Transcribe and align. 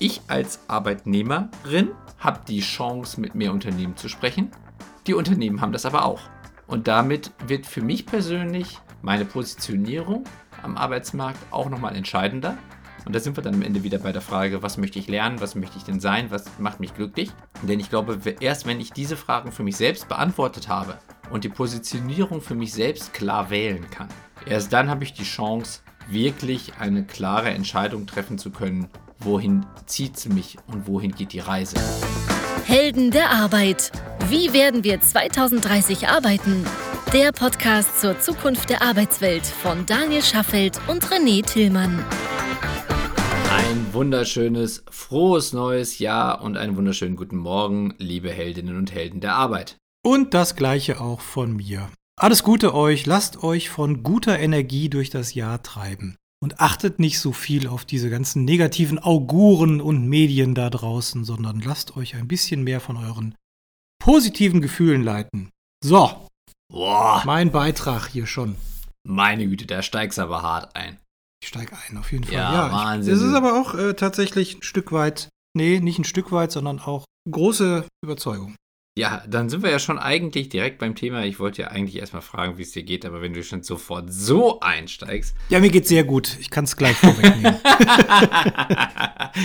Ich 0.00 0.20
als 0.28 0.60
Arbeitnehmerin 0.68 1.90
habe 2.18 2.40
die 2.46 2.60
Chance, 2.60 3.20
mit 3.20 3.34
mehr 3.34 3.52
Unternehmen 3.52 3.96
zu 3.96 4.08
sprechen. 4.08 4.52
Die 5.08 5.14
Unternehmen 5.14 5.60
haben 5.60 5.72
das 5.72 5.86
aber 5.86 6.04
auch. 6.04 6.20
Und 6.68 6.86
damit 6.86 7.32
wird 7.48 7.66
für 7.66 7.82
mich 7.82 8.06
persönlich 8.06 8.78
meine 9.02 9.24
Positionierung 9.24 10.22
am 10.62 10.76
Arbeitsmarkt 10.76 11.38
auch 11.50 11.68
nochmal 11.68 11.96
entscheidender. 11.96 12.56
Und 13.06 13.14
da 13.14 13.18
sind 13.18 13.36
wir 13.36 13.42
dann 13.42 13.54
am 13.54 13.62
Ende 13.62 13.82
wieder 13.82 13.98
bei 13.98 14.12
der 14.12 14.20
Frage, 14.20 14.62
was 14.62 14.76
möchte 14.76 15.00
ich 15.00 15.08
lernen, 15.08 15.40
was 15.40 15.56
möchte 15.56 15.78
ich 15.78 15.84
denn 15.84 15.98
sein, 15.98 16.30
was 16.30 16.44
macht 16.60 16.78
mich 16.78 16.94
glücklich. 16.94 17.32
Denn 17.62 17.80
ich 17.80 17.90
glaube, 17.90 18.20
erst 18.38 18.66
wenn 18.66 18.80
ich 18.80 18.92
diese 18.92 19.16
Fragen 19.16 19.50
für 19.50 19.64
mich 19.64 19.76
selbst 19.76 20.08
beantwortet 20.08 20.68
habe 20.68 20.98
und 21.30 21.42
die 21.42 21.48
Positionierung 21.48 22.40
für 22.40 22.54
mich 22.54 22.72
selbst 22.72 23.14
klar 23.14 23.50
wählen 23.50 23.90
kann, 23.90 24.08
erst 24.46 24.72
dann 24.72 24.90
habe 24.90 25.02
ich 25.02 25.12
die 25.12 25.24
Chance, 25.24 25.80
wirklich 26.08 26.74
eine 26.78 27.04
klare 27.04 27.50
Entscheidung 27.50 28.06
treffen 28.06 28.38
zu 28.38 28.50
können, 28.50 28.88
wohin 29.20 29.66
zieht 29.86 30.16
es 30.16 30.28
mich 30.28 30.56
und 30.66 30.86
wohin 30.86 31.12
geht 31.12 31.32
die 31.32 31.40
Reise. 31.40 31.76
Helden 32.64 33.10
der 33.10 33.30
Arbeit. 33.30 33.92
Wie 34.28 34.52
werden 34.52 34.84
wir 34.84 35.00
2030 35.00 36.08
arbeiten? 36.08 36.64
Der 37.12 37.32
Podcast 37.32 38.00
zur 38.00 38.20
Zukunft 38.20 38.68
der 38.68 38.82
Arbeitswelt 38.82 39.46
von 39.46 39.86
Daniel 39.86 40.22
Schaffelt 40.22 40.78
und 40.88 41.06
René 41.06 41.42
Tillmann. 41.44 42.04
Ein 43.50 43.94
wunderschönes, 43.94 44.84
frohes 44.90 45.54
neues 45.54 45.98
Jahr 45.98 46.42
und 46.42 46.58
einen 46.58 46.76
wunderschönen 46.76 47.16
guten 47.16 47.38
Morgen, 47.38 47.94
liebe 47.98 48.30
Heldinnen 48.30 48.76
und 48.76 48.92
Helden 48.92 49.20
der 49.20 49.34
Arbeit. 49.34 49.78
Und 50.04 50.34
das 50.34 50.54
gleiche 50.54 51.00
auch 51.00 51.20
von 51.20 51.56
mir. 51.56 51.88
Alles 52.20 52.42
Gute 52.42 52.74
euch, 52.74 53.06
lasst 53.06 53.42
euch 53.42 53.70
von 53.70 54.02
guter 54.02 54.38
Energie 54.38 54.90
durch 54.90 55.08
das 55.08 55.34
Jahr 55.34 55.62
treiben. 55.62 56.16
Und 56.40 56.60
achtet 56.60 57.00
nicht 57.00 57.18
so 57.18 57.32
viel 57.32 57.66
auf 57.66 57.84
diese 57.84 58.10
ganzen 58.10 58.44
negativen 58.44 58.98
Auguren 58.98 59.80
und 59.80 60.06
Medien 60.08 60.54
da 60.54 60.70
draußen, 60.70 61.24
sondern 61.24 61.60
lasst 61.60 61.96
euch 61.96 62.14
ein 62.14 62.28
bisschen 62.28 62.62
mehr 62.62 62.80
von 62.80 62.96
euren 62.96 63.34
positiven 64.00 64.60
Gefühlen 64.60 65.02
leiten. 65.02 65.50
So. 65.82 66.28
Boah. 66.70 67.22
Mein 67.24 67.50
Beitrag 67.50 68.08
hier 68.08 68.26
schon. 68.26 68.56
Meine 69.06 69.48
Güte, 69.48 69.66
da 69.66 69.82
steigst 69.82 70.18
aber 70.18 70.42
hart 70.42 70.76
ein. 70.76 70.98
Ich 71.42 71.48
steige 71.48 71.76
ein, 71.88 71.96
auf 71.96 72.12
jeden 72.12 72.24
Fall. 72.24 72.34
Ja, 72.34 72.66
ja 72.66 72.72
Wahnsinn. 72.72 73.14
Es 73.14 73.20
ist 73.20 73.34
aber 73.34 73.60
auch 73.60 73.74
äh, 73.74 73.94
tatsächlich 73.94 74.56
ein 74.56 74.62
Stück 74.62 74.92
weit, 74.92 75.28
nee, 75.56 75.80
nicht 75.80 75.98
ein 75.98 76.04
Stück 76.04 76.30
weit, 76.30 76.52
sondern 76.52 76.78
auch 76.78 77.04
große 77.30 77.86
Überzeugung. 78.04 78.54
Ja, 78.98 79.22
dann 79.28 79.48
sind 79.48 79.62
wir 79.62 79.70
ja 79.70 79.78
schon 79.78 79.96
eigentlich 79.96 80.48
direkt 80.48 80.78
beim 80.78 80.96
Thema. 80.96 81.24
Ich 81.24 81.38
wollte 81.38 81.62
ja 81.62 81.68
eigentlich 81.68 82.00
erstmal 82.00 82.20
fragen, 82.20 82.58
wie 82.58 82.62
es 82.62 82.72
dir 82.72 82.82
geht, 82.82 83.06
aber 83.06 83.22
wenn 83.22 83.32
du 83.32 83.44
schon 83.44 83.62
sofort 83.62 84.12
so 84.12 84.58
einsteigst. 84.58 85.36
Ja, 85.50 85.60
mir 85.60 85.70
geht's 85.70 85.88
sehr 85.88 86.02
gut. 86.02 86.36
Ich 86.40 86.50
kann 86.50 86.64
es 86.64 86.76
gleich 86.76 86.96
vorwegnehmen. 86.96 87.44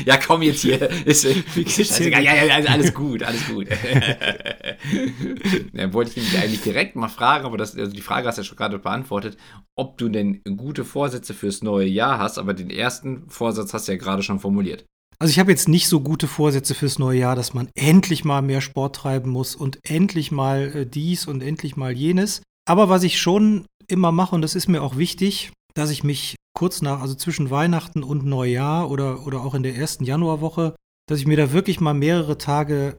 ja, 0.05 0.17
komm 0.25 0.41
jetzt 0.41 0.61
hier. 0.61 0.81
Ist, 1.05 1.25
ist 1.25 1.99
ja, 1.99 2.19
ja, 2.19 2.33
ja, 2.33 2.65
alles 2.65 2.95
gut, 2.95 3.21
alles 3.21 3.47
gut. 3.47 3.67
Dann 5.73 5.93
wollte 5.93 6.09
ich 6.09 6.17
nämlich 6.17 6.39
eigentlich 6.39 6.63
direkt 6.63 6.95
mal 6.95 7.07
fragen, 7.07 7.45
aber 7.45 7.57
das, 7.57 7.77
also 7.77 7.93
die 7.93 8.01
Frage 8.01 8.27
hast 8.27 8.39
du 8.39 8.41
ja 8.41 8.47
schon 8.47 8.57
gerade 8.57 8.79
beantwortet, 8.79 9.37
ob 9.75 9.99
du 9.99 10.09
denn 10.09 10.41
gute 10.57 10.83
Vorsätze 10.83 11.35
fürs 11.35 11.61
neue 11.61 11.85
Jahr 11.85 12.17
hast, 12.17 12.39
aber 12.39 12.55
den 12.55 12.71
ersten 12.71 13.29
Vorsatz 13.29 13.71
hast 13.71 13.87
du 13.87 13.91
ja 13.91 13.99
gerade 13.99 14.23
schon 14.23 14.39
formuliert. 14.39 14.83
Also 15.23 15.31
ich 15.31 15.39
habe 15.39 15.52
jetzt 15.52 15.69
nicht 15.69 15.88
so 15.88 16.02
gute 16.02 16.27
Vorsätze 16.27 16.75
fürs 16.75 16.99
neue 16.99 17.19
Jahr, 17.19 17.38
dass 17.38 17.53
man 17.53 17.69
endlich 17.75 18.25
mal 18.25 18.41
mehr 18.41 18.59
Sport 18.59 18.97
treiben 18.97 19.31
muss 19.31 19.55
und 19.55 19.80
endlich 19.89 20.33
mal 20.33 20.75
äh, 20.75 20.85
dies 20.85 21.27
und 21.27 21.41
endlich 21.41 21.77
mal 21.77 21.93
jenes. 21.93 22.41
Aber 22.67 22.89
was 22.89 23.03
ich 23.03 23.21
schon 23.21 23.65
immer 23.88 24.11
mache, 24.11 24.35
und 24.35 24.41
das 24.41 24.53
ist 24.53 24.67
mir 24.67 24.81
auch 24.83 24.97
wichtig, 24.97 25.53
dass 25.75 25.91
ich 25.91 26.03
mich 26.03 26.35
kurz 26.53 26.81
nach, 26.81 26.99
also 26.99 27.15
zwischen 27.15 27.49
Weihnachten 27.52 28.03
und 28.03 28.25
Neujahr 28.25 28.91
oder, 28.91 29.25
oder 29.25 29.45
auch 29.45 29.53
in 29.53 29.63
der 29.63 29.77
ersten 29.77 30.03
Januarwoche, 30.03 30.75
dass 31.07 31.19
ich 31.19 31.25
mir 31.25 31.37
da 31.37 31.53
wirklich 31.53 31.80
mal 31.80 31.93
mehrere 31.93 32.37
Tage 32.37 32.97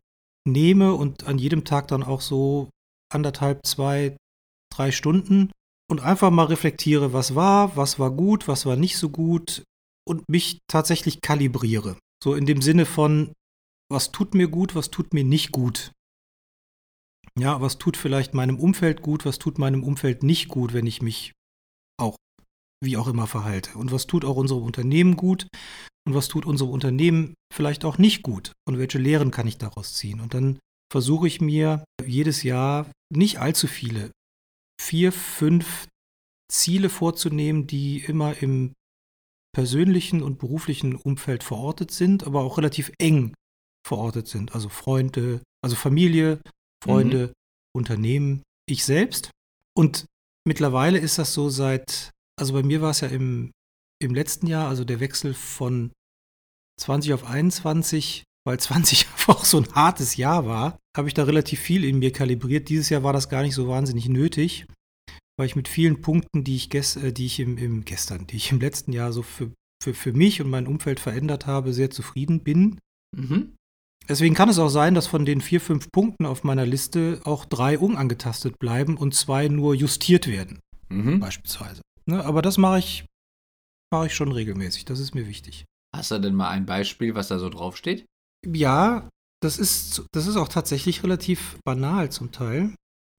nehme 0.49 0.95
und 0.95 1.25
an 1.25 1.37
jedem 1.37 1.67
Tag 1.67 1.89
dann 1.89 2.03
auch 2.03 2.23
so 2.23 2.71
anderthalb, 3.13 3.67
zwei, 3.67 4.17
drei 4.75 4.93
Stunden 4.93 5.53
und 5.91 6.01
einfach 6.01 6.31
mal 6.31 6.47
reflektiere, 6.47 7.13
was 7.13 7.35
war, 7.35 7.77
was 7.77 7.99
war 7.99 8.11
gut, 8.11 8.49
was 8.49 8.65
war 8.65 8.77
nicht 8.77 8.97
so 8.97 9.11
gut 9.11 9.63
und 10.09 10.27
mich 10.27 10.61
tatsächlich 10.69 11.21
kalibriere. 11.21 11.99
So 12.25 12.35
in 12.35 12.47
dem 12.47 12.63
Sinne 12.63 12.87
von, 12.87 13.35
was 13.93 14.11
tut 14.11 14.33
mir 14.33 14.49
gut, 14.49 14.75
was 14.75 14.91
tut 14.91 15.13
mir 15.13 15.25
nicht 15.25 15.53
gut. 15.53 15.93
Ja, 17.39 17.61
was 17.61 17.77
tut 17.77 17.99
vielleicht 17.99 18.33
meinem 18.33 18.59
Umfeld 18.59 19.03
gut, 19.03 19.27
was 19.27 19.39
tut 19.39 19.59
meinem 19.59 19.85
Umfeld 19.85 20.23
nicht 20.23 20.49
gut, 20.49 20.73
wenn 20.73 20.87
ich 20.87 21.03
mich 21.03 21.33
auch 22.01 22.17
wie 22.83 22.97
auch 22.97 23.09
immer 23.09 23.27
verhalte. 23.27 23.77
Und 23.77 23.93
was 23.93 24.07
tut 24.07 24.25
auch 24.25 24.37
unserem 24.37 24.63
Unternehmen 24.63 25.17
gut 25.17 25.49
und 26.07 26.15
was 26.15 26.29
tut 26.29 26.47
unserem 26.47 26.71
Unternehmen 26.71 27.35
vielleicht 27.53 27.85
auch 27.85 27.99
nicht 27.99 28.23
gut 28.23 28.53
und 28.67 28.79
welche 28.79 28.97
Lehren 28.99 29.31
kann 29.31 29.47
ich 29.47 29.59
daraus 29.59 29.93
ziehen. 29.93 30.21
Und 30.21 30.33
dann 30.33 30.59
versuche 30.91 31.27
ich 31.27 31.43
mir 31.43 31.85
jedes 32.07 32.43
Jahr 32.43 32.91
nicht 33.15 33.39
allzu 33.39 33.67
viele, 33.67 34.13
vier, 34.81 35.13
fünf 35.13 35.89
Ziele 36.51 36.89
vorzunehmen, 36.89 37.67
die 37.67 37.99
immer 37.99 38.41
im 38.41 38.73
persönlichen 39.55 40.23
und 40.23 40.39
beruflichen 40.39 40.95
Umfeld 40.95 41.43
verortet 41.43 41.91
sind, 41.91 42.25
aber 42.25 42.43
auch 42.43 42.59
relativ 42.59 42.93
eng 42.99 43.35
verortet 43.87 44.29
sind. 44.29 44.55
Also 44.55 44.69
Freunde, 44.69 45.41
also 45.63 45.77
Familie, 45.77 46.41
Freunde, 46.83 47.29
mhm. 47.29 47.33
Unternehmen, 47.75 48.43
ich 48.69 48.85
selbst. 48.85 49.31
Und 49.75 50.05
mittlerweile 50.47 50.99
ist 50.99 51.19
das 51.19 51.33
so 51.33 51.49
seit, 51.49 52.11
also 52.39 52.53
bei 52.53 52.63
mir 52.63 52.83
war 52.83 52.91
es 52.91 53.01
ja 53.01 53.09
im, 53.09 53.53
im 54.03 54.15
letzten 54.15 54.47
Jahr, 54.47 54.69
also 54.69 54.85
der 54.85 55.01
Wechsel 55.01 55.33
von 55.33 55.93
20 56.81 57.15
auf 57.15 57.25
21, 57.25 58.25
weil 58.47 58.61
20 58.61 59.09
einfach 59.13 59.45
so 59.45 59.59
ein 59.59 59.73
hartes 59.75 60.17
Jahr 60.17 60.47
war, 60.47 60.79
habe 60.97 61.09
ich 61.09 61.15
da 61.15 61.25
relativ 61.25 61.61
viel 61.61 61.85
in 61.85 61.99
mir 61.99 62.13
kalibriert. 62.13 62.69
Dieses 62.69 62.91
Jahr 62.91 63.03
war 63.03 63.13
das 63.13 63.31
gar 63.31 63.43
nicht 63.43 63.55
so 63.55 63.69
wahnsinnig 63.69 64.09
nötig 64.09 64.67
weil 65.37 65.47
ich 65.47 65.57
mit 65.57 65.69
vielen 65.69 66.01
Punkten, 66.01 66.45
die 66.45 66.57
ich, 66.57 66.71
ges 66.71 66.97
äh, 66.97 67.13
die 67.13 67.27
ich 67.27 67.41
im, 67.41 67.59
im, 67.59 67.85
gestern, 67.85 68.27
die 68.27 68.37
ich 68.37 68.53
im 68.53 68.61
letzten 68.61 68.93
Jahr 68.93 69.13
so 69.13 69.23
für, 69.23 69.51
für, 69.83 69.95
für 69.95 70.13
mich 70.13 70.41
und 70.41 70.51
mein 70.51 70.67
Umfeld 70.67 71.01
verändert 71.01 71.47
habe, 71.47 71.73
sehr 71.73 71.91
zufrieden 71.91 72.43
bin. 72.43 72.79
Mhm. 73.17 73.55
Deswegen 74.09 74.35
kann 74.35 74.49
es 74.49 74.59
auch 74.59 74.69
sein, 74.69 74.95
dass 74.95 75.07
von 75.07 75.25
den 75.25 75.41
vier, 75.41 75.61
fünf 75.61 75.91
Punkten 75.91 76.27
auf 76.27 76.45
meiner 76.45 76.67
Liste 76.67 77.21
auch 77.25 77.47
drei 77.47 77.79
unangetastet 77.79 78.59
bleiben 78.59 78.97
und 78.97 79.15
zwei 79.15 79.49
nur 79.49 79.75
justiert 79.75 80.27
werden. 80.27 80.61
Mhm. 80.91 81.21
Beispielsweise. 81.21 81.81
Ne, 82.07 82.23
aber 82.23 82.43
das 82.43 82.59
mache 82.59 82.79
ich, 82.79 83.07
mache 83.91 84.07
ich 84.07 84.15
schon 84.15 84.31
regelmäßig. 84.31 84.85
Das 84.85 85.01
ist 85.01 85.15
mir 85.15 85.27
wichtig. 85.27 85.65
Hast 85.95 86.11
du 86.11 86.19
denn 86.19 86.35
mal 86.35 86.51
ein 86.51 86.67
Beispiel, 86.67 87.15
was 87.15 87.29
da 87.29 87.39
so 87.39 87.49
draufsteht? 87.49 88.05
Ja, 88.47 89.09
das 89.41 89.59
ist, 89.59 90.05
das 90.13 90.27
ist 90.27 90.37
auch 90.37 90.49
tatsächlich 90.49 91.03
relativ 91.03 91.59
banal 91.65 92.11
zum 92.11 92.31
Teil. 92.31 92.75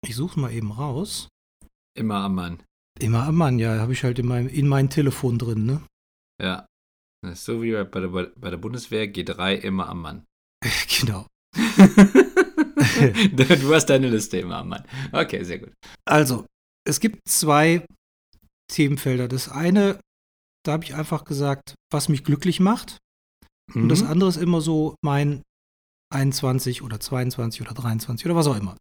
Ich 0.05 0.15
suche 0.15 0.39
mal 0.39 0.51
eben 0.51 0.71
raus. 0.71 1.29
Immer 1.95 2.15
am 2.15 2.35
Mann. 2.35 2.61
Immer 2.99 3.23
am 3.23 3.35
Mann, 3.35 3.59
ja. 3.59 3.79
Habe 3.79 3.93
ich 3.93 4.03
halt 4.03 4.19
in 4.19 4.27
meinem, 4.27 4.47
in 4.47 4.67
meinem 4.67 4.89
Telefon 4.89 5.37
drin, 5.37 5.65
ne? 5.65 5.81
Ja. 6.41 6.65
Das 7.21 7.39
ist 7.39 7.45
so 7.45 7.63
wie 7.63 7.71
bei 7.71 7.99
der, 7.99 8.09
bei 8.09 8.49
der 8.49 8.57
Bundeswehr, 8.57 9.11
G3 9.11 9.55
immer 9.55 9.89
am 9.89 10.01
Mann. 10.01 10.25
genau. 10.99 11.25
du 13.35 13.73
hast 13.73 13.87
deine 13.87 14.09
Liste 14.09 14.37
immer 14.37 14.57
am 14.57 14.69
Mann. 14.69 14.83
Okay, 15.11 15.43
sehr 15.43 15.59
gut. 15.59 15.73
Also, 16.05 16.45
es 16.87 16.99
gibt 16.99 17.27
zwei 17.27 17.85
Themenfelder. 18.71 19.27
Das 19.27 19.49
eine, 19.49 19.99
da 20.63 20.73
habe 20.73 20.83
ich 20.83 20.95
einfach 20.95 21.25
gesagt, 21.25 21.75
was 21.91 22.09
mich 22.09 22.23
glücklich 22.23 22.59
macht. 22.59 22.97
Mhm. 23.73 23.83
Und 23.83 23.89
das 23.89 24.03
mhm. 24.03 24.09
andere 24.09 24.29
ist 24.29 24.37
immer 24.37 24.61
so 24.61 24.95
mein 25.01 25.41
21 26.13 26.81
oder 26.81 26.99
22 26.99 27.61
oder 27.61 27.73
23 27.73 28.25
oder 28.25 28.35
was 28.35 28.47
auch 28.47 28.57
immer. 28.57 28.77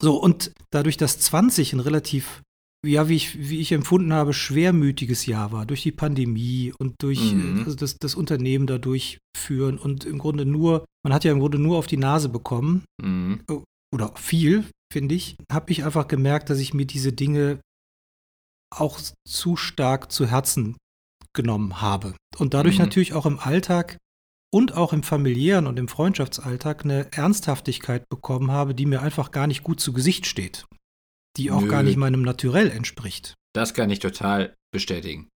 So, 0.00 0.16
und 0.16 0.52
dadurch, 0.70 0.96
dass 0.96 1.18
20 1.18 1.72
ein 1.72 1.80
relativ, 1.80 2.42
ja, 2.86 3.08
wie 3.08 3.16
ich, 3.16 3.48
wie 3.48 3.60
ich 3.60 3.72
empfunden 3.72 4.12
habe, 4.12 4.32
schwermütiges 4.32 5.26
Jahr 5.26 5.52
war, 5.52 5.66
durch 5.66 5.82
die 5.82 5.92
Pandemie 5.92 6.72
und 6.78 6.94
durch 7.02 7.32
mhm. 7.32 7.62
also 7.64 7.76
das, 7.76 7.96
das 7.98 8.14
Unternehmen 8.14 8.66
dadurch 8.66 9.18
führen 9.36 9.78
und 9.78 10.04
im 10.04 10.18
Grunde 10.18 10.44
nur, 10.44 10.84
man 11.04 11.12
hat 11.12 11.24
ja 11.24 11.32
im 11.32 11.40
Grunde 11.40 11.58
nur 11.58 11.78
auf 11.78 11.86
die 11.86 11.96
Nase 11.96 12.28
bekommen, 12.28 12.84
mhm. 13.02 13.40
oder 13.94 14.12
viel, 14.16 14.64
finde 14.92 15.14
ich, 15.14 15.36
habe 15.50 15.72
ich 15.72 15.84
einfach 15.84 16.08
gemerkt, 16.08 16.50
dass 16.50 16.58
ich 16.58 16.74
mir 16.74 16.86
diese 16.86 17.12
Dinge 17.12 17.60
auch 18.74 19.00
zu 19.26 19.56
stark 19.56 20.12
zu 20.12 20.26
Herzen 20.26 20.76
genommen 21.34 21.80
habe. 21.80 22.14
Und 22.38 22.54
dadurch 22.54 22.78
mhm. 22.78 22.84
natürlich 22.84 23.12
auch 23.12 23.26
im 23.26 23.38
Alltag 23.38 23.98
und 24.52 24.74
auch 24.74 24.92
im 24.92 25.02
familiären 25.02 25.66
und 25.66 25.78
im 25.78 25.88
Freundschaftsalltag 25.88 26.84
eine 26.84 27.12
Ernsthaftigkeit 27.12 28.08
bekommen 28.08 28.50
habe, 28.50 28.74
die 28.74 28.86
mir 28.86 29.02
einfach 29.02 29.30
gar 29.30 29.46
nicht 29.46 29.62
gut 29.62 29.80
zu 29.80 29.92
Gesicht 29.92 30.26
steht. 30.26 30.66
Die 31.36 31.50
auch 31.50 31.62
Nö. 31.62 31.68
gar 31.68 31.82
nicht 31.82 31.96
meinem 31.96 32.22
Naturell 32.22 32.70
entspricht. 32.70 33.34
Das 33.54 33.74
kann 33.74 33.90
ich 33.90 33.98
total 33.98 34.54
bestätigen. 34.72 35.28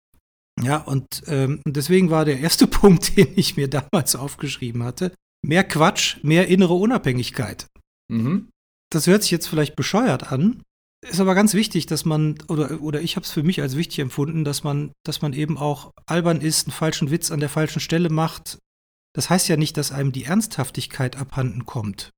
Ja, 0.62 0.78
und 0.78 1.24
ähm, 1.28 1.62
deswegen 1.66 2.10
war 2.10 2.26
der 2.26 2.40
erste 2.40 2.68
Punkt, 2.68 3.18
den 3.18 3.34
ich 3.36 3.58
mir 3.58 3.70
damals 3.70 4.16
aufgeschrieben 4.16 4.84
hatte, 4.84 5.14
mehr 5.46 5.64
Quatsch, 5.64 6.18
mehr 6.24 6.48
innere 6.48 6.74
Unabhängigkeit. 6.74 7.68
Mhm. 8.12 8.50
Das 8.92 9.08
hört 9.08 9.24
sich 9.24 9.32
jetzt 9.32 9.48
vielleicht 9.48 9.76
bescheuert 9.76 10.32
an, 10.32 10.64
ist 11.02 11.20
aber 11.20 11.34
ganz 11.34 11.54
wichtig, 11.54 11.86
dass 11.86 12.04
man, 12.04 12.36
oder, 12.48 12.82
oder 12.82 13.02
ich 13.02 13.16
habe 13.16 13.24
es 13.24 13.32
für 13.32 13.44
mich 13.44 13.62
als 13.62 13.78
wichtig 13.78 14.00
empfunden, 14.00 14.44
dass 14.44 14.64
man, 14.64 14.92
dass 15.06 15.22
man 15.22 15.34
eben 15.34 15.58
auch 15.58 15.92
albern 16.06 16.42
ist, 16.42 16.68
einen 16.68 16.74
falschen 16.74 17.10
Witz 17.10 17.32
an 17.32 17.40
der 17.40 17.50
falschen 17.50 17.80
Stelle 17.80 18.10
macht, 18.10 18.60
Das 19.20 19.30
heißt 19.30 19.50
ja 19.50 19.58
nicht, 19.58 19.76
dass 19.76 19.92
einem 19.92 20.14
die 20.14 20.24
Ernsthaftigkeit 20.24 21.18
abhanden 21.18 21.66
kommt. 21.66 22.10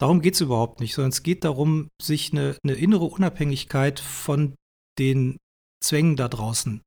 Darum 0.00 0.20
geht 0.20 0.34
es 0.34 0.40
überhaupt 0.40 0.80
nicht, 0.80 0.92
sondern 0.92 1.10
es 1.10 1.22
geht 1.22 1.44
darum, 1.44 1.86
sich 2.02 2.32
eine, 2.32 2.58
eine 2.64 2.74
innere 2.74 3.04
Unabhängigkeit 3.04 4.00
von 4.00 4.56
den 4.98 5.36
Zwängen 5.80 6.16
da 6.16 6.26
draußen 6.26 6.82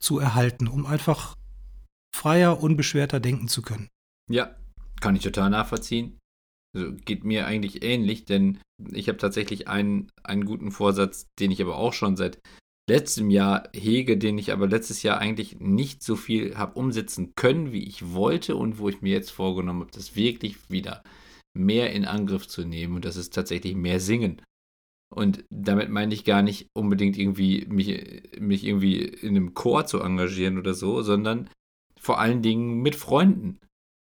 zu 0.00 0.18
erhalten, 0.18 0.66
um 0.66 0.86
einfach 0.86 1.36
freier, 2.12 2.60
unbeschwerter 2.60 3.20
denken 3.20 3.46
zu 3.46 3.62
können. 3.62 3.86
Ja, 4.28 4.56
kann 5.00 5.14
ich 5.14 5.22
total 5.22 5.50
nachvollziehen. 5.50 6.18
Also 6.76 6.94
geht 6.94 7.22
mir 7.22 7.46
eigentlich 7.46 7.84
ähnlich, 7.84 8.24
denn 8.24 8.60
ich 8.90 9.06
habe 9.06 9.18
tatsächlich 9.18 9.68
einen, 9.68 10.10
einen 10.24 10.44
guten 10.44 10.72
Vorsatz, 10.72 11.28
den 11.38 11.52
ich 11.52 11.62
aber 11.62 11.76
auch 11.76 11.92
schon 11.92 12.16
seit 12.16 12.40
letztem 12.88 13.30
Jahr 13.30 13.68
hege, 13.74 14.16
den 14.16 14.38
ich 14.38 14.52
aber 14.52 14.66
letztes 14.66 15.02
Jahr 15.02 15.18
eigentlich 15.18 15.60
nicht 15.60 16.02
so 16.02 16.16
viel 16.16 16.56
habe 16.56 16.78
umsetzen 16.78 17.32
können, 17.36 17.72
wie 17.72 17.84
ich 17.84 18.12
wollte 18.14 18.56
und 18.56 18.78
wo 18.78 18.88
ich 18.88 19.02
mir 19.02 19.12
jetzt 19.12 19.30
vorgenommen 19.30 19.82
habe, 19.82 19.92
das 19.92 20.16
wirklich 20.16 20.70
wieder 20.70 21.02
mehr 21.56 21.92
in 21.92 22.04
Angriff 22.04 22.48
zu 22.48 22.64
nehmen 22.64 22.96
und 22.96 23.04
das 23.04 23.16
ist 23.16 23.34
tatsächlich 23.34 23.74
mehr 23.74 24.00
singen. 24.00 24.42
Und 25.14 25.44
damit 25.50 25.88
meine 25.90 26.12
ich 26.12 26.24
gar 26.24 26.42
nicht 26.42 26.68
unbedingt 26.76 27.16
irgendwie 27.16 27.66
mich, 27.68 28.38
mich 28.38 28.64
irgendwie 28.64 29.02
in 29.02 29.36
einem 29.36 29.54
Chor 29.54 29.86
zu 29.86 30.00
engagieren 30.00 30.58
oder 30.58 30.74
so, 30.74 31.02
sondern 31.02 31.48
vor 31.98 32.18
allen 32.18 32.42
Dingen 32.42 32.82
mit 32.82 32.94
Freunden 32.94 33.58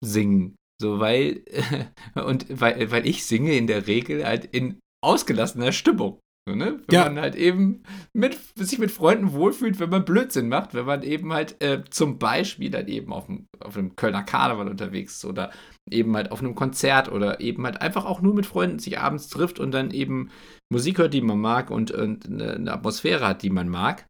singen. 0.03 0.55
So, 0.79 0.99
weil, 0.99 1.43
und 2.15 2.45
weil, 2.49 2.91
weil 2.91 3.07
ich 3.07 3.25
singe 3.25 3.55
in 3.55 3.67
der 3.67 3.87
Regel 3.87 4.25
halt 4.25 4.45
in 4.45 4.79
ausgelassener 5.03 5.71
Stimmung. 5.71 6.19
So, 6.45 6.55
ne? 6.55 6.81
Wenn 6.87 6.95
ja. 6.95 7.05
man 7.05 7.19
halt 7.19 7.35
eben 7.35 7.83
mit, 8.11 8.37
sich 8.55 8.77
mit 8.77 8.91
Freunden 8.91 9.31
wohlfühlt, 9.31 9.79
wenn 9.79 9.89
man 9.89 10.03
Blödsinn 10.03 10.49
macht, 10.49 10.73
wenn 10.73 10.85
man 10.85 11.01
eben 11.01 11.31
halt 11.31 11.61
äh, 11.61 11.83
zum 11.89 12.19
Beispiel 12.19 12.73
halt 12.73 12.89
eben 12.89 13.13
auf, 13.13 13.27
dem, 13.27 13.47
auf 13.61 13.77
einem 13.77 13.95
Kölner 13.95 14.23
Karneval 14.23 14.67
unterwegs 14.67 15.15
ist 15.15 15.25
oder 15.25 15.51
eben 15.89 16.13
halt 16.17 16.31
auf 16.31 16.41
einem 16.41 16.55
Konzert 16.55 17.09
oder 17.09 17.39
eben 17.39 17.63
halt 17.63 17.81
einfach 17.81 18.03
auch 18.03 18.21
nur 18.21 18.33
mit 18.33 18.45
Freunden 18.45 18.79
sich 18.79 18.99
abends 18.99 19.29
trifft 19.29 19.59
und 19.59 19.71
dann 19.71 19.91
eben 19.91 20.31
Musik 20.69 20.97
hört, 20.97 21.13
die 21.13 21.21
man 21.21 21.39
mag 21.39 21.71
und, 21.71 21.91
und 21.91 22.25
eine, 22.25 22.53
eine 22.55 22.73
Atmosphäre 22.73 23.25
hat, 23.25 23.41
die 23.41 23.49
man 23.49 23.69
mag. 23.69 24.05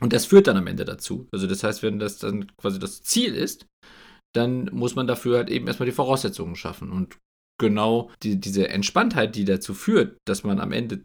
Und 0.00 0.12
das 0.12 0.26
führt 0.26 0.46
dann 0.46 0.56
am 0.56 0.68
Ende 0.68 0.84
dazu. 0.84 1.26
Also 1.32 1.48
das 1.48 1.64
heißt, 1.64 1.82
wenn 1.82 1.98
das 1.98 2.18
dann 2.18 2.46
quasi 2.56 2.78
das 2.78 3.02
Ziel 3.02 3.34
ist, 3.34 3.66
dann 4.36 4.70
muss 4.72 4.94
man 4.94 5.08
dafür 5.08 5.38
halt 5.38 5.50
eben 5.50 5.66
erstmal 5.66 5.86
die 5.88 5.94
Voraussetzungen 5.94 6.54
schaffen. 6.54 6.92
Und 6.92 7.18
genau 7.58 8.10
die, 8.22 8.40
diese 8.40 8.68
Entspanntheit, 8.68 9.34
die 9.34 9.44
dazu 9.44 9.74
führt, 9.74 10.18
dass 10.26 10.44
man 10.44 10.60
am 10.60 10.72
Ende 10.72 11.04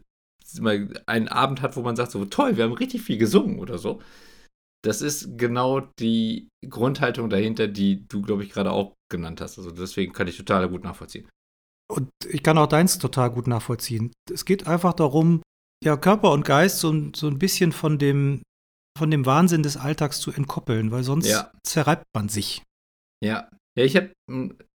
mal 0.60 0.88
einen 1.06 1.28
Abend 1.28 1.62
hat, 1.62 1.76
wo 1.76 1.82
man 1.82 1.96
sagt, 1.96 2.12
so 2.12 2.24
toll, 2.26 2.56
wir 2.56 2.64
haben 2.64 2.72
richtig 2.72 3.02
viel 3.02 3.18
gesungen 3.18 3.58
oder 3.58 3.78
so. 3.78 4.00
Das 4.84 5.00
ist 5.00 5.38
genau 5.38 5.80
die 5.98 6.48
Grundhaltung 6.68 7.30
dahinter, 7.30 7.66
die 7.68 8.06
du, 8.06 8.22
glaube 8.22 8.44
ich, 8.44 8.50
gerade 8.50 8.70
auch 8.70 8.94
genannt 9.10 9.40
hast. 9.40 9.58
Also 9.58 9.70
deswegen 9.70 10.12
kann 10.12 10.28
ich 10.28 10.36
total 10.36 10.68
gut 10.68 10.84
nachvollziehen. 10.84 11.28
Und 11.90 12.10
ich 12.28 12.42
kann 12.42 12.58
auch 12.58 12.66
deins 12.66 12.98
total 12.98 13.30
gut 13.30 13.46
nachvollziehen. 13.46 14.12
Es 14.30 14.44
geht 14.44 14.66
einfach 14.66 14.92
darum, 14.92 15.42
ja, 15.82 15.96
Körper 15.96 16.32
und 16.32 16.44
Geist 16.44 16.80
so, 16.80 17.10
so 17.14 17.28
ein 17.28 17.38
bisschen 17.38 17.72
von 17.72 17.98
dem, 17.98 18.42
von 18.96 19.10
dem 19.10 19.26
Wahnsinn 19.26 19.62
des 19.62 19.76
Alltags 19.76 20.20
zu 20.20 20.30
entkoppeln, 20.32 20.90
weil 20.90 21.02
sonst 21.02 21.28
ja. 21.28 21.50
zerreibt 21.62 22.06
man 22.14 22.28
sich. 22.28 22.62
Ja, 23.22 23.48
ja, 23.76 23.84
ich 23.84 23.96
habe 23.96 24.10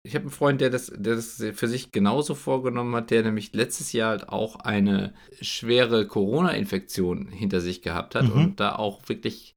ich 0.02 0.14
hab 0.14 0.22
einen 0.22 0.30
Freund, 0.30 0.60
der 0.60 0.70
das, 0.70 0.86
der 0.86 1.14
das 1.14 1.42
für 1.54 1.68
sich 1.68 1.92
genauso 1.92 2.34
vorgenommen 2.34 2.94
hat, 2.96 3.10
der 3.10 3.22
nämlich 3.22 3.52
letztes 3.52 3.92
Jahr 3.92 4.10
halt 4.10 4.28
auch 4.28 4.56
eine 4.56 5.14
schwere 5.40 6.06
Corona-Infektion 6.06 7.28
hinter 7.28 7.60
sich 7.60 7.82
gehabt 7.82 8.14
hat 8.14 8.24
mhm. 8.24 8.32
und 8.32 8.60
da 8.60 8.74
auch 8.74 9.08
wirklich 9.08 9.54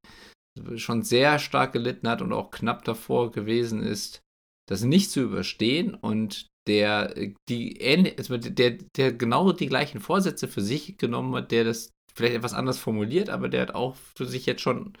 schon 0.76 1.02
sehr 1.02 1.38
stark 1.38 1.72
gelitten 1.72 2.08
hat 2.08 2.22
und 2.22 2.32
auch 2.32 2.50
knapp 2.50 2.84
davor 2.84 3.32
gewesen 3.32 3.82
ist, 3.82 4.20
das 4.68 4.84
nicht 4.84 5.10
zu 5.10 5.22
überstehen 5.22 5.94
und 5.94 6.46
der 6.68 7.14
die 7.48 8.14
also 8.16 8.36
der, 8.36 8.78
der 8.96 9.12
genau 9.12 9.52
die 9.52 9.66
gleichen 9.66 10.00
Vorsätze 10.00 10.46
für 10.46 10.60
sich 10.60 10.96
genommen 10.98 11.34
hat, 11.34 11.50
der 11.50 11.64
das 11.64 11.90
vielleicht 12.14 12.36
etwas 12.36 12.54
anders 12.54 12.78
formuliert, 12.78 13.30
aber 13.30 13.48
der 13.48 13.62
hat 13.62 13.74
auch 13.74 13.96
für 14.16 14.26
sich 14.26 14.46
jetzt 14.46 14.62
schon 14.62 14.94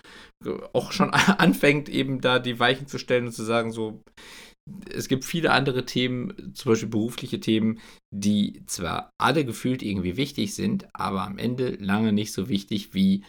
auch 0.72 0.92
schon 0.92 1.10
anfängt, 1.14 1.88
eben 1.88 2.20
da 2.20 2.38
die 2.38 2.58
Weichen 2.58 2.86
zu 2.86 2.98
stellen 2.98 3.26
und 3.26 3.32
zu 3.32 3.44
sagen, 3.44 3.72
so, 3.72 4.02
es 4.90 5.08
gibt 5.08 5.24
viele 5.24 5.50
andere 5.50 5.84
Themen, 5.84 6.54
zum 6.54 6.72
Beispiel 6.72 6.88
berufliche 6.88 7.40
Themen, 7.40 7.80
die 8.14 8.62
zwar 8.66 9.10
alle 9.20 9.44
gefühlt 9.44 9.82
irgendwie 9.82 10.16
wichtig 10.16 10.54
sind, 10.54 10.86
aber 10.94 11.22
am 11.22 11.38
Ende 11.38 11.76
lange 11.76 12.12
nicht 12.12 12.32
so 12.32 12.48
wichtig 12.48 12.94
wie 12.94 13.24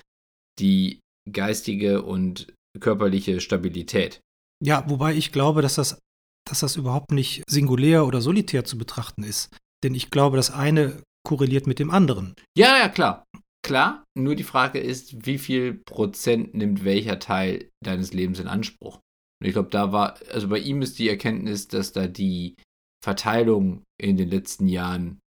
die 0.60 1.00
geistige 1.32 2.04
und 2.04 2.54
körperliche 2.80 3.40
Stabilität. 3.40 4.20
Ja, 4.64 4.88
wobei 4.90 5.16
ich 5.16 5.32
glaube, 5.32 5.62
dass 5.62 5.76
das, 5.76 6.00
dass 6.48 6.60
das 6.60 6.76
überhaupt 6.76 7.12
nicht 7.12 7.44
singulär 7.50 8.06
oder 8.06 8.22
solitär 8.22 8.66
zu 8.66 8.78
betrachten 8.78 9.24
ist. 9.24 9.56
Denn 9.84 9.96
ich 9.96 10.10
glaube, 10.10 10.38
das 10.38 10.52
eine 10.52 11.04
korreliert 11.26 11.68
mit 11.68 11.80
dem 11.80 11.90
anderen. 11.90 12.36
Ja, 12.58 12.78
ja, 12.78 12.90
klar. 12.90 13.26
Klar, 13.64 14.04
nur 14.18 14.36
die 14.36 14.44
Frage 14.44 14.80
ist, 14.80 15.26
wie 15.26 15.38
viel 15.38 15.74
Prozent 15.74 16.54
nimmt 16.54 16.84
welcher 16.84 17.20
Teil 17.20 17.72
deines 17.84 18.14
Lebens 18.14 18.40
in 18.40 18.48
Anspruch? 18.48 19.00
Und 19.42 19.48
ich 19.48 19.54
glaube, 19.54 19.70
da 19.70 19.92
war, 19.92 20.20
also 20.32 20.50
bei 20.50 20.60
ihm 20.60 20.82
ist 20.82 21.00
die 21.00 21.10
Erkenntnis, 21.10 21.70
dass 21.70 21.94
da 21.94 22.08
die 22.08 22.56
Verteilung 23.04 23.84
in 24.00 24.18
den 24.18 24.30
letzten 24.30 24.68
Jahren 24.68 25.20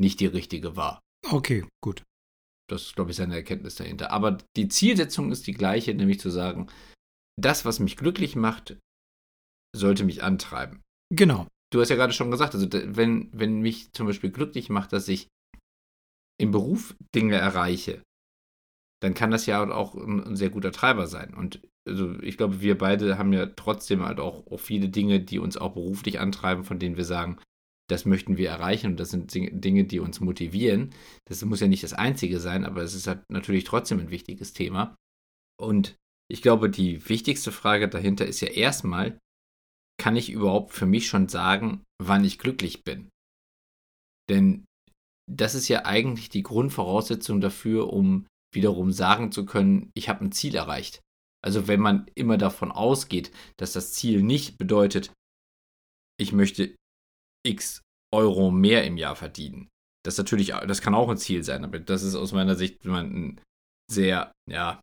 nicht 0.00 0.20
die 0.20 0.26
richtige 0.26 0.76
war. 0.76 1.00
Okay, 1.30 1.64
gut. 1.82 2.02
Das 2.68 2.82
ist, 2.82 2.94
glaube 2.94 3.10
ich, 3.10 3.16
seine 3.16 3.34
Erkenntnis 3.34 3.74
dahinter. 3.74 4.10
Aber 4.10 4.38
die 4.56 4.68
Zielsetzung 4.68 5.30
ist 5.32 5.46
die 5.46 5.52
gleiche, 5.52 5.94
nämlich 5.94 6.20
zu 6.20 6.30
sagen, 6.30 6.68
das, 7.40 7.64
was 7.64 7.80
mich 7.80 7.96
glücklich 7.96 8.36
macht, 8.36 8.78
sollte 9.76 10.04
mich 10.04 10.22
antreiben. 10.22 10.82
Genau. 11.12 11.46
Du 11.72 11.80
hast 11.80 11.88
ja 11.88 11.96
gerade 11.96 12.12
schon 12.12 12.30
gesagt, 12.30 12.54
also 12.54 12.68
wenn, 12.70 13.30
wenn 13.32 13.60
mich 13.60 13.92
zum 13.92 14.06
Beispiel 14.06 14.30
glücklich 14.30 14.68
macht, 14.68 14.92
dass 14.92 15.08
ich 15.08 15.28
im 16.40 16.50
Beruf 16.50 16.96
Dinge 17.14 17.36
erreiche, 17.36 18.02
dann 19.02 19.14
kann 19.14 19.30
das 19.30 19.46
ja 19.46 19.62
auch 19.70 19.94
ein, 19.94 20.24
ein 20.24 20.36
sehr 20.36 20.50
guter 20.50 20.72
Treiber 20.72 21.06
sein. 21.06 21.34
Und 21.34 21.60
also 21.86 22.18
ich 22.20 22.36
glaube, 22.36 22.60
wir 22.60 22.78
beide 22.78 23.18
haben 23.18 23.32
ja 23.32 23.46
trotzdem 23.46 24.02
halt 24.02 24.18
auch, 24.18 24.46
auch 24.46 24.60
viele 24.60 24.88
Dinge, 24.88 25.20
die 25.20 25.38
uns 25.38 25.56
auch 25.56 25.74
beruflich 25.74 26.20
antreiben, 26.20 26.64
von 26.64 26.78
denen 26.78 26.96
wir 26.96 27.04
sagen, 27.04 27.38
das 27.90 28.06
möchten 28.06 28.38
wir 28.38 28.48
erreichen 28.48 28.92
und 28.92 29.00
das 29.00 29.10
sind 29.10 29.34
Dinge, 29.34 29.84
die 29.84 30.00
uns 30.00 30.20
motivieren. 30.20 30.94
Das 31.26 31.44
muss 31.44 31.60
ja 31.60 31.68
nicht 31.68 31.82
das 31.82 31.92
Einzige 31.92 32.40
sein, 32.40 32.64
aber 32.64 32.82
es 32.82 32.94
ist 32.94 33.06
halt 33.06 33.24
natürlich 33.28 33.64
trotzdem 33.64 34.00
ein 34.00 34.10
wichtiges 34.10 34.54
Thema. 34.54 34.96
Und 35.60 35.96
ich 36.30 36.40
glaube, 36.40 36.70
die 36.70 37.06
wichtigste 37.08 37.52
Frage 37.52 37.88
dahinter 37.88 38.26
ist 38.26 38.40
ja 38.40 38.48
erstmal, 38.48 39.18
kann 40.00 40.16
ich 40.16 40.30
überhaupt 40.30 40.72
für 40.72 40.86
mich 40.86 41.06
schon 41.06 41.28
sagen, 41.28 41.84
wann 42.02 42.24
ich 42.24 42.38
glücklich 42.38 42.84
bin? 42.84 43.10
Denn 44.30 44.64
das 45.30 45.54
ist 45.54 45.68
ja 45.68 45.84
eigentlich 45.84 46.28
die 46.28 46.42
Grundvoraussetzung 46.42 47.40
dafür, 47.40 47.92
um 47.92 48.26
wiederum 48.54 48.92
sagen 48.92 49.32
zu 49.32 49.44
können, 49.44 49.90
ich 49.94 50.08
habe 50.08 50.24
ein 50.24 50.32
Ziel 50.32 50.54
erreicht. 50.54 51.00
Also 51.44 51.68
wenn 51.68 51.80
man 51.80 52.06
immer 52.14 52.38
davon 52.38 52.72
ausgeht, 52.72 53.30
dass 53.58 53.72
das 53.72 53.92
Ziel 53.92 54.22
nicht 54.22 54.56
bedeutet, 54.58 55.12
ich 56.18 56.32
möchte 56.32 56.74
x 57.46 57.82
Euro 58.14 58.50
mehr 58.50 58.84
im 58.84 58.96
Jahr 58.96 59.16
verdienen. 59.16 59.68
Das 60.04 60.16
natürlich, 60.16 60.48
das 60.48 60.80
kann 60.80 60.94
auch 60.94 61.08
ein 61.08 61.18
Ziel 61.18 61.42
sein, 61.42 61.64
aber 61.64 61.78
das 61.80 62.02
ist 62.02 62.14
aus 62.14 62.32
meiner 62.32 62.54
Sicht 62.54 62.84
ein 62.84 63.40
sehr, 63.90 64.32
ja, 64.48 64.80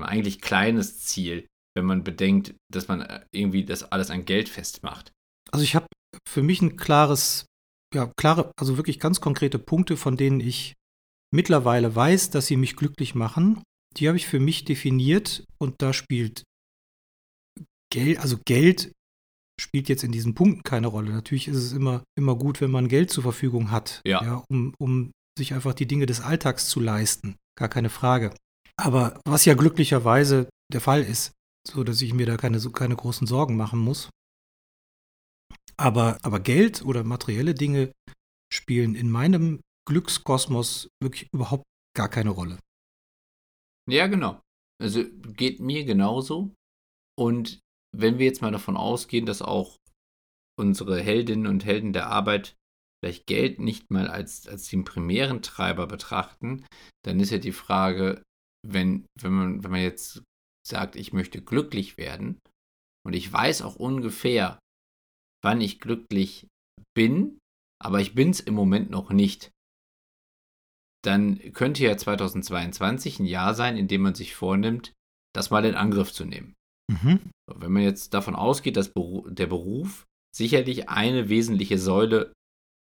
eigentlich 0.00 0.40
kleines 0.40 1.00
Ziel, 1.00 1.46
wenn 1.76 1.84
man 1.84 2.04
bedenkt, 2.04 2.54
dass 2.72 2.88
man 2.88 3.02
äh, 3.02 3.24
irgendwie 3.32 3.64
das 3.64 3.82
alles 3.84 4.10
an 4.10 4.24
Geld 4.24 4.48
festmacht. 4.48 5.12
Also 5.52 5.62
ich 5.62 5.74
habe 5.74 5.86
für 6.26 6.42
mich 6.42 6.62
ein 6.62 6.76
klares 6.76 7.46
ja, 7.94 8.12
klare, 8.16 8.52
also 8.56 8.76
wirklich 8.76 9.00
ganz 9.00 9.20
konkrete 9.20 9.58
Punkte, 9.58 9.96
von 9.96 10.16
denen 10.16 10.40
ich 10.40 10.74
mittlerweile 11.32 11.94
weiß, 11.94 12.30
dass 12.30 12.46
sie 12.46 12.56
mich 12.56 12.76
glücklich 12.76 13.14
machen. 13.14 13.62
Die 13.96 14.08
habe 14.08 14.16
ich 14.16 14.26
für 14.26 14.40
mich 14.40 14.64
definiert 14.64 15.44
und 15.58 15.82
da 15.82 15.92
spielt 15.92 16.44
Geld, 17.92 18.18
also 18.18 18.38
Geld 18.44 18.92
spielt 19.60 19.88
jetzt 19.88 20.04
in 20.04 20.12
diesen 20.12 20.34
Punkten 20.34 20.62
keine 20.62 20.86
Rolle. 20.86 21.10
Natürlich 21.10 21.48
ist 21.48 21.56
es 21.56 21.72
immer, 21.72 22.04
immer 22.16 22.36
gut, 22.36 22.60
wenn 22.60 22.70
man 22.70 22.88
Geld 22.88 23.10
zur 23.10 23.22
Verfügung 23.22 23.70
hat, 23.70 24.00
ja. 24.06 24.22
ja 24.22 24.44
um, 24.48 24.74
um 24.78 25.10
sich 25.36 25.54
einfach 25.54 25.74
die 25.74 25.86
Dinge 25.86 26.06
des 26.06 26.20
Alltags 26.20 26.68
zu 26.68 26.80
leisten. 26.80 27.36
Gar 27.58 27.68
keine 27.68 27.90
Frage. 27.90 28.34
Aber 28.76 29.20
was 29.24 29.44
ja 29.44 29.54
glücklicherweise 29.54 30.48
der 30.72 30.80
Fall 30.80 31.02
ist, 31.02 31.32
so 31.68 31.84
dass 31.84 32.00
ich 32.00 32.14
mir 32.14 32.26
da 32.26 32.36
keine, 32.36 32.58
keine 32.70 32.96
großen 32.96 33.26
Sorgen 33.26 33.56
machen 33.56 33.80
muss, 33.80 34.08
aber, 35.80 36.18
aber 36.22 36.40
Geld 36.40 36.84
oder 36.84 37.04
materielle 37.04 37.54
Dinge 37.54 37.92
spielen 38.52 38.94
in 38.94 39.10
meinem 39.10 39.60
Glückskosmos 39.88 40.88
wirklich 41.02 41.28
überhaupt 41.32 41.64
gar 41.96 42.08
keine 42.08 42.30
Rolle. 42.30 42.58
Ja, 43.90 44.06
genau. 44.06 44.40
Also 44.80 45.04
geht 45.10 45.60
mir 45.60 45.84
genauso. 45.84 46.54
Und 47.18 47.60
wenn 47.96 48.18
wir 48.18 48.26
jetzt 48.26 48.42
mal 48.42 48.52
davon 48.52 48.76
ausgehen, 48.76 49.26
dass 49.26 49.42
auch 49.42 49.76
unsere 50.58 51.00
Heldinnen 51.00 51.46
und 51.46 51.64
Helden 51.64 51.92
der 51.92 52.06
Arbeit 52.06 52.54
vielleicht 53.02 53.26
Geld 53.26 53.58
nicht 53.58 53.90
mal 53.90 54.08
als, 54.08 54.46
als 54.46 54.68
den 54.68 54.84
primären 54.84 55.42
Treiber 55.42 55.86
betrachten, 55.86 56.64
dann 57.04 57.18
ist 57.18 57.30
ja 57.30 57.38
die 57.38 57.52
Frage, 57.52 58.22
wenn, 58.66 59.06
wenn, 59.18 59.32
man, 59.32 59.64
wenn 59.64 59.70
man 59.70 59.80
jetzt 59.80 60.22
sagt, 60.66 60.96
ich 60.96 61.12
möchte 61.12 61.40
glücklich 61.42 61.96
werden, 61.96 62.38
und 63.06 63.14
ich 63.14 63.32
weiß 63.32 63.62
auch 63.62 63.76
ungefähr, 63.76 64.58
wann 65.42 65.60
ich 65.60 65.80
glücklich 65.80 66.46
bin, 66.94 67.38
aber 67.82 68.00
ich 68.00 68.14
bin 68.14 68.30
es 68.30 68.40
im 68.40 68.54
Moment 68.54 68.90
noch 68.90 69.10
nicht, 69.10 69.50
dann 71.02 71.38
könnte 71.52 71.82
ja 71.82 71.96
2022 71.96 73.20
ein 73.20 73.26
Jahr 73.26 73.54
sein, 73.54 73.76
in 73.76 73.88
dem 73.88 74.02
man 74.02 74.14
sich 74.14 74.34
vornimmt, 74.34 74.92
das 75.34 75.50
mal 75.50 75.64
in 75.64 75.74
Angriff 75.74 76.12
zu 76.12 76.24
nehmen. 76.24 76.54
Mhm. 76.90 77.30
Wenn 77.52 77.72
man 77.72 77.82
jetzt 77.82 78.12
davon 78.14 78.34
ausgeht, 78.34 78.76
dass 78.76 78.92
der 78.92 79.46
Beruf 79.46 80.06
sicherlich 80.36 80.88
eine 80.88 81.28
wesentliche 81.28 81.78
Säule 81.78 82.32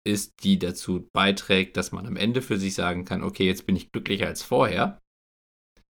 ist, 0.06 0.34
die 0.44 0.60
dazu 0.60 1.08
beiträgt, 1.14 1.78
dass 1.78 1.92
man 1.92 2.06
am 2.06 2.18
Ende 2.18 2.42
für 2.42 2.58
sich 2.58 2.74
sagen 2.74 3.06
kann, 3.06 3.24
okay, 3.24 3.46
jetzt 3.46 3.66
bin 3.66 3.76
ich 3.76 3.92
glücklicher 3.92 4.28
als 4.28 4.44
vorher, 4.44 5.00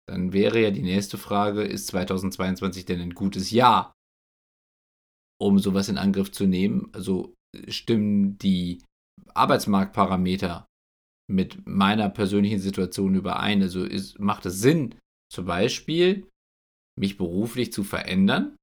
dann 0.07 0.33
wäre 0.33 0.59
ja 0.59 0.71
die 0.71 0.81
nächste 0.81 1.19
Frage, 1.19 1.61
ist 1.61 1.87
2022 1.87 2.85
denn 2.85 2.99
ein 2.99 3.13
gutes 3.13 3.51
Jahr, 3.51 3.93
um 5.39 5.59
sowas 5.59 5.89
in 5.89 5.97
Angriff 5.97 6.31
zu 6.31 6.45
nehmen? 6.45 6.89
Also 6.93 7.33
stimmen 7.67 8.37
die 8.37 8.83
Arbeitsmarktparameter 9.33 10.65
mit 11.29 11.67
meiner 11.67 12.09
persönlichen 12.09 12.59
Situation 12.59 13.15
überein? 13.15 13.61
Also 13.61 13.83
ist, 13.83 14.19
macht 14.19 14.45
es 14.45 14.59
Sinn, 14.61 14.95
zum 15.31 15.45
Beispiel 15.45 16.27
mich 16.99 17.17
beruflich 17.17 17.71
zu 17.71 17.83
verändern, 17.83 18.57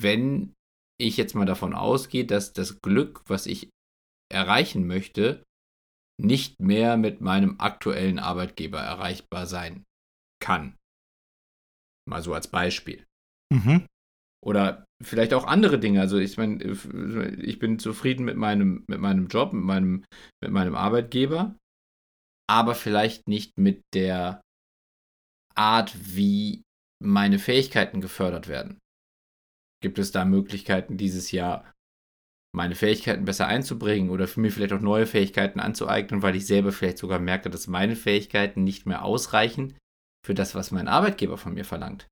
wenn 0.00 0.54
ich 1.00 1.16
jetzt 1.16 1.34
mal 1.34 1.46
davon 1.46 1.74
ausgehe, 1.74 2.26
dass 2.26 2.52
das 2.52 2.80
Glück, 2.80 3.22
was 3.26 3.46
ich 3.46 3.70
erreichen 4.30 4.86
möchte, 4.86 5.42
nicht 6.20 6.60
mehr 6.60 6.96
mit 6.96 7.20
meinem 7.20 7.58
aktuellen 7.60 8.18
Arbeitgeber 8.18 8.80
erreichbar 8.80 9.46
sein 9.46 9.84
kann. 10.42 10.76
Mal 12.08 12.22
so 12.22 12.34
als 12.34 12.48
Beispiel. 12.48 13.06
Mhm. 13.52 13.86
Oder 14.44 14.84
vielleicht 15.02 15.34
auch 15.34 15.46
andere 15.46 15.78
Dinge. 15.78 16.00
Also 16.00 16.18
ich 16.18 16.36
meine, 16.36 16.62
ich 16.64 17.58
bin 17.58 17.78
zufrieden 17.78 18.24
mit 18.24 18.36
meinem, 18.36 18.84
mit 18.88 19.00
meinem 19.00 19.28
Job, 19.28 19.52
mit 19.52 19.64
meinem, 19.64 20.04
mit 20.42 20.52
meinem 20.52 20.74
Arbeitgeber, 20.74 21.56
aber 22.48 22.74
vielleicht 22.74 23.28
nicht 23.28 23.58
mit 23.58 23.82
der 23.94 24.40
Art, 25.54 25.94
wie 26.16 26.62
meine 27.02 27.38
Fähigkeiten 27.38 28.00
gefördert 28.00 28.48
werden. 28.48 28.78
Gibt 29.82 29.98
es 29.98 30.10
da 30.12 30.24
Möglichkeiten, 30.24 30.96
dieses 30.96 31.32
Jahr 31.32 31.70
meine 32.52 32.74
Fähigkeiten 32.74 33.24
besser 33.24 33.46
einzubringen 33.46 34.10
oder 34.10 34.26
für 34.26 34.40
mir 34.40 34.50
vielleicht 34.50 34.72
auch 34.72 34.80
neue 34.80 35.06
Fähigkeiten 35.06 35.60
anzueignen, 35.60 36.22
weil 36.22 36.34
ich 36.34 36.46
selber 36.46 36.72
vielleicht 36.72 36.98
sogar 36.98 37.18
merke, 37.18 37.48
dass 37.48 37.68
meine 37.68 37.96
Fähigkeiten 37.96 38.64
nicht 38.64 38.86
mehr 38.86 39.04
ausreichen 39.04 39.78
für 40.26 40.34
das, 40.34 40.54
was 40.54 40.70
mein 40.70 40.88
Arbeitgeber 40.88 41.38
von 41.38 41.54
mir 41.54 41.64
verlangt. 41.64 42.08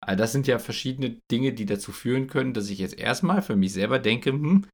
All 0.00 0.16
das 0.16 0.32
sind 0.32 0.46
ja 0.46 0.58
verschiedene 0.58 1.20
Dinge, 1.30 1.52
die 1.52 1.66
dazu 1.66 1.92
führen 1.92 2.28
können, 2.28 2.54
dass 2.54 2.70
ich 2.70 2.78
jetzt 2.78 2.98
erstmal 2.98 3.42
für 3.42 3.56
mich 3.56 3.72
selber 3.72 3.98
denke, 3.98 4.30
hm, 4.30 4.66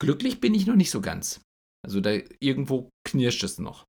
glücklich 0.00 0.40
bin 0.40 0.54
ich 0.54 0.66
noch 0.66 0.76
nicht 0.76 0.90
so 0.90 1.00
ganz. 1.00 1.40
Also 1.84 2.00
da 2.00 2.10
irgendwo 2.40 2.90
knirscht 3.04 3.42
es 3.42 3.58
noch. 3.58 3.84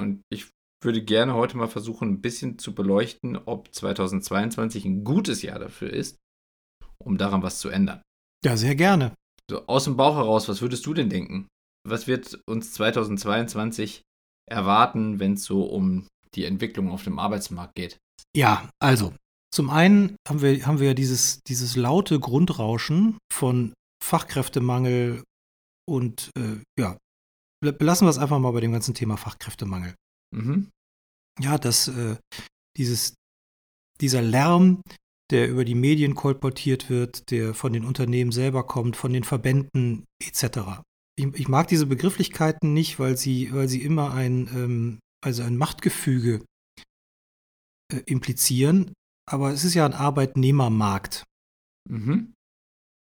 Und 0.00 0.22
ich 0.32 0.48
würde 0.82 1.04
gerne 1.04 1.34
heute 1.34 1.56
mal 1.56 1.68
versuchen, 1.68 2.08
ein 2.08 2.20
bisschen 2.20 2.58
zu 2.58 2.74
beleuchten, 2.74 3.36
ob 3.36 3.74
2022 3.74 4.84
ein 4.84 5.04
gutes 5.04 5.42
Jahr 5.42 5.58
dafür 5.58 5.90
ist, 5.90 6.16
um 7.02 7.18
daran 7.18 7.42
was 7.42 7.58
zu 7.58 7.68
ändern. 7.68 8.02
Ja, 8.44 8.56
sehr 8.56 8.76
gerne. 8.76 9.14
So, 9.50 9.66
aus 9.66 9.84
dem 9.84 9.96
Bauch 9.96 10.16
heraus, 10.16 10.48
was 10.48 10.62
würdest 10.62 10.86
du 10.86 10.94
denn 10.94 11.10
denken? 11.10 11.48
Was 11.88 12.06
wird 12.06 12.40
uns 12.46 12.72
2022 12.74 14.02
erwarten, 14.48 15.18
wenn 15.18 15.34
es 15.34 15.44
so 15.44 15.64
um 15.64 16.06
die 16.34 16.44
Entwicklung 16.44 16.90
auf 16.90 17.04
dem 17.04 17.18
Arbeitsmarkt 17.18 17.74
geht? 17.74 17.98
Ja, 18.36 18.68
also, 18.80 19.14
zum 19.52 19.70
einen 19.70 20.16
haben 20.26 20.42
wir, 20.42 20.66
haben 20.66 20.80
wir 20.80 20.88
ja 20.88 20.94
dieses, 20.94 21.40
dieses 21.46 21.76
laute 21.76 22.20
Grundrauschen 22.20 23.18
von 23.32 23.72
Fachkräftemangel 24.02 25.24
und 25.88 26.30
äh, 26.36 26.58
ja, 26.78 26.98
belassen 27.60 28.06
wir 28.06 28.10
es 28.10 28.18
einfach 28.18 28.38
mal 28.38 28.52
bei 28.52 28.60
dem 28.60 28.72
ganzen 28.72 28.94
Thema 28.94 29.16
Fachkräftemangel. 29.16 29.94
Mhm. 30.34 30.68
Ja, 31.40 31.56
dass 31.56 31.88
äh, 31.88 32.16
dieses, 32.76 33.14
dieser 34.00 34.22
Lärm, 34.22 34.82
der 35.30 35.48
über 35.48 35.64
die 35.64 35.74
Medien 35.74 36.14
kolportiert 36.14 36.90
wird, 36.90 37.30
der 37.30 37.54
von 37.54 37.72
den 37.72 37.84
Unternehmen 37.84 38.32
selber 38.32 38.64
kommt, 38.66 38.96
von 38.96 39.12
den 39.12 39.24
Verbänden 39.24 40.04
etc. 40.22 40.82
Ich, 41.18 41.26
ich 41.34 41.48
mag 41.48 41.68
diese 41.68 41.86
Begrifflichkeiten 41.86 42.72
nicht, 42.72 42.98
weil 42.98 43.16
sie, 43.16 43.52
weil 43.52 43.68
sie 43.68 43.82
immer 43.82 44.12
ein, 44.12 44.48
ähm, 44.54 44.98
also 45.24 45.42
ein 45.42 45.56
Machtgefüge 45.56 46.44
äh, 47.92 48.00
implizieren. 48.06 48.92
Aber 49.30 49.52
es 49.52 49.64
ist 49.64 49.74
ja 49.74 49.84
ein 49.84 49.92
Arbeitnehmermarkt. 49.92 51.24
Mhm. 51.88 52.34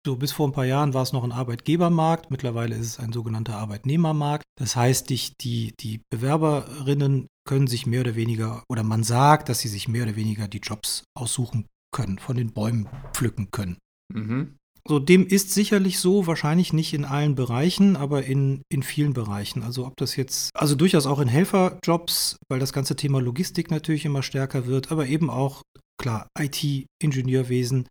So, 0.05 0.15
bis 0.15 0.31
vor 0.31 0.47
ein 0.47 0.51
paar 0.51 0.65
Jahren 0.65 0.93
war 0.93 1.01
es 1.01 1.13
noch 1.13 1.23
ein 1.23 1.31
Arbeitgebermarkt, 1.31 2.29
mittlerweile 2.29 2.75
ist 2.75 2.85
es 2.85 2.99
ein 2.99 3.11
sogenannter 3.11 3.57
Arbeitnehmermarkt. 3.57 4.43
Das 4.55 4.75
heißt, 4.75 5.09
die, 5.09 5.33
die, 5.41 5.73
die 5.79 6.01
Bewerberinnen 6.11 7.27
können 7.43 7.65
sich 7.65 7.87
mehr 7.87 8.01
oder 8.01 8.15
weniger, 8.15 8.63
oder 8.69 8.83
man 8.83 9.03
sagt, 9.03 9.49
dass 9.49 9.59
sie 9.59 9.67
sich 9.67 9.87
mehr 9.87 10.03
oder 10.03 10.15
weniger 10.15 10.47
die 10.47 10.59
Jobs 10.59 11.05
aussuchen 11.17 11.65
können, 11.91 12.19
von 12.19 12.37
den 12.37 12.53
Bäumen 12.53 12.87
pflücken 13.13 13.49
können. 13.49 13.77
Mhm. 14.13 14.57
So, 14.87 14.99
dem 14.99 15.25
ist 15.25 15.51
sicherlich 15.51 15.99
so, 15.99 16.27
wahrscheinlich 16.27 16.71
nicht 16.71 16.93
in 16.93 17.05
allen 17.05 17.33
Bereichen, 17.33 17.95
aber 17.95 18.23
in, 18.23 18.61
in 18.69 18.83
vielen 18.83 19.13
Bereichen. 19.13 19.63
Also 19.63 19.87
ob 19.87 19.97
das 19.97 20.15
jetzt, 20.15 20.51
also 20.55 20.75
durchaus 20.75 21.07
auch 21.07 21.19
in 21.19 21.27
Helferjobs, 21.27 22.37
weil 22.49 22.59
das 22.59 22.71
ganze 22.71 22.95
Thema 22.95 23.19
Logistik 23.19 23.71
natürlich 23.71 24.05
immer 24.05 24.21
stärker 24.21 24.67
wird, 24.67 24.91
aber 24.91 25.07
eben 25.07 25.31
auch, 25.31 25.63
klar, 25.99 26.27
IT, 26.37 26.85
Ingenieurwesen, 27.01 27.87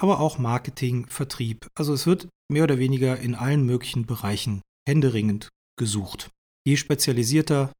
aber 0.00 0.20
auch 0.20 0.38
Marketing, 0.38 1.06
Vertrieb. 1.06 1.66
Also 1.74 1.92
es 1.92 2.06
wird 2.06 2.28
mehr 2.48 2.64
oder 2.64 2.78
weniger 2.78 3.18
in 3.18 3.34
allen 3.34 3.66
möglichen 3.66 4.06
Bereichen 4.06 4.62
händeringend 4.88 5.48
gesucht. 5.76 6.30
Je 6.64 6.76
spezialisierter, 6.76 7.72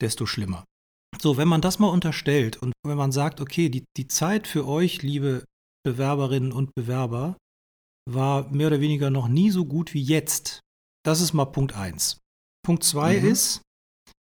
desto 0.00 0.24
schlimmer. 0.26 0.64
So, 1.20 1.36
wenn 1.36 1.48
man 1.48 1.62
das 1.62 1.80
mal 1.80 1.88
unterstellt 1.88 2.58
und 2.58 2.72
wenn 2.86 2.96
man 2.96 3.10
sagt, 3.10 3.40
okay, 3.40 3.68
die, 3.70 3.82
die 3.96 4.06
Zeit 4.06 4.46
für 4.46 4.68
euch, 4.68 5.02
liebe 5.02 5.44
Bewerberinnen 5.84 6.52
und 6.52 6.74
Bewerber, 6.76 7.36
war 8.12 8.48
mehr 8.50 8.68
oder 8.68 8.80
weniger 8.80 9.10
noch 9.10 9.28
nie 9.28 9.50
so 9.50 9.64
gut 9.64 9.94
wie 9.94 10.02
jetzt. 10.02 10.60
Das 11.04 11.20
ist 11.20 11.32
mal 11.32 11.46
Punkt 11.46 11.74
1. 11.74 12.18
Punkt 12.64 12.84
2 12.84 13.20
mhm. 13.20 13.26
ist, 13.26 13.62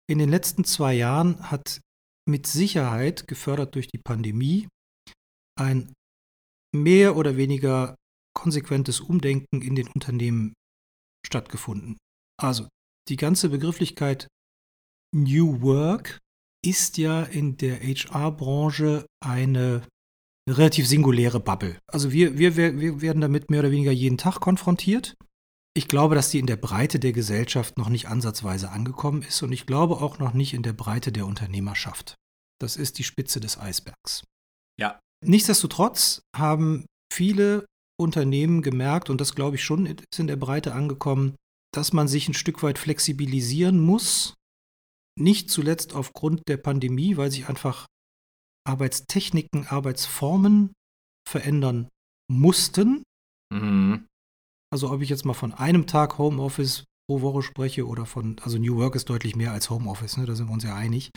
in 0.10 0.20
den 0.20 0.30
letzten 0.30 0.64
zwei 0.64 0.94
Jahren 0.94 1.52
hat 1.52 1.82
mit 2.28 2.48
Sicherheit, 2.48 3.28
gefördert 3.28 3.76
durch 3.76 3.88
die 3.88 3.98
Pandemie, 3.98 4.68
ein 5.60 5.94
mehr 6.76 7.16
oder 7.16 7.38
weniger 7.38 7.96
konsequentes 8.34 9.00
Umdenken 9.00 9.62
in 9.62 9.76
den 9.76 9.88
Unternehmen 9.88 10.54
stattgefunden. 11.26 11.98
Also 12.42 12.68
die 13.10 13.18
ganze 13.18 13.50
Begrifflichkeit 13.50 14.28
New 15.14 15.62
Work 15.62 16.20
ist 16.64 16.98
ja 16.98 17.24
in 17.24 17.58
der 17.58 17.80
HR-Branche 17.80 19.06
eine 19.24 19.88
relativ 20.50 20.88
singuläre 20.88 21.40
Bubble. 21.40 21.78
Also 21.88 22.12
wir, 22.12 22.38
wir, 22.38 22.56
wir 22.56 23.02
werden 23.02 23.22
damit 23.22 23.50
mehr 23.50 23.62
oder 23.62 23.72
weniger 23.72 23.92
jeden 23.92 24.18
Tag 24.18 24.40
konfrontiert. 24.40 25.16
Ich 25.74 25.88
glaube, 25.88 26.16
dass 26.16 26.30
die 26.30 26.40
in 26.40 26.48
der 26.48 26.58
Breite 26.58 27.00
der 27.00 27.14
Gesellschaft 27.14 27.78
noch 27.78 27.90
nicht 27.90 28.08
ansatzweise 28.08 28.70
angekommen 28.70 29.22
ist 29.22 29.42
und 29.42 29.52
ich 29.52 29.66
glaube 29.66 30.02
auch 30.02 30.20
noch 30.20 30.34
nicht 30.34 30.54
in 30.54 30.64
der 30.64 30.74
Breite 30.74 31.12
der 31.12 31.26
Unternehmerschaft. 31.26 32.16
Das 32.60 32.76
ist 32.76 32.98
die 32.98 33.04
Spitze 33.04 33.40
des 33.40 33.58
Eisbergs. 33.58 34.24
Ja, 34.80 35.00
Nichtsdestotrotz 35.24 36.24
haben 36.36 36.86
viele 37.14 37.66
Unternehmen 38.00 38.62
gemerkt, 38.62 39.10
und 39.10 39.22
das 39.22 39.36
glaube 39.36 39.56
ich 39.56 39.64
schon 39.64 39.86
ist 39.86 40.20
in 40.20 40.28
der 40.28 40.36
Breite 40.36 40.74
angekommen, 40.74 41.36
dass 41.74 41.94
man 41.94 42.08
sich 42.08 42.28
ein 42.28 42.34
Stück 42.34 42.64
weit 42.64 42.80
flexibilisieren 42.80 43.80
muss. 43.80 44.34
Nicht 45.20 45.50
zuletzt 45.50 45.94
aufgrund 45.94 46.42
der 46.48 46.58
Pandemie, 46.58 47.18
weil 47.18 47.32
sich 47.32 47.48
einfach 47.48 47.86
Arbeitstechniken, 48.68 49.68
Arbeitsformen 49.68 50.74
verändern 51.28 51.90
mussten. 52.32 53.04
Mhm. 53.54 54.08
Also 54.74 54.92
ob 54.92 55.02
ich 55.02 55.10
jetzt 55.10 55.26
mal 55.26 55.34
von 55.34 55.54
einem 55.54 55.88
Tag 55.88 56.18
Homeoffice 56.18 56.86
pro 57.10 57.22
Woche 57.22 57.42
spreche 57.42 57.86
oder 57.86 58.06
von, 58.06 58.40
also 58.42 58.58
New 58.58 58.78
Work 58.78 58.96
ist 58.96 59.10
deutlich 59.10 59.36
mehr 59.36 59.52
als 59.52 59.70
Homeoffice, 59.70 60.18
ne? 60.18 60.26
da 60.26 60.36
sind 60.36 60.48
wir 60.48 60.54
uns 60.54 60.64
ja 60.64 60.76
einig. 60.76 61.12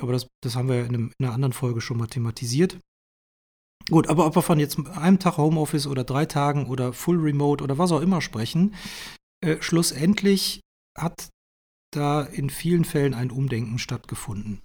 Aber 0.00 0.12
das, 0.12 0.28
das 0.42 0.56
haben 0.56 0.68
wir 0.68 0.80
in, 0.80 0.88
einem, 0.88 1.12
in 1.18 1.26
einer 1.26 1.34
anderen 1.34 1.52
Folge 1.52 1.80
schon 1.80 1.98
mal 1.98 2.06
thematisiert. 2.06 2.78
Gut, 3.90 4.08
aber 4.08 4.26
ob 4.26 4.36
wir 4.36 4.42
von 4.42 4.58
jetzt 4.58 4.78
einem 4.88 5.18
Tag 5.18 5.36
Homeoffice 5.36 5.86
oder 5.86 6.04
drei 6.04 6.24
Tagen 6.24 6.66
oder 6.66 6.92
Full 6.92 7.18
Remote 7.18 7.62
oder 7.62 7.76
was 7.76 7.92
auch 7.92 8.00
immer 8.00 8.22
sprechen, 8.22 8.74
äh, 9.44 9.60
schlussendlich 9.60 10.60
hat 10.96 11.28
da 11.92 12.22
in 12.22 12.50
vielen 12.50 12.84
Fällen 12.84 13.14
ein 13.14 13.30
Umdenken 13.30 13.78
stattgefunden. 13.78 14.62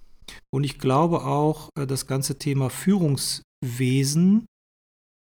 Und 0.52 0.64
ich 0.64 0.78
glaube 0.78 1.24
auch, 1.24 1.70
äh, 1.78 1.86
das 1.86 2.06
ganze 2.06 2.38
Thema 2.38 2.70
Führungswesen, 2.70 4.46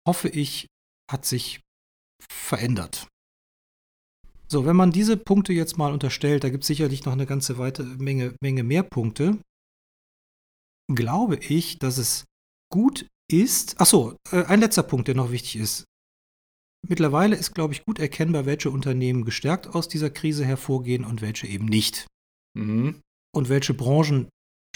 hoffe 0.07 0.29
ich, 0.29 0.67
hat 1.11 1.25
sich 1.25 1.61
verändert. 2.31 3.09
So, 4.49 4.67
wenn 4.67 4.77
man 4.77 4.93
diese 4.93 5.17
Punkte 5.17 5.53
jetzt 5.53 5.79
mal 5.79 5.93
unterstellt, 5.93 6.45
da 6.45 6.51
gibt 6.51 6.65
es 6.65 6.69
sicherlich 6.69 7.05
noch 7.05 7.13
eine 7.13 7.27
ganze 7.27 7.59
weite 7.59 7.83
Menge, 7.83 8.37
Menge 8.41 8.63
mehr 8.63 8.83
Punkte, 8.83 9.39
glaube 10.93 11.37
ich, 11.37 11.79
dass 11.79 11.99
es 11.99 12.25
gut 12.71 13.09
ist, 13.31 13.77
ach 13.79 13.87
so, 13.87 14.17
äh, 14.31 14.45
ein 14.45 14.61
letzter 14.61 14.83
Punkt, 14.83 15.09
der 15.09 15.15
noch 15.15 15.31
wichtig 15.31 15.57
ist. 15.57 15.85
Mittlerweile 16.87 17.37
ist, 17.37 17.55
glaube 17.55 17.73
ich, 17.73 17.85
gut 17.85 17.99
erkennbar, 17.99 18.45
welche 18.45 18.71
Unternehmen 18.71 19.25
gestärkt 19.25 19.69
aus 19.69 19.89
dieser 19.89 20.11
Krise 20.11 20.45
hervorgehen 20.45 21.05
und 21.05 21.23
welche 21.23 21.47
eben 21.47 21.65
nicht. 21.65 22.07
Mhm. 22.57 23.01
Und 23.35 23.49
welche 23.49 23.73
Branchen 23.73 24.29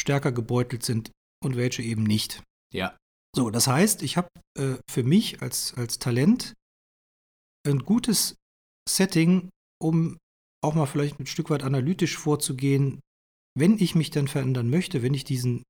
stärker 0.08 0.32
gebeutelt 0.32 0.82
sind 0.82 1.10
und 1.44 1.56
welche 1.56 1.82
eben 1.82 2.02
nicht. 2.02 2.42
Ja. 2.72 2.96
So, 3.36 3.50
das 3.50 3.66
heißt, 3.66 4.02
ich 4.02 4.16
habe 4.16 4.28
äh, 4.58 4.76
für 4.90 5.02
mich 5.02 5.42
als, 5.42 5.74
als 5.74 5.98
Talent 5.98 6.54
ein 7.66 7.80
gutes 7.80 8.36
Setting, 8.88 9.50
um 9.78 10.16
auch 10.64 10.74
mal 10.74 10.86
vielleicht 10.86 11.20
ein 11.20 11.26
Stück 11.26 11.50
weit 11.50 11.62
analytisch 11.62 12.16
vorzugehen, 12.16 13.00
wenn 13.54 13.78
ich 13.78 13.94
mich 13.94 14.10
dann 14.10 14.28
verändern 14.28 14.70
möchte, 14.70 15.02
wenn 15.02 15.12
ich 15.12 15.24
diesen 15.24 15.62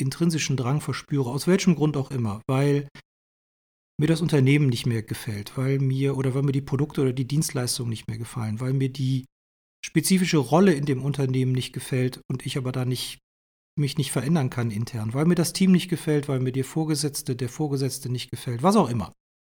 intrinsischen 0.00 0.56
Drang 0.56 0.80
verspüre, 0.80 1.30
aus 1.30 1.46
welchem 1.46 1.74
Grund 1.74 1.98
auch 1.98 2.10
immer, 2.10 2.40
weil 2.48 2.88
mir 4.00 4.06
das 4.08 4.22
Unternehmen 4.22 4.68
nicht 4.70 4.86
mehr 4.86 5.02
gefällt, 5.02 5.58
weil 5.58 5.78
mir 5.78 6.16
oder 6.16 6.34
weil 6.34 6.42
mir 6.42 6.52
die 6.52 6.62
Produkte 6.62 7.02
oder 7.02 7.12
die 7.12 7.28
Dienstleistungen 7.28 7.90
nicht 7.90 8.08
mehr 8.08 8.18
gefallen, 8.18 8.60
weil 8.60 8.72
mir 8.72 8.88
die 8.88 9.26
spezifische 9.84 10.38
Rolle 10.38 10.72
in 10.72 10.86
dem 10.86 11.04
Unternehmen 11.04 11.52
nicht 11.52 11.74
gefällt 11.74 12.22
und 12.30 12.46
ich 12.46 12.56
aber 12.56 12.72
da 12.72 12.86
nicht 12.86 13.18
mich 13.76 13.98
nicht 13.98 14.12
verändern 14.12 14.50
kann 14.50 14.70
intern, 14.70 15.14
weil 15.14 15.24
mir 15.24 15.34
das 15.34 15.52
Team 15.52 15.72
nicht 15.72 15.88
gefällt, 15.88 16.28
weil 16.28 16.40
mir 16.40 16.52
der 16.52 16.64
Vorgesetzte, 16.64 17.34
der 17.34 17.48
Vorgesetzte 17.48 18.08
nicht 18.08 18.30
gefällt, 18.30 18.62
was 18.62 18.76
auch 18.76 18.88
immer, 18.88 19.12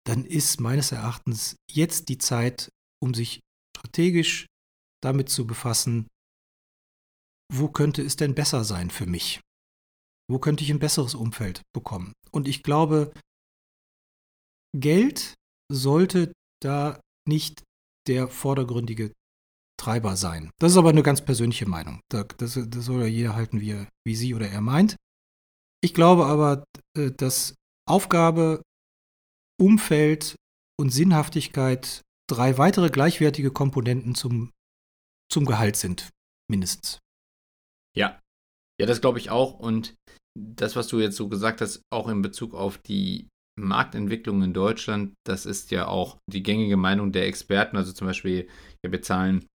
dann 0.07 0.25
ist 0.25 0.61
meines 0.61 0.93
Erachtens 0.93 1.57
jetzt 1.71 2.09
die 2.09 2.19
Zeit, 2.19 2.71
um 3.03 3.13
sich 3.13 3.41
strategisch 3.77 4.47
damit 5.03 5.29
zu 5.29 5.47
befassen, 5.47 6.07
wo 7.53 7.69
könnte 7.69 8.03
es 8.03 8.17
denn 8.17 8.35
besser 8.35 8.65
sein 8.65 8.91
für 8.91 9.07
mich? 9.07 9.41
Wo 10.29 10.39
könnte 10.39 10.65
ich 10.65 10.71
ein 10.71 10.81
besseres 10.81 11.15
Umfeld 11.15 11.63
bekommen? 11.73 12.13
Und 12.33 12.49
ich 12.49 12.63
glaube, 12.63 13.13
Geld 14.75 15.35
sollte 15.71 16.33
da 16.61 17.01
nicht 17.29 17.63
der 18.09 18.29
vordergründige 18.29 19.13
Treiber 19.87 20.17
sein. 20.17 20.51
Das 20.59 20.73
ist 20.73 20.79
aber 20.79 20.89
eine 20.89 21.05
ganz 21.05 21.25
persönliche 21.25 21.67
Meinung. 21.67 22.01
Das, 22.09 22.27
das 22.39 22.55
soll 22.55 23.03
ja 23.03 23.07
jeder 23.07 23.37
halten, 23.37 23.61
wie, 23.61 23.71
er, 23.71 23.89
wie 24.05 24.17
sie 24.17 24.35
oder 24.35 24.49
er 24.49 24.61
meint. 24.61 24.97
Ich 25.81 25.95
glaube 25.95 26.27
aber, 26.27 26.65
äh, 26.99 27.13
dass 27.13 27.55
Aufgabe, 27.89 28.63
Umfeld 29.61 30.35
und 30.77 30.91
Sinnhaftigkeit 30.91 32.03
drei 32.29 32.59
weitere 32.59 32.91
gleichwertige 32.91 33.53
Komponenten 33.53 34.17
zum, 34.17 34.51
zum 35.33 35.45
Gehalt 35.45 35.77
sind, 35.77 36.11
mindestens. 36.51 36.99
Ja. 37.97 38.21
Ja, 38.81 38.87
das 38.87 39.01
glaube 39.01 39.21
ich 39.21 39.31
auch. 39.31 39.57
Und 39.57 39.95
das, 40.37 40.75
was 40.75 40.89
du 40.89 40.99
jetzt 40.99 41.17
so 41.17 41.29
gesagt 41.29 41.61
hast, 41.61 41.81
auch 41.93 42.09
in 42.09 42.23
Bezug 42.23 42.55
auf 42.55 42.79
die 42.79 43.29
Marktentwicklung 43.57 44.43
in 44.43 44.53
Deutschland, 44.53 45.15
das 45.25 45.47
ist 45.47 45.71
ja 45.71 45.87
auch 45.87 46.19
die 46.29 46.43
gängige 46.43 46.77
Meinung 46.77 47.13
der 47.13 47.27
Experten. 47.27 47.77
Also 47.77 47.93
zum 47.93 48.09
Beispiel, 48.09 48.49
wir 48.83 48.91
bezahlen 48.91 49.47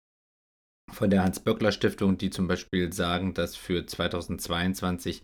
von 0.93 1.11
der 1.11 1.25
Hans-Böckler-Stiftung, 1.25 2.19
die 2.19 2.31
zum 2.31 2.47
Beispiel 2.47 2.93
sagen, 2.93 3.35
dass 3.35 3.57
für 3.57 3.87
2022 3.87 5.23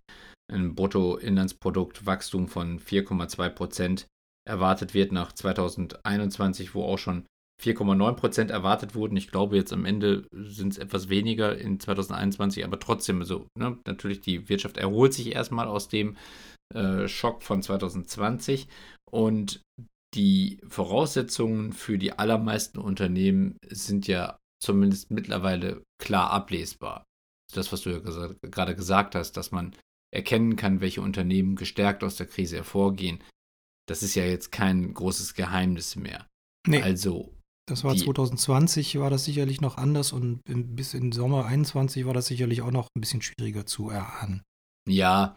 ein 0.53 0.75
Bruttoinlandsproduktwachstum 0.75 2.49
von 2.49 2.79
4,2 2.79 3.49
Prozent 3.51 4.07
erwartet 4.49 4.95
wird 4.95 5.13
nach 5.13 5.33
2021, 5.33 6.75
wo 6.75 6.85
auch 6.85 6.99
schon 6.99 7.27
4,9 7.63 8.13
Prozent 8.15 8.51
erwartet 8.51 8.95
wurden. 8.95 9.17
Ich 9.17 9.31
glaube, 9.31 9.57
jetzt 9.57 9.73
am 9.73 9.85
Ende 9.85 10.27
sind 10.33 10.73
es 10.73 10.79
etwas 10.79 11.09
weniger 11.09 11.57
in 11.57 11.81
2021, 11.81 12.65
aber 12.65 12.79
trotzdem, 12.79 13.25
so, 13.25 13.47
ne, 13.59 13.79
natürlich 13.87 14.21
die 14.21 14.49
Wirtschaft 14.49 14.77
erholt 14.77 15.15
sich 15.15 15.35
erstmal 15.35 15.67
aus 15.67 15.89
dem 15.89 16.17
äh, 16.75 17.09
Schock 17.09 17.43
von 17.43 17.63
2020 17.63 18.69
und 19.11 19.63
die 20.15 20.61
Voraussetzungen 20.69 21.73
für 21.73 21.99
die 21.99 22.13
allermeisten 22.13 22.79
Unternehmen 22.79 23.59
sind 23.69 24.07
ja 24.07 24.39
zumindest 24.67 25.11
mittlerweile 25.11 25.83
klar 25.99 26.31
ablesbar. 26.31 27.05
Das, 27.55 27.73
was 27.73 27.83
du 27.83 27.91
ja 27.91 28.01
gesagt, 28.01 28.43
gerade 28.43 28.75
gesagt 28.75 29.15
hast, 29.15 29.33
dass 29.37 29.53
man 29.53 29.75
erkennen 30.13 30.57
kann, 30.57 30.81
welche 30.81 31.01
Unternehmen 31.01 31.57
gestärkt 31.57 32.03
aus 32.05 32.17
der 32.17 32.27
Krise 32.27 32.57
hervorgehen, 32.57 33.23
das 33.89 34.03
ist 34.03 34.17
ja 34.17 34.25
jetzt 34.25 34.51
kein 34.51 34.93
großes 34.93 35.35
Geheimnis 35.35 35.97
mehr. 35.97 36.27
Nee. 36.67 36.83
Also. 36.83 37.33
Das 37.69 37.83
war 37.83 37.97
2020, 37.97 38.99
war 39.01 39.11
das 39.11 39.25
sicherlich 39.25 39.61
noch 39.61 39.77
anders 39.77 40.13
und 40.13 40.41
bis 40.45 40.95
in 40.95 41.11
Sommer 41.11 41.47
21 41.47 42.07
war 42.07 42.15
das 42.15 42.27
sicherlich 42.27 42.63
auch 42.63 42.71
noch 42.71 42.89
ein 42.97 43.01
bisschen 43.01 43.23
schwieriger 43.23 43.67
zu 43.67 43.91
erahnen. 43.91 44.43
Ja, 44.89 45.35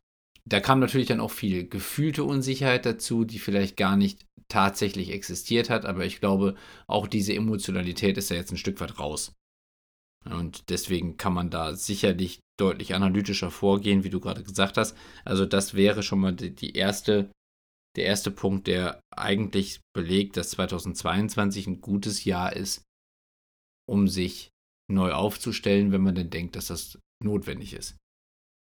da 0.50 0.60
kam 0.60 0.80
natürlich 0.80 1.08
dann 1.08 1.20
auch 1.20 1.32
viel 1.32 1.68
gefühlte 1.68 2.24
Unsicherheit 2.24 2.86
dazu, 2.86 3.24
die 3.24 3.40
vielleicht 3.40 3.78
gar 3.78 3.96
nicht 3.96 4.26
tatsächlich 4.48 5.12
existiert 5.12 5.70
hat, 5.70 5.86
aber 5.86 6.06
ich 6.06 6.20
glaube, 6.20 6.56
auch 6.88 7.08
diese 7.08 7.34
Emotionalität 7.34 8.18
ist 8.18 8.30
ja 8.30 8.36
jetzt 8.36 8.52
ein 8.52 8.58
Stück 8.58 8.80
weit 8.82 9.00
raus. 9.00 9.34
Und 10.26 10.70
deswegen 10.70 11.18
kann 11.18 11.34
man 11.34 11.50
da 11.50 11.76
sicherlich 11.76 12.42
deutlich 12.60 12.94
analytischer 12.94 13.52
vorgehen, 13.52 14.04
wie 14.04 14.10
du 14.10 14.20
gerade 14.20 14.44
gesagt 14.44 14.78
hast. 14.78 14.98
Also 15.24 15.46
das 15.46 15.76
wäre 15.76 16.04
schon 16.04 16.20
mal 16.20 16.34
die 16.34 16.74
erste, 16.74 17.32
der 17.96 18.06
erste 18.06 18.32
Punkt, 18.32 18.68
der 18.68 19.00
eigentlich 19.16 19.80
belegt, 19.96 20.36
dass 20.36 20.52
2022 20.52 21.68
ein 21.68 21.82
gutes 21.82 22.26
Jahr 22.26 22.54
ist, 22.54 22.84
um 23.88 24.08
sich 24.08 24.50
neu 24.92 25.14
aufzustellen, 25.14 25.92
wenn 25.92 26.02
man 26.02 26.16
denn 26.16 26.32
denkt, 26.32 26.56
dass 26.56 26.68
das 26.68 27.00
notwendig 27.24 27.74
ist. 27.74 27.96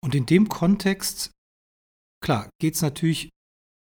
Und 0.05 0.15
in 0.15 0.27
dem 0.27 0.49
Kontext, 0.49 1.33
klar, 2.21 2.51
geht 2.61 2.75
es 2.75 2.83
natürlich 2.83 3.31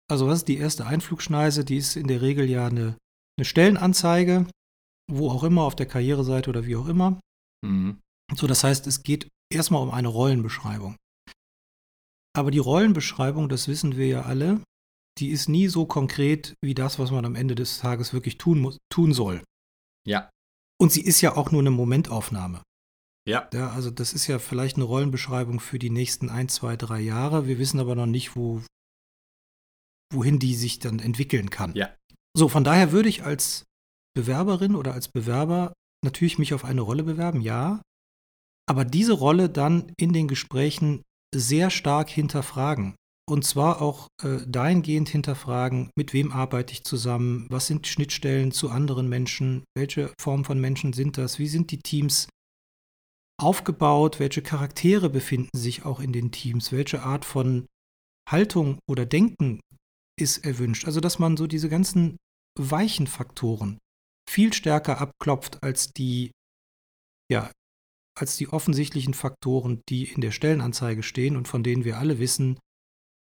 also 0.09 0.27
was 0.27 0.39
ist 0.39 0.47
die 0.47 0.57
erste 0.57 0.85
Einflugschneise? 0.85 1.65
Die 1.65 1.77
ist 1.77 1.95
in 1.95 2.07
der 2.07 2.21
Regel 2.21 2.49
ja 2.49 2.67
eine, 2.67 2.97
eine 3.37 3.45
Stellenanzeige, 3.45 4.47
wo 5.11 5.29
auch 5.29 5.43
immer, 5.43 5.63
auf 5.63 5.75
der 5.75 5.85
Karriereseite 5.85 6.49
oder 6.49 6.65
wie 6.65 6.77
auch 6.77 6.87
immer. 6.87 7.19
Mhm. 7.65 7.99
So, 8.33 8.47
das 8.47 8.63
heißt, 8.63 8.87
es 8.87 9.03
geht 9.03 9.27
erstmal 9.51 9.81
um 9.81 9.91
eine 9.91 10.07
Rollenbeschreibung. 10.07 10.95
Aber 12.33 12.51
die 12.51 12.59
Rollenbeschreibung, 12.59 13.49
das 13.49 13.67
wissen 13.67 13.97
wir 13.97 14.07
ja 14.07 14.21
alle, 14.23 14.61
die 15.17 15.29
ist 15.29 15.49
nie 15.49 15.67
so 15.67 15.85
konkret 15.85 16.53
wie 16.63 16.75
das, 16.75 16.99
was 16.99 17.11
man 17.11 17.25
am 17.25 17.35
Ende 17.35 17.55
des 17.55 17.79
Tages 17.79 18.13
wirklich 18.13 18.37
tun, 18.37 18.59
muss, 18.59 18.77
tun 18.89 19.13
soll. 19.13 19.43
Ja. 20.05 20.29
Und 20.79 20.91
sie 20.91 21.01
ist 21.01 21.21
ja 21.21 21.35
auch 21.35 21.51
nur 21.51 21.61
eine 21.61 21.71
Momentaufnahme. 21.71 22.61
Ja. 23.27 23.49
ja. 23.53 23.69
Also 23.71 23.91
das 23.91 24.13
ist 24.13 24.27
ja 24.27 24.39
vielleicht 24.39 24.77
eine 24.77 24.85
Rollenbeschreibung 24.85 25.59
für 25.59 25.77
die 25.77 25.89
nächsten 25.89 26.29
ein, 26.29 26.49
zwei, 26.49 26.77
drei 26.77 26.99
Jahre. 26.99 27.47
Wir 27.47 27.59
wissen 27.59 27.79
aber 27.79 27.95
noch 27.95 28.05
nicht, 28.05 28.35
wo, 28.35 28.61
wohin 30.13 30.39
die 30.39 30.55
sich 30.55 30.79
dann 30.79 30.99
entwickeln 30.99 31.49
kann. 31.49 31.73
Ja. 31.75 31.93
So, 32.35 32.47
von 32.47 32.63
daher 32.63 32.91
würde 32.91 33.09
ich 33.09 33.23
als 33.23 33.65
Bewerberin 34.15 34.75
oder 34.75 34.93
als 34.93 35.09
Bewerber 35.09 35.73
natürlich 36.03 36.39
mich 36.39 36.53
auf 36.53 36.65
eine 36.65 36.81
Rolle 36.81 37.03
bewerben, 37.03 37.41
ja. 37.41 37.81
Aber 38.69 38.85
diese 38.85 39.13
Rolle 39.13 39.49
dann 39.49 39.91
in 39.97 40.13
den 40.13 40.27
Gesprächen 40.27 41.01
sehr 41.33 41.69
stark 41.69 42.09
hinterfragen. 42.09 42.95
Und 43.29 43.43
zwar 43.43 43.81
auch 43.81 44.07
äh, 44.23 44.39
dahingehend 44.47 45.09
hinterfragen, 45.09 45.89
mit 45.97 46.13
wem 46.13 46.31
arbeite 46.31 46.71
ich 46.71 46.85
zusammen, 46.85 47.45
was 47.49 47.67
sind 47.67 47.85
Schnittstellen 47.85 48.51
zu 48.51 48.69
anderen 48.69 49.09
Menschen, 49.09 49.65
welche 49.75 50.13
Form 50.19 50.45
von 50.45 50.61
Menschen 50.61 50.93
sind 50.93 51.17
das, 51.17 51.37
wie 51.37 51.47
sind 51.47 51.71
die 51.71 51.79
Teams 51.79 52.29
aufgebaut, 53.39 54.19
welche 54.19 54.41
Charaktere 54.41 55.09
befinden 55.09 55.57
sich 55.57 55.85
auch 55.85 55.99
in 55.99 56.11
den 56.11 56.31
Teams, 56.31 56.71
welche 56.71 57.03
Art 57.03 57.25
von 57.25 57.67
Haltung 58.29 58.79
oder 58.89 59.05
Denken 59.05 59.59
ist 60.19 60.39
erwünscht. 60.39 60.85
Also, 60.85 60.99
dass 60.99 61.19
man 61.19 61.37
so 61.37 61.47
diese 61.47 61.69
ganzen 61.69 62.17
weichen 62.59 63.07
Faktoren 63.07 63.77
viel 64.29 64.53
stärker 64.53 64.99
abklopft 64.99 65.63
als 65.63 65.93
die, 65.93 66.31
ja, 67.31 67.51
als 68.17 68.35
die 68.37 68.49
offensichtlichen 68.49 69.13
Faktoren, 69.13 69.81
die 69.89 70.11
in 70.11 70.21
der 70.21 70.31
Stellenanzeige 70.31 71.03
stehen 71.03 71.37
und 71.37 71.47
von 71.47 71.63
denen 71.63 71.85
wir 71.85 71.97
alle 71.99 72.19
wissen, 72.19 72.59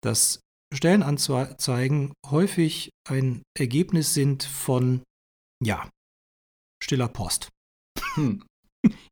dass 0.03 0.41
Stellenanzeigen 0.73 2.13
häufig 2.25 2.89
ein 3.07 3.43
Ergebnis 3.57 4.13
sind 4.13 4.43
von, 4.43 5.03
ja, 5.63 5.89
stiller 6.83 7.09
Post. 7.09 7.49
Hm. 8.15 8.43